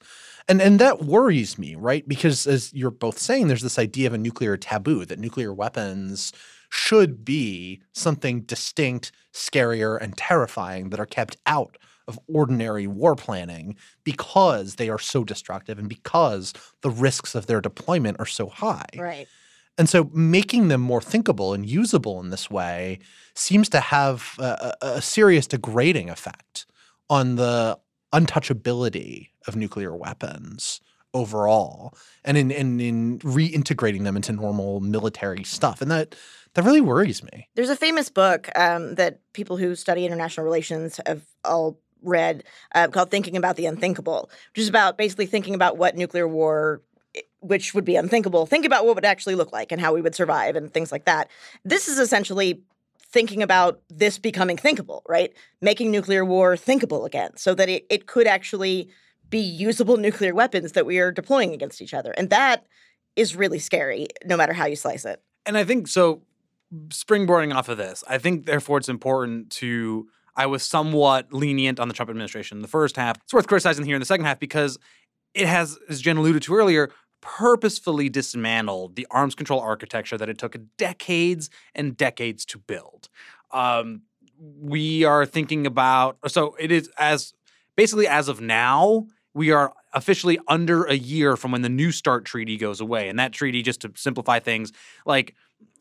And 0.49 0.61
and 0.61 0.79
that 0.79 1.03
worries 1.03 1.57
me, 1.57 1.75
right? 1.75 2.07
Because 2.07 2.47
as 2.47 2.73
you're 2.73 2.91
both 2.91 3.17
saying, 3.19 3.47
there's 3.47 3.61
this 3.61 3.79
idea 3.79 4.07
of 4.07 4.13
a 4.13 4.17
nuclear 4.17 4.57
taboo 4.57 5.05
that 5.05 5.19
nuclear 5.19 5.53
weapons 5.53 6.33
should 6.69 7.23
be 7.23 7.81
something 7.93 8.41
distinct, 8.41 9.11
scarier, 9.31 10.01
and 10.01 10.17
terrifying 10.17 10.89
that 10.89 10.99
are 10.99 11.05
kept 11.05 11.37
out 11.45 11.77
of 12.07 12.19
ordinary 12.27 12.87
war 12.87 13.15
planning 13.15 13.77
because 14.03 14.75
they 14.75 14.89
are 14.89 14.99
so 14.99 15.23
destructive 15.23 15.79
and 15.79 15.87
because 15.87 16.51
the 16.81 16.89
risks 16.89 17.35
of 17.35 17.45
their 17.45 17.61
deployment 17.61 18.19
are 18.19 18.25
so 18.25 18.49
high. 18.49 18.85
Right. 18.95 19.29
And 19.77 19.89
so 19.89 20.09
making 20.13 20.67
them 20.67 20.81
more 20.81 21.01
thinkable 21.01 21.53
and 21.53 21.65
usable 21.65 22.19
in 22.19 22.29
this 22.29 22.49
way 22.49 22.99
seems 23.33 23.69
to 23.69 23.79
have 23.79 24.35
a, 24.39 24.73
a 24.81 25.01
serious 25.01 25.47
degrading 25.47 26.09
effect 26.09 26.65
on 27.09 27.35
the 27.35 27.79
untouchability 28.13 29.29
of 29.47 29.55
nuclear 29.55 29.95
weapons 29.95 30.79
overall 31.15 31.93
and 32.23 32.37
in, 32.37 32.51
in, 32.51 32.79
in 32.79 33.19
reintegrating 33.19 34.03
them 34.03 34.15
into 34.15 34.31
normal 34.31 34.79
military 34.79 35.43
stuff. 35.43 35.81
And 35.81 35.91
that 35.91 36.15
that 36.53 36.63
really 36.63 36.81
worries 36.81 37.23
me. 37.23 37.49
There's 37.55 37.69
a 37.69 37.75
famous 37.75 38.09
book 38.09 38.47
um, 38.55 38.95
that 38.95 39.21
people 39.33 39.57
who 39.57 39.75
study 39.75 40.05
international 40.05 40.43
relations 40.43 40.99
have 41.05 41.23
all 41.43 41.79
read 42.03 42.43
uh, 42.75 42.87
called 42.89 43.09
Thinking 43.09 43.35
About 43.37 43.55
the 43.55 43.65
Unthinkable, 43.65 44.29
which 44.53 44.61
is 44.61 44.69
about 44.69 44.97
basically 44.97 45.25
thinking 45.25 45.55
about 45.55 45.77
what 45.77 45.95
nuclear 45.95 46.27
war, 46.27 46.81
which 47.43 47.73
would 47.73 47.85
be 47.85 47.95
unthinkable, 47.95 48.45
think 48.45 48.65
about 48.65 48.85
what 48.85 48.95
would 48.95 49.05
actually 49.05 49.35
look 49.35 49.51
like 49.51 49.71
and 49.71 49.81
how 49.81 49.93
we 49.93 50.01
would 50.01 50.15
survive 50.15 50.55
and 50.55 50.73
things 50.73 50.91
like 50.91 51.05
that. 51.05 51.29
This 51.63 51.87
is 51.87 51.99
essentially 51.99 52.61
thinking 53.13 53.43
about 53.43 53.81
this 53.89 54.17
becoming 54.17 54.57
thinkable, 54.57 55.03
right? 55.07 55.33
Making 55.61 55.91
nuclear 55.91 56.25
war 56.25 56.57
thinkable 56.57 57.05
again 57.05 57.37
so 57.37 57.53
that 57.53 57.69
it, 57.69 57.85
it 57.89 58.07
could 58.07 58.27
actually 58.27 58.89
be 59.29 59.39
usable 59.39 59.97
nuclear 59.97 60.33
weapons 60.33 60.71
that 60.71 60.85
we 60.85 60.99
are 60.99 61.11
deploying 61.11 61.53
against 61.53 61.81
each 61.81 61.93
other. 61.93 62.11
And 62.17 62.29
that 62.29 62.65
is 63.15 63.35
really 63.35 63.59
scary, 63.59 64.07
no 64.25 64.37
matter 64.37 64.53
how 64.53 64.65
you 64.65 64.75
slice 64.75 65.05
it. 65.05 65.21
And 65.45 65.57
I 65.57 65.63
think 65.63 65.87
so. 65.87 66.21
Springboarding 66.87 67.53
off 67.53 67.69
of 67.69 67.77
this, 67.77 68.03
I 68.07 68.17
think 68.17 68.47
therefore 68.47 68.79
it's 68.79 68.89
important 68.89 69.51
to. 69.51 70.07
I 70.35 70.47
was 70.47 70.63
somewhat 70.63 71.31
lenient 71.31 71.79
on 71.79 71.87
the 71.87 71.93
Trump 71.93 72.09
administration 72.09 72.57
in 72.57 72.63
the 72.63 72.67
first 72.67 72.95
half. 72.95 73.17
It's 73.21 73.31
worth 73.31 73.45
criticizing 73.45 73.85
here 73.85 73.95
in 73.95 73.99
the 73.99 74.07
second 74.07 74.25
half 74.25 74.39
because 74.39 74.79
it 75.35 75.45
has, 75.45 75.77
as 75.89 76.01
Jenn 76.01 76.17
alluded 76.17 76.41
to 76.43 76.55
earlier, 76.55 76.89
purposefully 77.23 78.09
dismantled 78.09 78.97
the 78.97 79.07
arms 79.09 79.33
control 79.33 79.61
architecture 79.61 80.17
that 80.17 80.27
it 80.27 80.37
took 80.37 80.57
decades 80.75 81.49
and 81.73 81.95
decades 81.95 82.43
to 82.43 82.57
build. 82.57 83.07
Um, 83.51 84.01
we 84.37 85.05
are 85.05 85.25
thinking 85.25 85.65
about 85.65 86.17
so 86.27 86.53
it 86.59 86.69
is 86.69 86.89
as 86.97 87.33
basically 87.77 88.07
as 88.07 88.27
of 88.27 88.41
now 88.41 89.07
we 89.33 89.51
are 89.51 89.73
officially 89.93 90.37
under 90.49 90.83
a 90.83 90.95
year 90.95 91.37
from 91.37 91.53
when 91.53 91.61
the 91.61 91.69
New 91.69 91.93
START 91.93 92.25
treaty 92.25 92.57
goes 92.57 92.81
away 92.81 93.07
and 93.07 93.17
that 93.19 93.31
treaty 93.31 93.61
just 93.61 93.79
to 93.81 93.91
simplify 93.95 94.39
things 94.39 94.73
like 95.05 95.33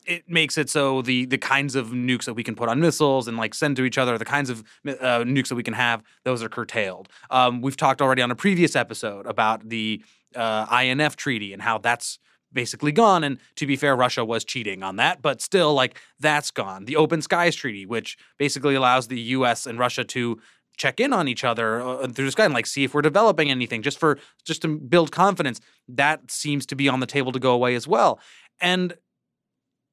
it 0.05 0.29
makes 0.29 0.57
it 0.57 0.69
so 0.69 1.01
the 1.01 1.25
the 1.25 1.37
kinds 1.37 1.75
of 1.75 1.87
nukes 1.87 2.23
that 2.23 2.35
we 2.35 2.43
can 2.43 2.55
put 2.55 2.69
on 2.69 2.79
missiles 2.79 3.27
and 3.27 3.35
like 3.35 3.53
send 3.53 3.75
to 3.77 3.83
each 3.83 3.97
other, 3.97 4.17
the 4.17 4.25
kinds 4.25 4.49
of 4.49 4.63
uh, 4.87 5.23
nukes 5.25 5.49
that 5.49 5.55
we 5.55 5.63
can 5.63 5.73
have, 5.73 6.03
those 6.23 6.41
are 6.41 6.49
curtailed. 6.49 7.09
Um, 7.29 7.61
we've 7.61 7.77
talked 7.77 8.01
already 8.01 8.21
on 8.21 8.31
a 8.31 8.35
previous 8.35 8.75
episode 8.75 9.25
about 9.25 9.67
the 9.67 10.01
uh, 10.35 10.67
INF 10.81 11.15
treaty 11.15 11.53
and 11.53 11.61
how 11.61 11.77
that's 11.77 12.19
basically 12.51 12.91
gone. 12.91 13.23
And 13.23 13.39
to 13.55 13.65
be 13.65 13.75
fair, 13.75 13.95
Russia 13.95 14.23
was 14.23 14.43
cheating 14.43 14.83
on 14.83 14.97
that, 14.97 15.21
but 15.21 15.41
still, 15.41 15.73
like 15.73 15.99
that's 16.19 16.51
gone. 16.51 16.85
The 16.85 16.95
Open 16.95 17.21
Skies 17.21 17.55
Treaty, 17.55 17.85
which 17.85 18.17
basically 18.37 18.75
allows 18.75 19.07
the 19.07 19.19
U.S. 19.19 19.65
and 19.65 19.79
Russia 19.79 20.03
to 20.03 20.39
check 20.77 20.99
in 20.99 21.13
on 21.13 21.27
each 21.27 21.43
other 21.43 21.81
uh, 21.81 22.07
through 22.07 22.25
the 22.25 22.31
sky 22.31 22.45
and 22.45 22.53
like 22.53 22.65
see 22.65 22.83
if 22.83 22.93
we're 22.93 23.01
developing 23.01 23.51
anything 23.51 23.83
just 23.83 23.99
for 23.99 24.17
just 24.43 24.63
to 24.63 24.79
build 24.79 25.11
confidence 25.11 25.61
that 25.87 26.31
seems 26.31 26.65
to 26.65 26.75
be 26.75 26.89
on 26.89 26.99
the 26.99 27.05
table 27.05 27.31
to 27.31 27.39
go 27.39 27.53
away 27.53 27.75
as 27.75 27.87
well 27.87 28.19
and 28.59 28.97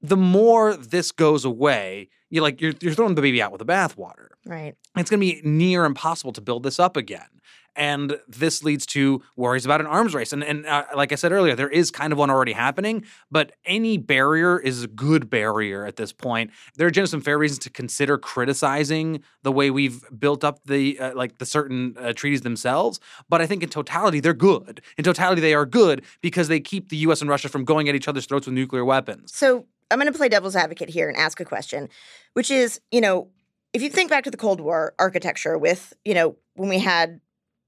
the 0.03 0.17
more 0.17 0.77
this 0.77 1.13
goes 1.13 1.45
away, 1.45 2.09
you 2.31 2.41
like 2.41 2.61
you're 2.61 2.73
you're 2.81 2.95
throwing 2.95 3.15
the 3.15 3.23
baby 3.23 3.43
out 3.43 3.53
with 3.53 3.59
the 3.59 3.67
bathwater. 3.67 4.29
Right. 4.47 4.75
It's 4.97 5.11
going 5.11 5.21
to 5.21 5.27
be 5.27 5.41
near 5.45 5.85
impossible 5.85 6.33
to 6.33 6.41
build 6.41 6.63
this 6.63 6.81
up 6.81 6.97
again. 6.97 7.29
And 7.77 8.19
this 8.29 8.63
leads 8.63 8.85
to 8.87 9.23
worries 9.37 9.65
about 9.65 9.81
an 9.81 9.87
arms 9.87 10.15
race. 10.15 10.33
And, 10.33 10.43
and 10.43 10.67
uh, 10.67 10.85
like 10.95 11.13
I 11.13 11.15
said 11.15 11.33
earlier, 11.33 11.55
there 11.55 11.69
is 11.69 11.91
kind 11.91 12.13
of 12.13 12.19
one 12.19 12.31
already 12.31 12.53
happening, 12.53 13.05
but 13.31 13.53
any 13.65 13.97
barrier 13.97 14.59
is 14.59 14.85
a 14.85 14.89
good 14.89 15.31
barrier 15.31 15.87
at 15.87 15.97
this 15.97 16.13
point. 16.13 16.51
There 16.77 16.87
are 16.87 17.07
some 17.07 17.21
fair 17.21 17.39
reasons 17.39 17.61
to 17.61 17.71
consider 17.71 18.19
criticizing 18.19 19.23
the 19.43 19.53
way 19.53 19.71
we've 19.71 20.05
built 20.19 20.45
up 20.45 20.65
the 20.65 20.99
uh, 20.99 21.15
like 21.15 21.39
the 21.39 21.47
certain 21.47 21.97
uh, 21.99 22.13
treaties 22.13 22.43
themselves. 22.43 23.01
But 23.29 23.41
I 23.41 23.47
think 23.47 23.63
in 23.63 23.69
totality, 23.69 24.21
they're 24.21 24.35
good. 24.35 24.81
In 24.99 25.05
totality, 25.05 25.41
they 25.41 25.55
are 25.55 25.67
good 25.67 26.05
because 26.21 26.49
they 26.49 26.61
keep 26.61 26.89
the 26.89 26.97
U.S. 26.99 27.21
and 27.21 27.31
Russia 27.31 27.49
from 27.49 27.65
going 27.65 27.89
at 27.89 27.95
each 27.95 28.09
other's 28.09 28.27
throats 28.27 28.47
with 28.47 28.55
nuclear 28.55 28.85
weapons. 28.85 29.35
So 29.35 29.67
I'm 29.91 29.99
going 29.99 30.13
to 30.13 30.17
play 30.17 30.29
devil's 30.29 30.57
advocate 30.57 30.89
here 30.89 31.09
and 31.09 31.17
ask 31.17 31.41
a 31.41 31.45
question, 31.45 31.89
which 32.35 32.51
is, 32.51 32.81
you 32.91 33.01
know, 33.01 33.29
if 33.73 33.83
you 33.83 33.91
think 33.91 34.11
back 34.11 34.25
to 34.25 34.31
the 34.31 34.37
Cold 34.37 34.61
War 34.61 34.95
architecture 34.99 35.59
with, 35.59 35.93
you 36.05 36.15
know, 36.15 36.37
when 36.55 36.69
we 36.69 36.79
had, 36.79 37.21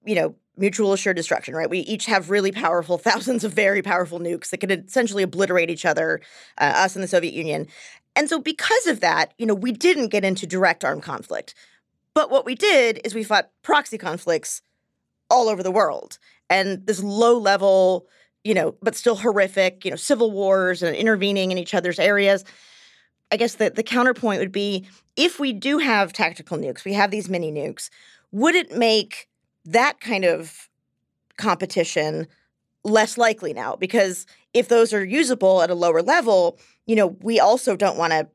you 0.05 0.15
know, 0.15 0.35
mutual 0.57 0.93
assured 0.93 1.17
destruction, 1.17 1.55
right? 1.55 1.71
We 1.71 1.81
each 1.81 2.07
have 2.07 2.31
really 2.31 2.53
powerful, 2.53 2.99
thousands 2.99 3.45
of 3.45 3.53
very 3.53 3.83
powerful 3.83 4.21
nukes 4.21 4.51
that 4.51 4.59
could 4.59 4.71
essentially 4.71 5.23
obliterate 5.23 5.71
each 5.71 5.85
other, 5.85 6.21
uh, 6.59 6.73
us 6.77 6.95
and 6.95 7.03
the 7.03 7.09
Soviet 7.09 7.35
Union. 7.35 7.67
And 8.15 8.29
so 8.29 8.39
because 8.39 8.87
of 8.87 9.01
that, 9.01 9.33
you 9.39 9.47
know, 9.47 9.55
we 9.55 9.73
didn't 9.73 10.09
get 10.09 10.25
into 10.25 10.47
direct 10.47 10.85
armed 10.85 11.03
conflict. 11.03 11.55
But 12.15 12.31
what 12.31 12.45
we 12.45 12.55
did 12.55 13.01
is 13.05 13.15
we 13.15 13.25
fought 13.25 13.51
proxy 13.63 13.97
conflicts 13.97 14.61
all 15.31 15.49
over 15.49 15.63
the 15.63 15.71
world. 15.71 16.19
And 16.51 16.87
this 16.87 17.03
low 17.03 17.39
level, 17.39 18.07
you 18.45 18.53
know, 18.53 18.75
but 18.83 18.95
still 18.95 19.17
horrific, 19.17 19.85
you 19.85 19.91
know, 19.91 19.97
civil 19.97 20.31
wars 20.31 20.83
and 20.83 20.95
intervening 20.95 21.51
in 21.51 21.59
each 21.59 21.73
other's 21.73 21.99
areas. 21.99 22.45
I 23.31 23.39
guess 23.39 23.55
the, 23.55 23.71
the 23.71 23.83
counterpoint 23.83 24.41
would 24.41 24.53
be 24.53 24.87
if 25.17 25.41
we 25.41 25.55
do 25.55 25.79
have 25.79 26.13
tactical 26.13 26.59
nukes, 26.59 26.85
we 26.85 26.93
have 26.93 27.11
these 27.11 27.31
mini 27.31 27.51
nukes, 27.51 27.89
would 28.31 28.55
it 28.55 28.77
make 28.77 29.29
that 29.65 30.01
kind 30.01 30.25
of 30.25 30.69
competition 31.37 32.27
less 32.85 33.17
likely 33.17 33.53
now? 33.53 33.77
Because 33.77 34.27
if 34.55 34.69
those 34.69 34.93
are 34.93 35.05
usable 35.05 35.63
at 35.63 35.71
a 35.71 35.75
lower 35.75 36.03
level, 36.03 36.59
you 36.87 36.97
know, 36.97 37.17
we 37.21 37.41
also 37.41 37.77
don't 37.77 37.97
want 37.97 38.13
to 38.13 38.29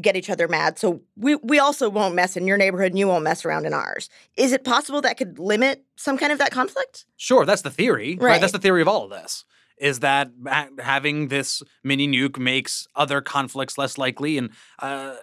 get 0.00 0.16
each 0.16 0.30
other 0.30 0.48
mad. 0.48 0.78
So 0.78 1.02
we, 1.16 1.34
we 1.36 1.58
also 1.58 1.90
won't 1.90 2.14
mess 2.14 2.36
in 2.36 2.46
your 2.46 2.56
neighborhood 2.56 2.92
and 2.92 2.98
you 2.98 3.08
won't 3.08 3.24
mess 3.24 3.44
around 3.44 3.66
in 3.66 3.74
ours. 3.74 4.08
Is 4.36 4.52
it 4.52 4.64
possible 4.64 5.02
that 5.02 5.18
could 5.18 5.38
limit 5.38 5.84
some 5.96 6.16
kind 6.16 6.32
of 6.32 6.38
that 6.38 6.50
conflict? 6.50 7.04
Sure, 7.16 7.44
that's 7.44 7.62
the 7.62 7.70
theory, 7.70 8.16
right? 8.20 8.32
Right. 8.32 8.40
That's 8.40 8.52
the 8.52 8.58
theory 8.58 8.80
of 8.82 8.88
all 8.88 9.04
of 9.04 9.10
this. 9.10 9.44
Is 9.78 10.00
that 10.00 10.30
having 10.78 11.28
this 11.28 11.62
mini 11.82 12.06
nuke 12.06 12.38
makes 12.38 12.86
other 12.94 13.20
conflicts 13.20 13.76
less 13.76 13.98
likely, 13.98 14.38
and 14.38 14.50
uh, 14.78 15.16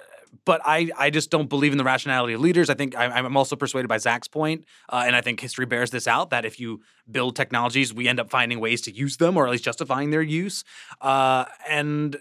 but 0.45 0.61
I 0.65 0.89
I 0.97 1.09
just 1.09 1.29
don't 1.29 1.49
believe 1.49 1.71
in 1.71 1.77
the 1.77 1.83
rationality 1.83 2.33
of 2.33 2.41
leaders. 2.41 2.69
I 2.69 2.73
think 2.73 2.95
I, 2.95 3.05
I'm 3.05 3.37
also 3.37 3.55
persuaded 3.55 3.87
by 3.87 3.97
Zack's 3.97 4.27
point, 4.27 4.65
uh, 4.89 5.03
and 5.05 5.15
I 5.15 5.21
think 5.21 5.39
history 5.39 5.65
bears 5.65 5.91
this 5.91 6.07
out 6.07 6.29
that 6.29 6.45
if 6.45 6.59
you 6.59 6.81
build 7.09 7.35
technologies, 7.35 7.93
we 7.93 8.07
end 8.07 8.19
up 8.19 8.29
finding 8.29 8.59
ways 8.59 8.81
to 8.81 8.91
use 8.91 9.17
them, 9.17 9.37
or 9.37 9.45
at 9.45 9.51
least 9.51 9.63
justifying 9.63 10.11
their 10.11 10.21
use. 10.21 10.63
Uh, 11.01 11.45
and 11.67 12.17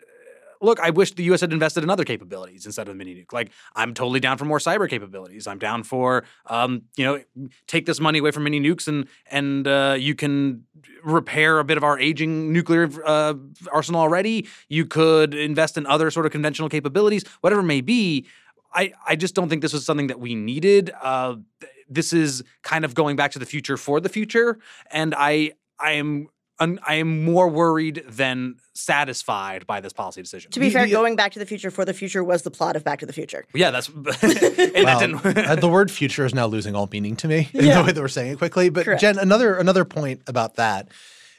look, 0.61 0.81
I 0.81 0.91
wish 0.91 1.13
the 1.13 1.25
U.S. 1.25 1.41
had 1.41 1.53
invested 1.53 1.83
in 1.83 1.91
other 1.91 2.05
capabilities 2.05 2.67
instead 2.67 2.89
of 2.89 2.95
the 2.95 2.99
mini 2.99 3.15
nuke. 3.15 3.33
Like, 3.33 3.51
I'm 3.75 3.95
totally 3.95 4.21
down 4.21 4.39
for 4.39 4.45
more 4.45 4.59
cyber 4.59 4.89
capabilities. 4.89 5.47
I'm 5.47 5.59
down 5.59 5.83
for, 5.83 6.25
um, 6.47 6.83
you 6.97 7.05
know, 7.05 7.49
take 7.67 7.87
this 7.87 8.01
money 8.01 8.19
away 8.19 8.31
from 8.31 8.45
mini 8.45 8.61
nukes 8.61 8.89
and 8.89 9.09
and 9.31 9.67
uh, 9.69 9.97
you 9.99 10.15
can 10.15 10.65
repair 11.05 11.59
a 11.59 11.65
bit 11.65 11.77
of 11.77 11.85
our 11.85 11.99
aging 11.99 12.53
nuclear 12.53 12.89
uh, 13.05 13.35
arsenal 13.73 14.01
already. 14.01 14.47
You 14.69 14.87
could 14.87 15.35
invest 15.35 15.77
in 15.77 15.87
other 15.87 16.11
sort 16.11 16.27
of 16.27 16.33
conventional 16.33 16.69
capabilities, 16.69 17.25
whatever 17.41 17.63
may 17.63 17.81
be. 17.81 18.27
I, 18.75 18.93
I 19.07 19.17
just 19.17 19.35
don't 19.35 19.49
think 19.49 19.63
this 19.63 19.73
was 19.73 19.85
something 19.87 20.09
that 20.09 20.21
we 20.21 20.35
needed. 20.35 20.91
Uh, 21.01 21.37
th- 21.61 21.73
this 21.89 22.13
is 22.13 22.45
kind 22.63 22.85
of 22.85 22.95
going 22.95 23.17
back 23.17 23.31
to 23.33 23.39
the 23.39 23.47
future 23.47 23.79
for 23.79 23.99
the 24.01 24.11
future, 24.11 24.59
and 24.91 25.15
I 25.17 25.53
I 25.81 25.93
am 25.93 26.29
un- 26.61 26.79
I 26.87 26.95
am 26.95 27.25
more 27.25 27.49
worried 27.49 28.05
than 28.09 28.57
satisfied 28.75 29.67
by 29.67 29.81
this 29.81 29.93
policy 29.93 30.23
decision. 30.23 30.51
To 30.53 30.61
be 30.61 30.67
The- 30.69 30.73
fair, 30.73 30.85
the- 30.87 30.93
going 30.93 31.17
back 31.17 31.33
to 31.33 31.39
the 31.39 31.47
future 31.47 31.71
for 31.71 31.85
the 31.85 31.95
future 31.95 32.23
was 32.25 32.43
the 32.43 32.51
plot 32.51 32.77
of 32.77 32.85
Back 32.85 32.99
to 33.01 33.07
the 33.07 33.13
Future. 33.13 33.45
yeah, 33.55 33.71
that's 33.71 33.89
and 33.97 34.05
that 34.07 34.99
didn't. 35.01 35.25
uh, 35.39 35.55
the 35.67 35.69
word 35.69 35.91
future 35.91 36.25
is 36.25 36.35
now 36.35 36.47
losing 36.47 36.75
all 36.75 36.89
meaning 36.91 37.17
to 37.17 37.29
me 37.29 37.49
in 37.55 37.65
the 37.67 37.83
way 37.85 37.93
that 37.93 38.01
we're 38.01 38.09
saying 38.09 38.33
it 38.33 38.39
quickly. 38.39 38.69
But 38.69 38.85
Correct. 38.85 39.01
Jenn, 39.01 39.19
another 39.19 39.57
another 39.57 39.85
point 39.85 40.23
about 40.27 40.57
that 40.57 40.89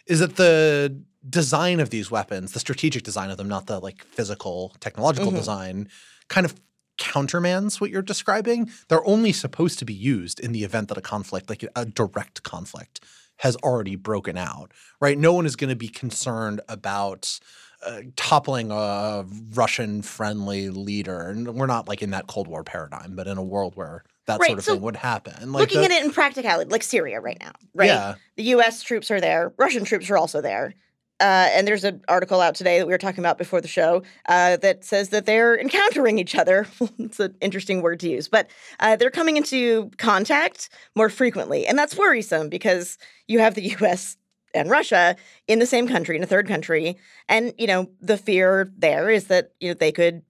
is 0.08 0.20
that 0.20 0.36
the 0.38 1.02
design 1.30 1.80
of 1.80 1.90
these 1.90 2.10
weapons, 2.10 2.54
the 2.54 2.60
strategic 2.60 3.04
design 3.04 3.30
of 3.30 3.38
them, 3.38 3.48
not 3.48 3.68
the 3.68 3.80
like 3.80 4.04
physical 4.06 4.74
technological 4.80 5.32
Mhm. 5.32 5.36
design, 5.36 5.90
kind 6.30 6.46
of 6.46 6.56
countermands 6.98 7.80
what 7.80 7.90
you're 7.90 8.02
describing. 8.02 8.70
They're 8.88 9.06
only 9.08 9.32
supposed 9.32 9.80
to 9.80 9.86
be 9.86 9.94
used 9.94 10.40
in 10.40 10.52
the 10.52 10.64
event 10.64 10.90
that 10.90 10.98
a 10.98 11.02
conflict, 11.02 11.50
like 11.50 11.64
a 11.76 11.86
direct 11.86 12.44
conflict, 12.44 13.00
has 13.40 13.56
already 13.58 13.96
broken 13.96 14.38
out, 14.38 14.72
right? 15.02 15.18
No 15.18 15.34
one 15.34 15.46
is 15.46 15.56
going 15.56 15.70
to 15.70 15.76
be 15.76 15.88
concerned 15.88 16.62
about 16.70 17.40
uh, 17.86 18.02
toppling 18.16 18.70
a 18.72 19.26
Russian 19.54 20.02
friendly 20.02 20.70
leader. 20.70 21.30
And 21.30 21.56
we're 21.56 21.66
not 21.66 21.88
like 21.88 22.02
in 22.02 22.12
that 22.12 22.28
Cold 22.28 22.48
War 22.48 22.64
paradigm, 22.64 23.16
but 23.16 23.28
in 23.28 23.38
a 23.38 23.44
world 23.44 23.76
where 23.76 24.04
that 24.26 24.40
Right, 24.40 24.48
sort 24.48 24.60
of 24.60 24.66
so 24.66 24.74
thing 24.74 24.82
would 24.82 24.98
happen. 24.98 25.54
Like 25.54 25.62
Looking 25.62 25.80
the- 25.80 25.86
at 25.86 25.92
it 25.92 26.04
in 26.06 26.12
practicality, 26.12 26.70
like 26.70 26.84
Syria 26.84 27.20
right 27.22 27.38
now, 27.40 27.54
right? 27.74 27.88
Yeah. 27.88 28.16
The 28.36 28.44
U.S. 28.44 28.84
troops 28.84 29.10
are 29.10 29.22
there. 29.22 29.54
Russian 29.58 29.86
troops 29.86 30.10
are 30.10 30.18
also 30.18 30.42
there. 30.42 30.74
Uh, 31.20 31.50
and 31.52 31.68
there's 31.68 31.84
an 31.84 32.02
article 32.08 32.40
out 32.40 32.56
today 32.56 32.80
that 32.80 32.88
we 32.88 32.94
were 32.94 32.98
talking 32.98 33.20
about 33.20 33.38
before 33.38 33.60
the 33.60 33.68
show 33.68 34.02
uh, 34.28 34.56
that 34.58 34.86
says 34.86 35.10
that 35.10 35.26
they're 35.26 35.60
encountering 35.60 36.18
each 36.18 36.36
other. 36.36 36.66
it's 37.00 37.20
an 37.20 37.36
interesting 37.42 37.82
word 37.82 38.00
to 38.00 38.10
use, 38.10 38.28
but 38.28 38.50
uh, 38.80 38.96
they're 38.96 39.12
coming 39.12 39.36
into 39.36 39.92
contact 39.98 40.70
more 40.96 41.10
frequently, 41.10 41.68
and 41.68 41.78
that's 41.78 41.98
worrisome 41.98 42.48
because 42.48 42.98
you 43.28 43.40
have 43.40 43.56
the 43.56 43.62
U.S. 43.80 44.18
and 44.54 44.70
Russia 44.70 45.16
in 45.48 45.60
the 45.60 45.66
same 45.66 45.88
country, 45.88 46.16
in 46.16 46.24
a 46.24 46.28
third 46.28 46.48
country, 46.48 46.98
and 47.28 47.54
you 47.58 47.68
know 47.68 47.90
the 48.00 48.18
fear 48.18 48.72
there 48.78 49.10
is 49.10 49.28
that 49.28 49.52
you 49.60 49.70
know 49.70 49.74
they 49.74 49.92
could 49.92 50.22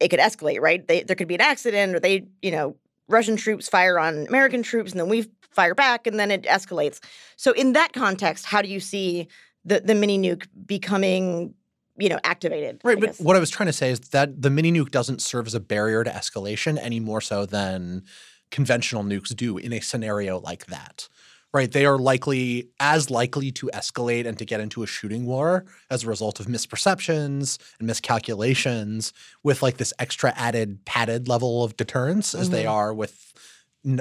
it 0.00 0.08
could 0.08 0.20
escalate, 0.20 0.60
right? 0.60 0.86
They, 0.86 1.02
there 1.02 1.16
could 1.16 1.28
be 1.28 1.36
an 1.36 1.40
accident, 1.40 1.94
or 1.94 2.00
they 2.00 2.26
you 2.42 2.50
know 2.50 2.76
Russian 3.08 3.36
troops 3.36 3.68
fire 3.68 3.98
on 3.98 4.26
American 4.26 4.62
troops, 4.62 4.90
and 4.90 5.00
then 5.00 5.08
we 5.08 5.26
fire 5.50 5.74
back, 5.74 6.06
and 6.06 6.18
then 6.18 6.30
it 6.30 6.42
escalates. 6.42 7.00
So 7.36 7.52
in 7.52 7.72
that 7.72 7.94
context, 7.94 8.44
how 8.44 8.60
do 8.60 8.68
you 8.68 8.80
see 8.80 9.28
the 9.64 9.80
the 9.80 9.94
mini 9.94 10.18
nuke 10.18 10.46
becoming, 10.66 11.54
you 11.96 12.08
know, 12.08 12.18
activated? 12.24 12.80
I 12.84 12.88
Right, 12.88 13.00
but 13.00 13.06
guess? 13.10 13.20
what 13.20 13.36
I 13.36 13.40
was 13.40 13.50
trying 13.50 13.68
to 13.68 13.72
say 13.72 13.90
is 13.90 14.00
that 14.10 14.40
the 14.42 14.50
mini 14.50 14.72
nuke 14.72 14.90
doesn't 14.90 15.22
serve 15.22 15.46
as 15.46 15.54
a 15.54 15.60
barrier 15.60 16.04
to 16.04 16.10
escalation 16.10 16.78
any 16.80 17.00
more 17.00 17.20
so 17.20 17.46
than 17.46 18.04
conventional 18.50 19.02
nukes 19.02 19.34
do 19.34 19.58
in 19.58 19.72
a 19.72 19.80
scenario 19.80 20.38
like 20.40 20.66
that. 20.66 21.08
Right, 21.52 21.70
they 21.70 21.86
are 21.86 21.98
likely 21.98 22.70
as 22.80 23.10
likely 23.10 23.52
to 23.52 23.70
escalate 23.72 24.26
and 24.26 24.36
to 24.38 24.44
get 24.44 24.58
into 24.58 24.82
a 24.82 24.88
shooting 24.88 25.24
war 25.24 25.64
as 25.88 26.02
a 26.02 26.08
result 26.08 26.40
of 26.40 26.46
misperceptions 26.46 27.58
and 27.78 27.86
miscalculations 27.86 29.12
with 29.44 29.62
like 29.62 29.76
this 29.76 29.92
extra 30.00 30.32
added 30.36 30.84
padded 30.84 31.28
level 31.28 31.62
of 31.62 31.76
deterrence 31.76 32.34
as 32.34 32.50
they 32.50 32.64
Mhm. 32.64 32.70
are 32.70 32.92
with 32.92 33.32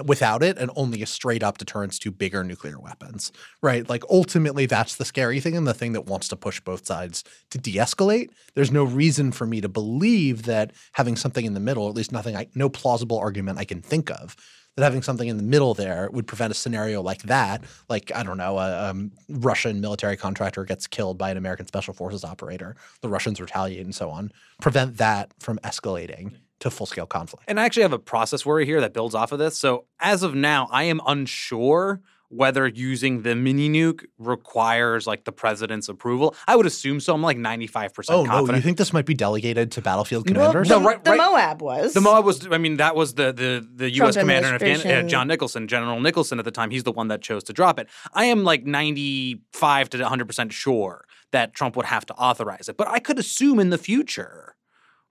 without 0.06 0.42
it 0.44 0.58
and 0.58 0.72
only 0.76 1.02
a 1.02 1.06
straight 1.06 1.44
up 1.44 1.58
deterrence 1.58 2.00
to 2.00 2.12
bigger 2.12 2.44
nuclear 2.44 2.80
weapons 2.80 3.32
right? 3.62 3.88
Like 3.90 4.04
ultimately 4.10 4.66
that's 4.66 4.96
the 4.96 5.06
scary 5.06 5.40
thing 5.40 5.56
and 5.56 5.68
the 5.68 5.74
thing 5.74 5.94
that 5.94 6.06
wants 6.06 6.28
to 6.30 6.36
push 6.36 6.60
both 6.60 6.86
sides 6.86 7.24
to 7.52 7.58
de-escalate. 7.58 8.30
There's 8.56 8.72
no 8.72 8.84
reason 8.84 9.32
for 9.32 9.46
me 9.46 9.62
to 9.62 9.70
believe 9.70 10.44
that 10.44 10.72
having 10.94 11.16
something 11.16 11.46
in 11.46 11.54
the 11.54 11.60
middle 11.60 11.90
at 11.90 11.96
least 11.96 12.12
nothing 12.12 12.36
I, 12.36 12.48
no 12.56 12.70
plausible 12.70 13.18
argument 13.18 13.60
i 13.60 13.66
can 13.66 13.82
think 13.82 14.10
of 14.12 14.36
that 14.76 14.84
having 14.84 15.04
something 15.04 15.28
in 15.28 15.38
the 15.38 15.44
middle 15.44 15.74
there 15.74 16.10
would 16.12 16.26
prevent 16.26 16.52
a 16.52 16.56
scenario 16.56 17.02
like 17.02 17.22
that 17.24 17.64
like 17.90 18.12
i 18.16 18.24
don't 18.24 18.38
know 18.38 18.58
a 18.58 18.90
um, 18.90 19.12
russian 19.30 19.82
military 19.82 20.18
contractor 20.18 20.64
gets 20.66 20.88
killed 20.88 21.18
by 21.18 21.30
an 21.30 21.38
american 21.38 21.68
special 21.68 21.94
forces 21.94 22.24
operator 22.24 22.76
the 23.02 23.10
russians 23.10 23.40
retaliate 23.40 23.86
and 23.86 23.96
so 23.96 24.10
on 24.10 24.32
prevent 24.62 24.98
that 24.98 25.32
from 25.40 25.58
escalating 25.60 26.36
to 26.64 26.70
full-scale 26.72 27.06
conflict 27.06 27.46
And 27.48 27.60
I 27.60 27.66
actually 27.66 27.84
have 27.84 27.94
a 27.94 28.00
process 28.00 28.46
worry 28.46 28.66
here 28.66 28.82
that 28.82 28.94
builds 28.94 29.16
off 29.16 29.32
of 29.32 29.40
this. 29.40 29.58
So 29.58 29.86
as 30.00 30.24
of 30.24 30.34
now, 30.36 30.68
I 30.72 30.84
am 30.84 31.00
unsure 31.08 32.02
whether 32.30 32.68
using 32.68 33.22
the 33.22 33.36
mini 33.36 33.70
nuke 33.70 34.06
requires 34.18 35.06
like 35.06 35.24
the 35.24 35.32
president's 35.32 35.88
approval. 35.88 36.36
I 36.48 36.56
would 36.56 36.66
assume 36.66 37.00
so. 37.00 37.14
I'm 37.14 37.22
like 37.22 37.38
95% 37.38 38.06
oh 38.10 38.24
no 38.24 38.30
confident. 38.30 38.56
you 38.58 38.62
think 38.64 38.80
this 38.80 38.92
might 38.92 39.06
be 39.06 39.14
delegated 39.14 39.72
to 39.74 39.82
battlefield 39.82 40.28
Well, 40.28 40.34
commanders 40.52 40.68
the, 40.68 40.80
No, 40.80 40.84
right- 40.86 41.04
the 41.04 41.12
right- 41.12 41.20
MOAB 41.20 41.60
was 41.62 41.94
The 41.94 42.00
MOAB 42.00 42.24
was, 42.24 42.48
I 42.52 42.58
mean, 42.58 42.78
that 42.78 42.96
was 42.96 43.14
the 43.14 43.32
the 43.34 43.68
the 43.76 43.90
U.S. 43.92 44.16
Trump 44.16 44.24
commander 44.24 44.48
in 44.50 44.56
Afghanistan, 44.56 45.06
uh. 45.06 45.08
John 45.08 45.28
Nicholson, 45.28 45.68
General 45.68 46.00
Nicholson 46.02 46.40
at 46.40 46.46
the 46.46 46.52
time. 46.52 46.72
He's 46.72 46.84
the 46.84 46.92
one 46.92 47.10
that 47.10 47.22
chose 47.22 47.44
to 47.46 47.54
drop 47.54 47.80
it. 47.80 47.88
I 48.14 48.26
am 48.26 48.44
like 48.44 48.66
95 48.66 49.90
to 49.92 49.98
100 50.00 50.26
percent 50.26 50.54
sure 50.54 51.06
that 51.32 51.54
Trump 51.54 51.76
would 51.76 51.86
have 51.86 52.06
to 52.08 52.14
authorize 52.16 52.68
it, 52.70 52.78
but 52.78 52.88
I 52.88 52.98
could 53.00 53.20
assume 53.20 53.60
in 53.60 53.70
the 53.70 53.78
future, 53.78 54.56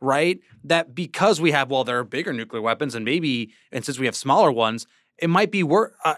right, 0.02 0.38
that 0.64 0.94
because 0.94 1.40
we 1.40 1.52
have 1.52 1.70
well, 1.70 1.84
there 1.84 1.98
are 1.98 2.04
bigger 2.04 2.32
nuclear 2.32 2.60
weapons, 2.60 2.94
and 2.94 3.04
maybe, 3.04 3.52
and 3.70 3.84
since 3.84 3.98
we 3.98 4.06
have 4.06 4.16
smaller 4.16 4.52
ones, 4.52 4.86
it 5.18 5.30
might 5.30 5.50
be 5.50 5.62
worth. 5.62 5.92
Uh, 6.04 6.14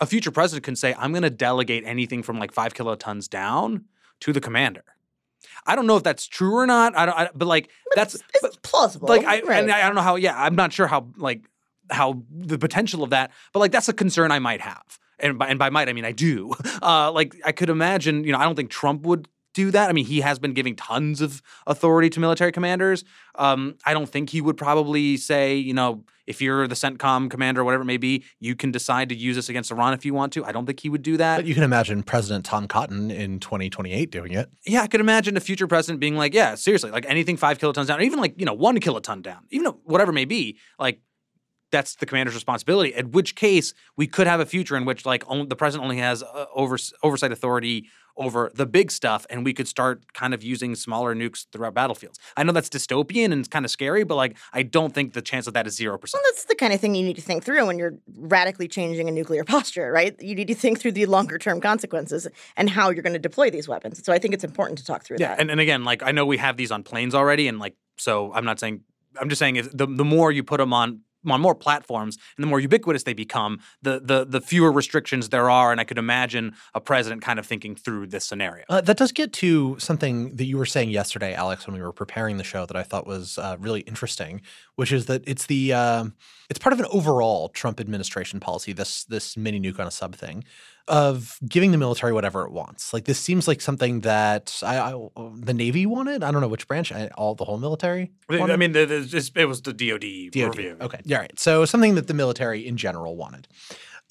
a 0.00 0.06
future 0.06 0.30
president 0.30 0.64
can 0.64 0.76
say, 0.76 0.94
"I'm 0.98 1.12
going 1.12 1.22
to 1.22 1.30
delegate 1.30 1.84
anything 1.86 2.22
from 2.22 2.38
like 2.38 2.52
five 2.52 2.74
kilotons 2.74 3.28
down 3.28 3.86
to 4.20 4.32
the 4.32 4.40
commander." 4.40 4.84
I 5.66 5.76
don't 5.76 5.86
know 5.86 5.96
if 5.96 6.02
that's 6.02 6.26
true 6.26 6.56
or 6.56 6.66
not. 6.66 6.96
I 6.96 7.06
don't, 7.06 7.18
I, 7.18 7.30
but 7.34 7.46
like 7.48 7.70
that's 7.94 8.14
it's 8.14 8.24
but- 8.40 8.62
plausible. 8.62 9.08
like 9.08 9.24
I 9.24 9.40
right. 9.42 9.62
and 9.62 9.70
I 9.70 9.86
don't 9.86 9.94
know 9.94 10.02
how. 10.02 10.16
Yeah, 10.16 10.40
I'm 10.40 10.54
not 10.54 10.72
sure 10.72 10.86
how 10.86 11.08
like 11.16 11.44
how 11.90 12.22
the 12.30 12.58
potential 12.58 13.02
of 13.02 13.10
that, 13.10 13.30
but 13.52 13.60
like 13.60 13.72
that's 13.72 13.88
a 13.88 13.92
concern 13.92 14.30
I 14.30 14.38
might 14.38 14.60
have. 14.60 14.98
And 15.18 15.38
by, 15.38 15.48
and 15.48 15.58
by 15.58 15.70
might 15.70 15.88
I 15.88 15.92
mean 15.92 16.04
I 16.04 16.12
do. 16.12 16.52
Uh, 16.82 17.12
like 17.12 17.36
I 17.44 17.52
could 17.52 17.70
imagine, 17.70 18.24
you 18.24 18.32
know, 18.32 18.38
I 18.38 18.44
don't 18.44 18.56
think 18.56 18.70
Trump 18.70 19.06
would 19.06 19.28
do 19.52 19.70
that. 19.70 19.88
I 19.88 19.92
mean, 19.92 20.06
he 20.06 20.20
has 20.20 20.38
been 20.38 20.52
giving 20.54 20.76
tons 20.76 21.20
of 21.20 21.42
authority 21.66 22.10
to 22.10 22.20
military 22.20 22.52
commanders. 22.52 23.04
Um, 23.36 23.76
I 23.84 23.94
don't 23.94 24.08
think 24.08 24.30
he 24.30 24.40
would 24.40 24.56
probably 24.56 25.16
say, 25.16 25.56
you 25.56 25.74
know, 25.74 26.04
if 26.26 26.40
you're 26.40 26.68
the 26.68 26.74
CENTCOM 26.74 27.30
commander 27.30 27.62
or 27.62 27.64
whatever 27.64 27.82
it 27.82 27.86
may 27.86 27.96
be, 27.96 28.24
you 28.38 28.54
can 28.54 28.70
decide 28.70 29.08
to 29.08 29.14
use 29.14 29.36
this 29.36 29.48
against 29.48 29.70
Iran 29.70 29.92
if 29.92 30.04
you 30.04 30.14
want 30.14 30.32
to. 30.34 30.44
I 30.44 30.52
don't 30.52 30.66
think 30.66 30.80
he 30.80 30.88
would 30.88 31.02
do 31.02 31.16
that. 31.16 31.36
But 31.36 31.46
you 31.46 31.54
can 31.54 31.64
imagine 31.64 32.02
President 32.02 32.44
Tom 32.44 32.68
Cotton 32.68 33.10
in 33.10 33.40
2028 33.40 34.10
doing 34.10 34.32
it. 34.32 34.50
yeah, 34.66 34.82
I 34.82 34.86
could 34.86 35.00
imagine 35.00 35.36
a 35.36 35.40
future 35.40 35.66
president 35.66 36.00
being 36.00 36.16
like, 36.16 36.34
yeah, 36.34 36.54
seriously, 36.54 36.90
like 36.90 37.06
anything 37.08 37.36
five 37.36 37.58
kilotons 37.58 37.86
down, 37.86 37.98
or 37.98 38.02
even 38.02 38.20
like, 38.20 38.38
you 38.38 38.46
know, 38.46 38.54
one 38.54 38.78
kiloton 38.78 39.22
down, 39.22 39.44
even 39.50 39.72
whatever 39.84 40.10
it 40.10 40.14
may 40.14 40.24
be, 40.24 40.58
like 40.78 41.00
that's 41.72 41.96
the 41.96 42.06
commander's 42.06 42.34
responsibility. 42.34 42.94
In 42.94 43.10
which 43.10 43.34
case, 43.34 43.74
we 43.96 44.06
could 44.06 44.26
have 44.28 44.38
a 44.40 44.46
future 44.46 44.76
in 44.76 44.84
which 44.84 45.04
like 45.04 45.24
only, 45.28 45.46
the 45.46 45.56
president 45.56 45.82
only 45.84 45.98
has 45.98 46.22
uh, 46.22 46.44
over, 46.54 46.78
oversight 47.02 47.32
authority 47.32 47.86
over 48.18 48.50
the 48.54 48.66
big 48.66 48.90
stuff, 48.90 49.24
and 49.30 49.42
we 49.42 49.54
could 49.54 49.66
start 49.66 50.12
kind 50.12 50.34
of 50.34 50.42
using 50.44 50.74
smaller 50.74 51.14
nukes 51.14 51.46
throughout 51.50 51.72
battlefields. 51.72 52.18
I 52.36 52.42
know 52.42 52.52
that's 52.52 52.68
dystopian 52.68 53.32
and 53.32 53.40
it's 53.40 53.48
kind 53.48 53.64
of 53.64 53.70
scary, 53.70 54.04
but 54.04 54.16
like 54.16 54.36
I 54.52 54.62
don't 54.62 54.92
think 54.92 55.14
the 55.14 55.22
chance 55.22 55.46
of 55.46 55.54
that 55.54 55.66
is 55.66 55.74
zero 55.74 55.96
percent. 55.96 56.20
Well, 56.22 56.30
that's 56.30 56.44
the 56.44 56.54
kind 56.54 56.74
of 56.74 56.80
thing 56.80 56.94
you 56.94 57.02
need 57.02 57.16
to 57.16 57.22
think 57.22 57.42
through 57.42 57.66
when 57.66 57.78
you're 57.78 57.94
radically 58.14 58.68
changing 58.68 59.08
a 59.08 59.12
nuclear 59.12 59.44
posture, 59.44 59.90
right? 59.90 60.14
You 60.20 60.34
need 60.34 60.48
to 60.48 60.54
think 60.54 60.78
through 60.78 60.92
the 60.92 61.06
longer 61.06 61.38
term 61.38 61.58
consequences 61.62 62.28
and 62.54 62.68
how 62.68 62.90
you're 62.90 63.02
going 63.02 63.14
to 63.14 63.18
deploy 63.18 63.48
these 63.50 63.66
weapons. 63.66 64.04
So 64.04 64.12
I 64.12 64.18
think 64.18 64.34
it's 64.34 64.44
important 64.44 64.78
to 64.80 64.84
talk 64.84 65.04
through 65.04 65.16
Yeah, 65.18 65.28
that. 65.28 65.40
and, 65.40 65.50
and 65.50 65.58
again, 65.58 65.82
like 65.84 66.02
I 66.02 66.12
know 66.12 66.26
we 66.26 66.36
have 66.36 66.58
these 66.58 66.70
on 66.70 66.82
planes 66.82 67.14
already, 67.14 67.48
and 67.48 67.58
like 67.58 67.76
so 67.96 68.30
I'm 68.34 68.44
not 68.44 68.60
saying 68.60 68.82
I'm 69.18 69.30
just 69.30 69.38
saying 69.38 69.56
if 69.56 69.74
the 69.74 69.86
the 69.86 70.04
more 70.04 70.30
you 70.30 70.44
put 70.44 70.58
them 70.58 70.74
on 70.74 71.00
on 71.26 71.40
more 71.40 71.54
platforms 71.54 72.18
and 72.36 72.42
the 72.42 72.48
more 72.48 72.60
ubiquitous 72.60 73.04
they 73.04 73.14
become, 73.14 73.60
the 73.82 74.00
the 74.00 74.24
the 74.24 74.40
fewer 74.40 74.72
restrictions 74.72 75.28
there 75.28 75.48
are. 75.50 75.72
And 75.72 75.80
I 75.80 75.84
could 75.84 75.98
imagine 75.98 76.54
a 76.74 76.80
president 76.80 77.22
kind 77.22 77.38
of 77.38 77.46
thinking 77.46 77.74
through 77.74 78.08
this 78.08 78.24
scenario. 78.24 78.64
Uh, 78.68 78.80
that 78.80 78.96
does 78.96 79.12
get 79.12 79.32
to 79.34 79.78
something 79.78 80.36
that 80.36 80.44
you 80.44 80.58
were 80.58 80.66
saying 80.66 80.90
yesterday, 80.90 81.34
Alex, 81.34 81.66
when 81.66 81.74
we 81.76 81.82
were 81.82 81.92
preparing 81.92 82.36
the 82.36 82.44
show 82.44 82.66
that 82.66 82.76
I 82.76 82.82
thought 82.82 83.06
was 83.06 83.38
uh, 83.38 83.56
really 83.58 83.80
interesting, 83.80 84.42
which 84.76 84.92
is 84.92 85.06
that 85.06 85.22
it's 85.26 85.46
the 85.46 85.72
um 85.72 86.14
it's 86.50 86.58
part 86.58 86.72
of 86.72 86.80
an 86.80 86.86
overall 86.90 87.48
Trump 87.48 87.80
administration 87.80 88.40
policy. 88.40 88.72
This 88.72 89.04
this 89.04 89.36
mini 89.36 89.60
nuke 89.60 89.78
on 89.78 89.86
a 89.86 89.90
sub 89.90 90.14
thing 90.14 90.44
of 90.88 91.38
giving 91.48 91.70
the 91.70 91.78
military 91.78 92.12
whatever 92.12 92.44
it 92.44 92.52
wants. 92.52 92.92
Like 92.92 93.04
this 93.04 93.18
seems 93.18 93.46
like 93.46 93.60
something 93.60 94.00
that 94.00 94.60
I, 94.62 94.78
I 94.78 95.08
the 95.36 95.54
Navy 95.54 95.86
wanted. 95.86 96.22
I 96.22 96.30
don't 96.30 96.40
know 96.40 96.48
which 96.48 96.66
branch. 96.66 96.92
I, 96.92 97.08
all 97.16 97.34
the 97.34 97.44
whole 97.44 97.58
military. 97.58 98.12
I 98.28 98.56
mean, 98.56 98.72
the, 98.72 98.86
the, 98.86 99.30
it 99.36 99.46
was 99.46 99.62
the 99.62 99.72
DoD, 99.72 100.32
DoD. 100.32 100.56
review. 100.56 100.76
Okay. 100.80 101.00
Yeah, 101.04 101.18
right. 101.18 101.38
So 101.38 101.64
something 101.64 101.94
that 101.94 102.06
the 102.06 102.14
military 102.14 102.66
in 102.66 102.76
general 102.76 103.16
wanted. 103.16 103.48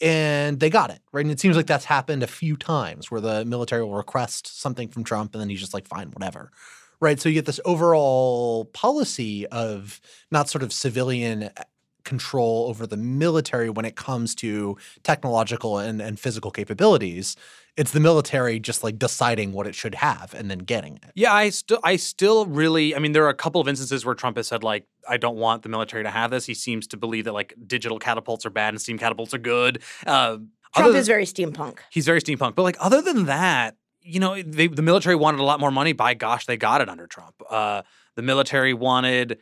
And 0.02 0.60
they 0.60 0.72
got 0.72 0.90
it, 0.90 1.00
right? 1.12 1.24
And 1.24 1.32
it 1.32 1.40
seems 1.40 1.56
like 1.56 1.68
that's 1.68 1.86
happened 1.86 2.24
a 2.24 2.28
few 2.28 2.58
times 2.58 3.12
where 3.12 3.22
the 3.22 3.46
military 3.46 3.84
will 3.84 3.94
request 3.94 4.60
something 4.60 4.88
from 4.88 5.04
Trump 5.04 5.36
and 5.36 5.42
then 5.42 5.50
he's 5.50 5.60
just 5.60 5.76
like, 5.76 5.88
fine, 5.88 6.10
whatever. 6.10 6.52
Right. 7.00 7.20
So 7.20 7.30
you 7.30 7.36
get 7.36 7.46
this 7.46 7.60
overall 7.66 8.66
policy 8.66 9.46
of 9.48 10.00
not 10.32 10.50
sort 10.50 10.64
of 10.64 10.72
civilian 10.72 11.50
control 12.04 12.68
over 12.70 12.86
the 12.88 12.98
military 12.98 13.70
when 13.70 13.86
it 13.86 13.96
comes 13.96 14.36
to 14.36 14.78
technological 15.04 15.78
and, 15.78 16.02
and 16.02 16.20
physical 16.20 16.52
capabilities. 16.52 17.36
It's 17.78 17.92
the 17.92 18.00
military 18.00 18.60
just 18.60 18.84
like 18.84 19.00
deciding 19.00 19.54
what 19.54 19.66
it 19.66 19.76
should 19.76 19.96
have 19.96 20.34
and 20.34 20.52
then 20.52 20.60
getting 20.60 20.98
it. 20.98 21.12
Yeah, 21.16 21.34
I 21.34 21.50
still, 21.50 21.80
I 21.84 21.96
still 21.96 22.46
really, 22.46 22.96
I 22.96 23.00
mean, 23.00 23.14
there 23.14 23.24
are 23.26 23.30
a 23.30 23.34
couple 23.34 23.62
of 23.62 23.68
instances 23.68 24.06
where 24.06 24.16
Trump 24.16 24.38
has 24.38 24.48
said 24.48 24.64
like, 24.64 24.86
I 25.08 25.18
don't 25.18 25.38
want 25.38 25.64
the 25.64 25.70
military 25.70 26.04
to 26.04 26.10
have 26.10 26.32
this. 26.32 26.46
He 26.46 26.54
seems 26.54 26.88
to 26.88 26.98
believe 26.98 27.26
that 27.26 27.34
like 27.34 27.54
digital 27.66 27.98
catapults 27.98 28.46
are 28.46 28.50
bad 28.50 28.74
and 28.74 28.82
steam 28.82 28.98
catapults 28.98 29.34
are 29.34 29.40
good. 29.40 29.82
Uh, 30.06 30.38
Trump 30.76 30.92
than- 30.92 30.96
is 30.98 31.08
very 31.08 31.26
steampunk. 31.26 31.80
He's 31.90 32.06
very 32.06 32.22
steampunk. 32.22 32.56
But 32.56 32.64
like 32.64 32.78
other 32.80 33.02
than 33.02 33.26
that, 33.26 33.78
you 34.04 34.20
know, 34.20 34.42
they, 34.42 34.68
the 34.68 34.82
military 34.82 35.16
wanted 35.16 35.40
a 35.40 35.44
lot 35.44 35.60
more 35.60 35.72
money. 35.72 35.94
By 35.94 36.14
gosh, 36.14 36.46
they 36.48 36.58
got 36.58 36.82
it 36.82 36.90
under 36.90 37.08
Trump. 37.08 37.36
Uh, 37.50 37.84
the 38.16 38.22
military 38.22 38.74
wanted 38.74 39.40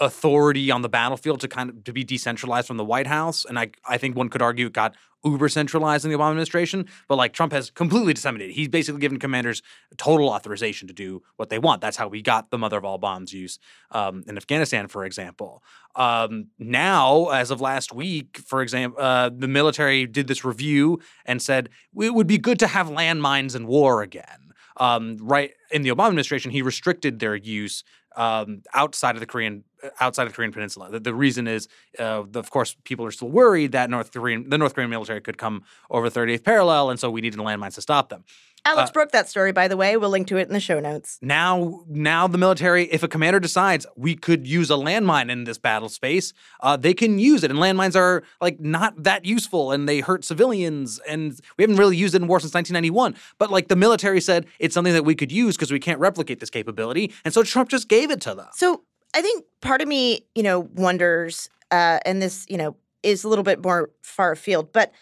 authority 0.00 0.70
on 0.70 0.82
the 0.82 0.88
battlefield 0.88 1.40
to 1.40 1.48
kind 1.48 1.70
of 1.70 1.84
to 1.84 1.92
be 1.92 2.04
decentralized 2.04 2.66
from 2.66 2.76
the 2.76 2.84
White 2.84 3.06
House, 3.06 3.44
and 3.44 3.58
I 3.58 3.70
I 3.86 3.98
think 3.98 4.16
one 4.16 4.28
could 4.28 4.42
argue 4.42 4.66
it 4.66 4.72
got 4.72 4.94
uber 5.24 5.48
centralized 5.48 6.04
in 6.04 6.12
the 6.12 6.16
Obama 6.16 6.30
administration. 6.30 6.86
But 7.08 7.16
like 7.16 7.32
Trump 7.32 7.52
has 7.52 7.70
completely 7.70 8.14
disseminated. 8.14 8.54
He's 8.54 8.68
basically 8.68 9.00
given 9.00 9.18
commanders 9.18 9.62
total 9.96 10.28
authorization 10.28 10.86
to 10.88 10.94
do 10.94 11.22
what 11.36 11.48
they 11.50 11.58
want. 11.58 11.80
That's 11.80 11.96
how 11.96 12.06
we 12.06 12.22
got 12.22 12.50
the 12.50 12.58
mother 12.58 12.78
of 12.78 12.84
all 12.84 12.98
bombs 12.98 13.32
use 13.32 13.58
um, 13.90 14.22
in 14.28 14.36
Afghanistan, 14.36 14.86
for 14.86 15.04
example. 15.04 15.62
Um, 15.96 16.48
now, 16.58 17.30
as 17.30 17.50
of 17.50 17.60
last 17.60 17.92
week, 17.92 18.38
for 18.46 18.62
example, 18.62 19.02
uh, 19.02 19.30
the 19.36 19.48
military 19.48 20.06
did 20.06 20.28
this 20.28 20.44
review 20.44 21.00
and 21.26 21.42
said 21.42 21.68
it 22.00 22.14
would 22.14 22.28
be 22.28 22.38
good 22.38 22.60
to 22.60 22.68
have 22.68 22.86
landmines 22.86 23.56
in 23.56 23.66
war 23.66 24.02
again. 24.02 24.52
um, 24.78 25.16
right 25.20 25.52
in 25.70 25.82
the 25.82 25.90
Obama 25.90 26.08
administration, 26.08 26.50
he 26.50 26.62
restricted 26.62 27.18
their 27.18 27.36
use 27.36 27.84
um, 28.16 28.62
outside 28.74 29.14
of 29.16 29.20
the 29.20 29.26
Korean 29.26 29.64
uh, 29.82 29.90
outside 30.00 30.24
of 30.24 30.30
the 30.30 30.36
Korean 30.36 30.52
Peninsula. 30.52 30.90
The, 30.90 31.00
the 31.00 31.14
reason 31.14 31.46
is, 31.46 31.68
uh, 31.98 32.24
the, 32.28 32.40
of 32.40 32.50
course, 32.50 32.76
people 32.84 33.04
are 33.06 33.10
still 33.10 33.28
worried 33.28 33.72
that 33.72 33.90
North 33.90 34.12
Korean 34.12 34.48
the 34.48 34.58
North 34.58 34.74
Korean 34.74 34.90
military 34.90 35.20
could 35.20 35.38
come 35.38 35.62
over 35.90 36.08
the 36.10 36.20
38th 36.20 36.44
parallel, 36.44 36.90
and 36.90 36.98
so 36.98 37.10
we 37.10 37.20
needed 37.20 37.38
the 37.38 37.44
landmines 37.44 37.74
to 37.74 37.82
stop 37.82 38.08
them. 38.08 38.24
Alex 38.68 38.90
Uh, 38.90 38.92
broke 38.92 39.12
that 39.12 39.28
story, 39.28 39.52
by 39.52 39.66
the 39.66 39.76
way. 39.76 39.96
We'll 39.96 40.10
link 40.10 40.26
to 40.28 40.36
it 40.36 40.46
in 40.46 40.52
the 40.52 40.60
show 40.60 40.78
notes. 40.78 41.18
Now, 41.22 41.82
now 41.88 42.26
the 42.26 42.38
military, 42.38 42.84
if 42.92 43.02
a 43.02 43.08
commander 43.08 43.40
decides 43.40 43.86
we 43.96 44.14
could 44.14 44.46
use 44.46 44.70
a 44.70 44.74
landmine 44.74 45.30
in 45.30 45.44
this 45.44 45.58
battle 45.58 45.88
space, 45.88 46.32
uh, 46.60 46.76
they 46.76 46.92
can 46.92 47.18
use 47.18 47.42
it. 47.44 47.50
And 47.50 47.58
landmines 47.58 47.96
are 47.96 48.22
like 48.40 48.60
not 48.60 49.02
that 49.02 49.24
useful, 49.24 49.72
and 49.72 49.88
they 49.88 50.00
hurt 50.00 50.24
civilians. 50.24 51.00
And 51.08 51.38
we 51.56 51.62
haven't 51.62 51.76
really 51.76 51.96
used 51.96 52.14
it 52.14 52.22
in 52.22 52.28
war 52.28 52.40
since 52.40 52.52
1991. 52.54 53.16
But 53.38 53.50
like 53.50 53.68
the 53.68 53.76
military 53.76 54.20
said, 54.20 54.46
it's 54.58 54.74
something 54.74 54.92
that 54.92 55.04
we 55.04 55.14
could 55.14 55.32
use 55.32 55.56
because 55.56 55.72
we 55.72 55.80
can't 55.80 56.00
replicate 56.00 56.40
this 56.40 56.50
capability, 56.50 57.12
and 57.24 57.32
so 57.32 57.42
Trump 57.42 57.70
just 57.70 57.88
gave 57.88 58.10
it 58.10 58.20
to 58.22 58.34
them. 58.34 58.48
So 58.54 58.82
I 59.14 59.22
think 59.22 59.44
part 59.62 59.80
of 59.80 59.88
me, 59.88 60.26
you 60.34 60.42
know, 60.42 60.60
wonders, 60.74 61.48
uh, 61.70 62.00
and 62.04 62.20
this, 62.20 62.44
you 62.48 62.58
know, 62.58 62.76
is 63.02 63.24
a 63.24 63.28
little 63.28 63.44
bit 63.44 63.62
more 63.62 63.90
far 64.02 64.32
afield, 64.32 64.72
but 64.72 64.92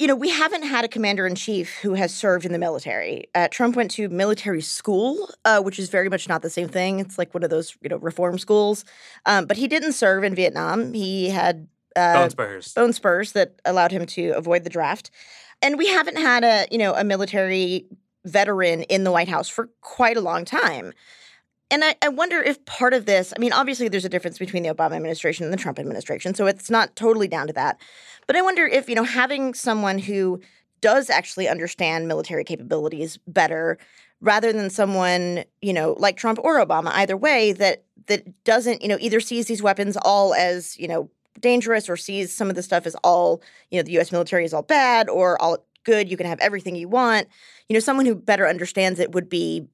you 0.00 0.06
know, 0.06 0.14
we 0.14 0.30
haven't 0.30 0.62
had 0.62 0.82
a 0.82 0.88
commander 0.88 1.26
in 1.26 1.34
chief 1.34 1.76
who 1.76 1.92
has 1.92 2.12
served 2.14 2.46
in 2.46 2.52
the 2.52 2.58
military. 2.58 3.26
Uh, 3.34 3.48
Trump 3.48 3.76
went 3.76 3.90
to 3.90 4.08
military 4.08 4.62
school, 4.62 5.28
uh, 5.44 5.60
which 5.60 5.78
is 5.78 5.90
very 5.90 6.08
much 6.08 6.26
not 6.26 6.40
the 6.40 6.48
same 6.48 6.68
thing. 6.68 7.00
It's 7.00 7.18
like 7.18 7.34
one 7.34 7.42
of 7.42 7.50
those, 7.50 7.76
you 7.82 7.90
know, 7.90 7.98
reform 7.98 8.38
schools. 8.38 8.86
Um, 9.26 9.44
but 9.44 9.58
he 9.58 9.68
didn't 9.68 9.92
serve 9.92 10.24
in 10.24 10.34
Vietnam. 10.34 10.94
He 10.94 11.28
had 11.28 11.68
uh, 11.96 12.14
Bone 12.14 12.30
spurs. 12.30 12.72
bone 12.72 12.92
spurs 12.94 13.32
that 13.32 13.60
allowed 13.66 13.92
him 13.92 14.06
to 14.06 14.30
avoid 14.30 14.64
the 14.64 14.70
draft. 14.70 15.10
And 15.60 15.76
we 15.76 15.88
haven't 15.88 16.16
had 16.16 16.44
a, 16.44 16.66
you 16.70 16.78
know, 16.78 16.94
a 16.94 17.04
military 17.04 17.84
veteran 18.24 18.84
in 18.84 19.04
the 19.04 19.12
White 19.12 19.28
House 19.28 19.50
for 19.50 19.68
quite 19.82 20.16
a 20.16 20.22
long 20.22 20.46
time. 20.46 20.94
And 21.70 21.84
I, 21.84 21.94
I 22.02 22.08
wonder 22.08 22.42
if 22.42 22.64
part 22.64 22.94
of 22.94 23.06
this, 23.06 23.32
I 23.36 23.40
mean, 23.40 23.52
obviously 23.52 23.88
there's 23.88 24.04
a 24.04 24.08
difference 24.08 24.38
between 24.38 24.62
the 24.62 24.74
Obama 24.74 24.96
administration 24.96 25.44
and 25.44 25.52
the 25.52 25.56
Trump 25.56 25.78
administration, 25.78 26.34
so 26.34 26.46
it's 26.46 26.70
not 26.70 26.96
totally 26.96 27.28
down 27.28 27.46
to 27.46 27.52
that. 27.52 27.80
But 28.26 28.36
I 28.36 28.42
wonder 28.42 28.66
if, 28.66 28.88
you 28.88 28.94
know, 28.94 29.04
having 29.04 29.54
someone 29.54 29.98
who 29.98 30.40
does 30.80 31.10
actually 31.10 31.48
understand 31.48 32.08
military 32.08 32.44
capabilities 32.44 33.18
better 33.26 33.78
rather 34.20 34.52
than 34.52 34.70
someone, 34.70 35.44
you 35.62 35.72
know, 35.72 35.94
like 35.98 36.16
Trump 36.16 36.38
or 36.42 36.64
Obama, 36.64 36.90
either 36.92 37.16
way, 37.16 37.52
that 37.52 37.84
that 38.06 38.44
doesn't, 38.44 38.82
you 38.82 38.88
know, 38.88 38.98
either 39.00 39.20
sees 39.20 39.46
these 39.46 39.62
weapons 39.62 39.96
all 40.02 40.34
as, 40.34 40.78
you 40.78 40.88
know, 40.88 41.10
dangerous 41.38 41.88
or 41.88 41.96
sees 41.96 42.34
some 42.34 42.50
of 42.50 42.56
the 42.56 42.62
stuff 42.62 42.86
as 42.86 42.96
all, 43.04 43.42
you 43.70 43.78
know, 43.78 43.82
the 43.82 43.98
US 43.98 44.12
military 44.12 44.44
is 44.44 44.52
all 44.52 44.62
bad 44.62 45.08
or 45.08 45.40
all 45.40 45.58
good, 45.84 46.10
you 46.10 46.16
can 46.16 46.26
have 46.26 46.40
everything 46.40 46.76
you 46.76 46.88
want. 46.88 47.28
You 47.68 47.74
know, 47.74 47.80
someone 47.80 48.06
who 48.06 48.14
better 48.14 48.46
understands 48.46 48.98
it 48.98 49.12
would 49.12 49.28
be 49.28 49.66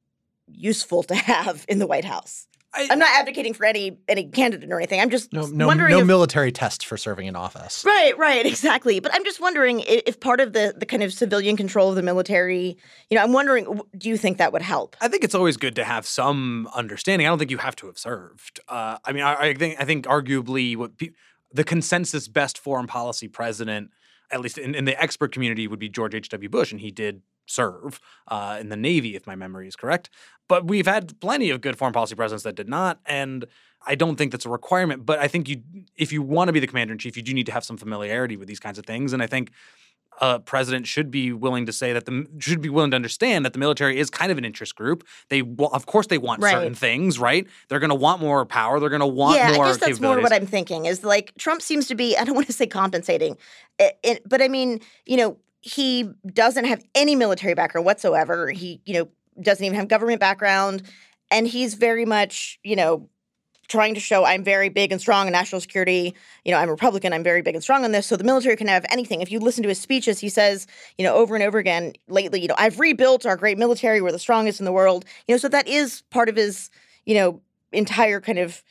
useful 0.48 1.02
to 1.04 1.14
have 1.14 1.64
in 1.68 1.78
the 1.78 1.86
White 1.86 2.04
House. 2.04 2.46
I- 2.74 2.88
I'm 2.90 2.98
not 2.98 3.08
advocating 3.14 3.54
for 3.54 3.64
any 3.64 3.98
any 4.06 4.26
candidate 4.28 4.70
or 4.70 4.76
anything. 4.76 5.00
I'm 5.00 5.08
just 5.08 5.32
No, 5.32 5.46
no, 5.46 5.66
wondering 5.66 5.92
no 5.92 6.00
if, 6.00 6.06
military 6.06 6.52
test 6.52 6.84
for 6.84 6.98
serving 6.98 7.26
in 7.26 7.34
office. 7.34 7.84
Right, 7.86 8.16
right, 8.18 8.44
exactly. 8.54 9.00
But 9.00 9.14
I'm 9.14 9.24
just 9.24 9.40
wondering 9.40 9.80
i- 9.80 10.02
if 10.04 10.20
part 10.20 10.40
of 10.40 10.52
the 10.52 10.74
the 10.76 10.84
kind 10.84 11.02
of 11.02 11.12
civilian 11.12 11.56
control 11.56 11.88
of 11.90 11.96
the 11.96 12.02
military, 12.02 12.76
you 13.08 13.16
know, 13.16 13.22
I'm 13.22 13.32
wondering, 13.32 13.80
do 13.96 14.08
you 14.10 14.18
think 14.18 14.36
that 14.38 14.52
would 14.52 14.60
help? 14.62 14.94
I 15.00 15.08
think 15.08 15.24
it's 15.24 15.34
always 15.34 15.56
good 15.56 15.74
to 15.76 15.84
have 15.84 16.06
some 16.06 16.68
understanding. 16.74 17.26
I 17.26 17.30
don't 17.30 17.38
think 17.38 17.50
you 17.50 17.58
have 17.58 17.76
to 17.76 17.86
have 17.86 17.96
served. 17.98 18.60
Uh, 18.68 18.98
I 19.04 19.12
mean, 19.12 19.22
I, 19.22 19.34
I 19.36 19.54
think 19.54 19.80
I 19.80 19.84
think 19.86 20.04
arguably 20.06 20.76
what 20.76 20.98
pe- 20.98 21.10
the 21.52 21.64
consensus 21.64 22.28
best 22.28 22.58
foreign 22.58 22.88
policy 22.88 23.28
president, 23.28 23.90
at 24.30 24.40
least 24.42 24.58
in, 24.58 24.74
in 24.74 24.84
the 24.84 25.00
expert 25.00 25.32
community, 25.32 25.66
would 25.66 25.78
be 25.78 25.88
George 25.88 26.14
H. 26.14 26.28
W. 26.28 26.50
Bush, 26.50 26.72
and 26.72 26.80
he 26.82 26.90
did 26.90 27.22
serve 27.46 28.00
uh, 28.28 28.58
in 28.60 28.68
the 28.68 28.76
Navy, 28.76 29.16
if 29.16 29.26
my 29.26 29.34
memory 29.36 29.68
is 29.68 29.76
correct. 29.76 30.10
But 30.48 30.66
we've 30.68 30.86
had 30.86 31.18
plenty 31.20 31.50
of 31.50 31.60
good 31.60 31.76
foreign 31.78 31.92
policy 31.94 32.14
presidents 32.14 32.44
that 32.44 32.54
did 32.54 32.68
not, 32.68 33.00
and 33.06 33.46
I 33.86 33.94
don't 33.94 34.16
think 34.16 34.32
that's 34.32 34.46
a 34.46 34.50
requirement. 34.50 35.06
But 35.06 35.18
I 35.18 35.28
think 35.28 35.48
you, 35.48 35.62
if 35.96 36.12
you 36.12 36.22
want 36.22 36.48
to 36.48 36.52
be 36.52 36.60
the 36.60 36.66
commander 36.66 36.92
in 36.92 36.98
chief, 36.98 37.16
you 37.16 37.22
do 37.22 37.32
need 37.34 37.46
to 37.46 37.52
have 37.52 37.64
some 37.64 37.76
familiarity 37.76 38.36
with 38.36 38.46
these 38.48 38.60
kinds 38.60 38.78
of 38.78 38.86
things, 38.86 39.12
and 39.12 39.22
I 39.22 39.26
think 39.26 39.50
a 40.20 40.40
president 40.40 40.86
should 40.86 41.10
be 41.10 41.30
willing 41.30 41.66
to 41.66 41.72
say 41.74 41.92
that 41.92 42.06
the 42.06 42.26
should 42.38 42.62
be 42.62 42.70
willing 42.70 42.90
to 42.90 42.94
understand 42.94 43.44
that 43.44 43.52
the 43.52 43.58
military 43.58 43.98
is 43.98 44.08
kind 44.08 44.32
of 44.32 44.38
an 44.38 44.46
interest 44.46 44.74
group. 44.74 45.06
They 45.28 45.42
of 45.58 45.84
course 45.84 46.06
they 46.06 46.16
want 46.16 46.40
Right. 46.42 46.52
certain 46.52 46.74
things, 46.74 47.18
right? 47.18 47.46
They're 47.68 47.80
going 47.80 47.90
to 47.90 47.94
want 47.96 48.22
more 48.22 48.46
power. 48.46 48.80
They're 48.80 48.88
going 48.88 49.00
to 49.00 49.06
want 49.06 49.36
yeah, 49.36 49.52
more 49.52 49.66
I 49.66 49.68
guess 49.72 49.78
that's 49.78 50.00
more 50.00 50.18
what 50.22 50.32
I'm 50.32 50.46
thinking. 50.46 50.86
Is 50.86 51.04
like 51.04 51.32
Trump 51.38 51.60
seems 51.60 51.86
to 51.88 51.94
be. 51.94 52.16
I 52.16 52.24
don't 52.24 52.34
want 52.34 52.46
to 52.46 52.54
say 52.54 52.66
compensating, 52.66 53.36
i- 53.78 53.92
i- 54.06 54.20
but 54.24 54.40
I 54.40 54.48
mean, 54.48 54.80
you 55.04 55.18
know, 55.18 55.36
he 55.66 56.08
doesn't 56.32 56.64
have 56.64 56.84
any 56.94 57.16
military 57.16 57.54
background 57.54 57.84
whatsoever. 57.84 58.50
He, 58.50 58.80
you 58.84 58.94
know, 58.94 59.08
doesn't 59.42 59.64
even 59.64 59.76
have 59.76 59.88
government 59.88 60.20
background, 60.20 60.84
and 61.30 61.46
he's 61.48 61.74
very 61.74 62.04
much, 62.04 62.60
you 62.62 62.76
know, 62.76 63.08
trying 63.66 63.94
to 63.94 64.00
show 64.00 64.24
I'm 64.24 64.44
very 64.44 64.68
big 64.68 64.92
and 64.92 65.00
strong 65.00 65.26
in 65.26 65.32
national 65.32 65.60
security. 65.60 66.14
You 66.44 66.52
know, 66.52 66.58
I'm 66.58 66.70
Republican. 66.70 67.12
I'm 67.12 67.24
very 67.24 67.42
big 67.42 67.56
and 67.56 67.64
strong 67.64 67.84
on 67.84 67.90
this. 67.90 68.06
So 68.06 68.16
the 68.16 68.22
military 68.22 68.54
can 68.54 68.68
have 68.68 68.86
anything. 68.90 69.22
If 69.22 69.32
you 69.32 69.40
listen 69.40 69.64
to 69.64 69.68
his 69.68 69.80
speeches, 69.80 70.20
he 70.20 70.28
says, 70.28 70.68
you 70.98 71.04
know, 71.04 71.16
over 71.16 71.34
and 71.34 71.42
over 71.42 71.58
again 71.58 71.94
lately, 72.06 72.40
you 72.40 72.46
know, 72.46 72.54
I've 72.56 72.78
rebuilt 72.78 73.26
our 73.26 73.36
great 73.36 73.58
military. 73.58 74.00
We're 74.00 74.12
the 74.12 74.20
strongest 74.20 74.60
in 74.60 74.66
the 74.66 74.72
world. 74.72 75.04
You 75.26 75.34
know, 75.34 75.38
so 75.38 75.48
that 75.48 75.66
is 75.66 76.02
part 76.10 76.28
of 76.28 76.36
his, 76.36 76.70
you 77.06 77.16
know, 77.16 77.40
entire 77.72 78.20
kind 78.20 78.38
of 78.38 78.62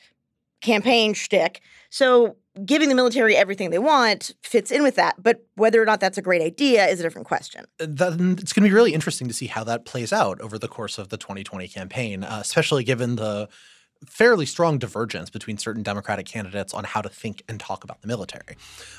campaign 0.62 1.12
shtick. 1.12 1.60
So 1.90 2.36
giving 2.64 2.88
the 2.88 2.94
military 2.94 3.36
everything 3.36 3.70
they 3.70 3.78
want 3.78 4.32
fits 4.42 4.70
in 4.70 4.82
with 4.82 4.96
that. 4.96 5.22
But 5.22 5.44
whether 5.54 5.80
or 5.80 5.84
not 5.84 6.00
that's 6.00 6.18
a 6.18 6.22
great 6.22 6.42
idea 6.42 6.86
is 6.86 7.00
a 7.00 7.02
different 7.02 7.26
question. 7.26 7.64
Then 7.78 8.36
it's 8.40 8.52
going 8.52 8.64
to 8.64 8.68
be 8.68 8.74
really 8.74 8.94
interesting 8.94 9.28
to 9.28 9.34
see 9.34 9.46
how 9.46 9.64
that 9.64 9.84
plays 9.84 10.12
out 10.12 10.40
over 10.40 10.58
the 10.58 10.68
course 10.68 10.98
of 10.98 11.08
the 11.10 11.16
2020 11.16 11.68
campaign, 11.68 12.24
uh, 12.24 12.38
especially 12.40 12.84
given 12.84 13.16
the 13.16 13.48
fairly 14.04 14.46
strong 14.46 14.78
divergence 14.78 15.30
between 15.30 15.58
certain 15.58 15.82
Democratic 15.82 16.26
candidates 16.26 16.74
on 16.74 16.84
how 16.84 17.00
to 17.00 17.08
think 17.08 17.42
and 17.48 17.58
talk 17.58 17.84
about 17.84 18.00
the 18.02 18.08
military. 18.08 18.56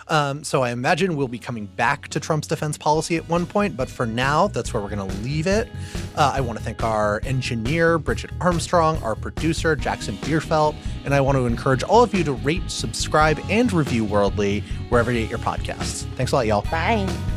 Um, 0.08 0.44
so 0.44 0.64
I 0.64 0.72
imagine 0.72 1.16
we'll 1.16 1.28
be 1.28 1.40
coming 1.40 1.66
back 1.66 2.08
to 2.10 2.20
Trump's 2.20 2.48
defense 2.48 2.78
policy 2.78 3.16
at 3.16 3.28
one 3.30 3.46
point, 3.46 3.78
but 3.78 3.90
for 3.90 4.06
now, 4.06 4.48
that's 4.48 4.74
where 4.74 4.82
we're 4.82 4.90
going 4.90 5.08
to 5.08 5.18
leave 5.18 5.48
it. 5.48 5.70
Uh, 6.16 6.32
I 6.34 6.42
want 6.42 6.58
to 6.58 6.64
thank 6.64 6.84
our 6.84 7.22
engineer, 7.24 7.98
Bridget 8.00 8.32
Armstrong, 8.42 9.02
our 9.04 9.16
producer, 9.16 9.76
Jackson 9.76 10.18
Bierfeldt, 10.18 10.76
and 11.06 11.14
I 11.14 11.22
want 11.22 11.38
to 11.38 11.46
encourage 11.46 11.84
all 11.84 12.04
of 12.04 12.14
you 12.14 12.24
to 12.24 12.34
rate, 12.34 12.70
subscribe, 12.70 13.40
and 13.50 13.72
review 13.72 14.04
Worldly 14.04 14.62
wherever 14.90 15.12
you 15.12 15.22
get 15.22 15.30
your 15.30 15.40
podcasts. 15.40 16.04
Thanks 16.16 16.32
a 16.32 16.36
lot, 16.36 16.48
y'all. 16.48 16.64
Bye. 16.64 17.37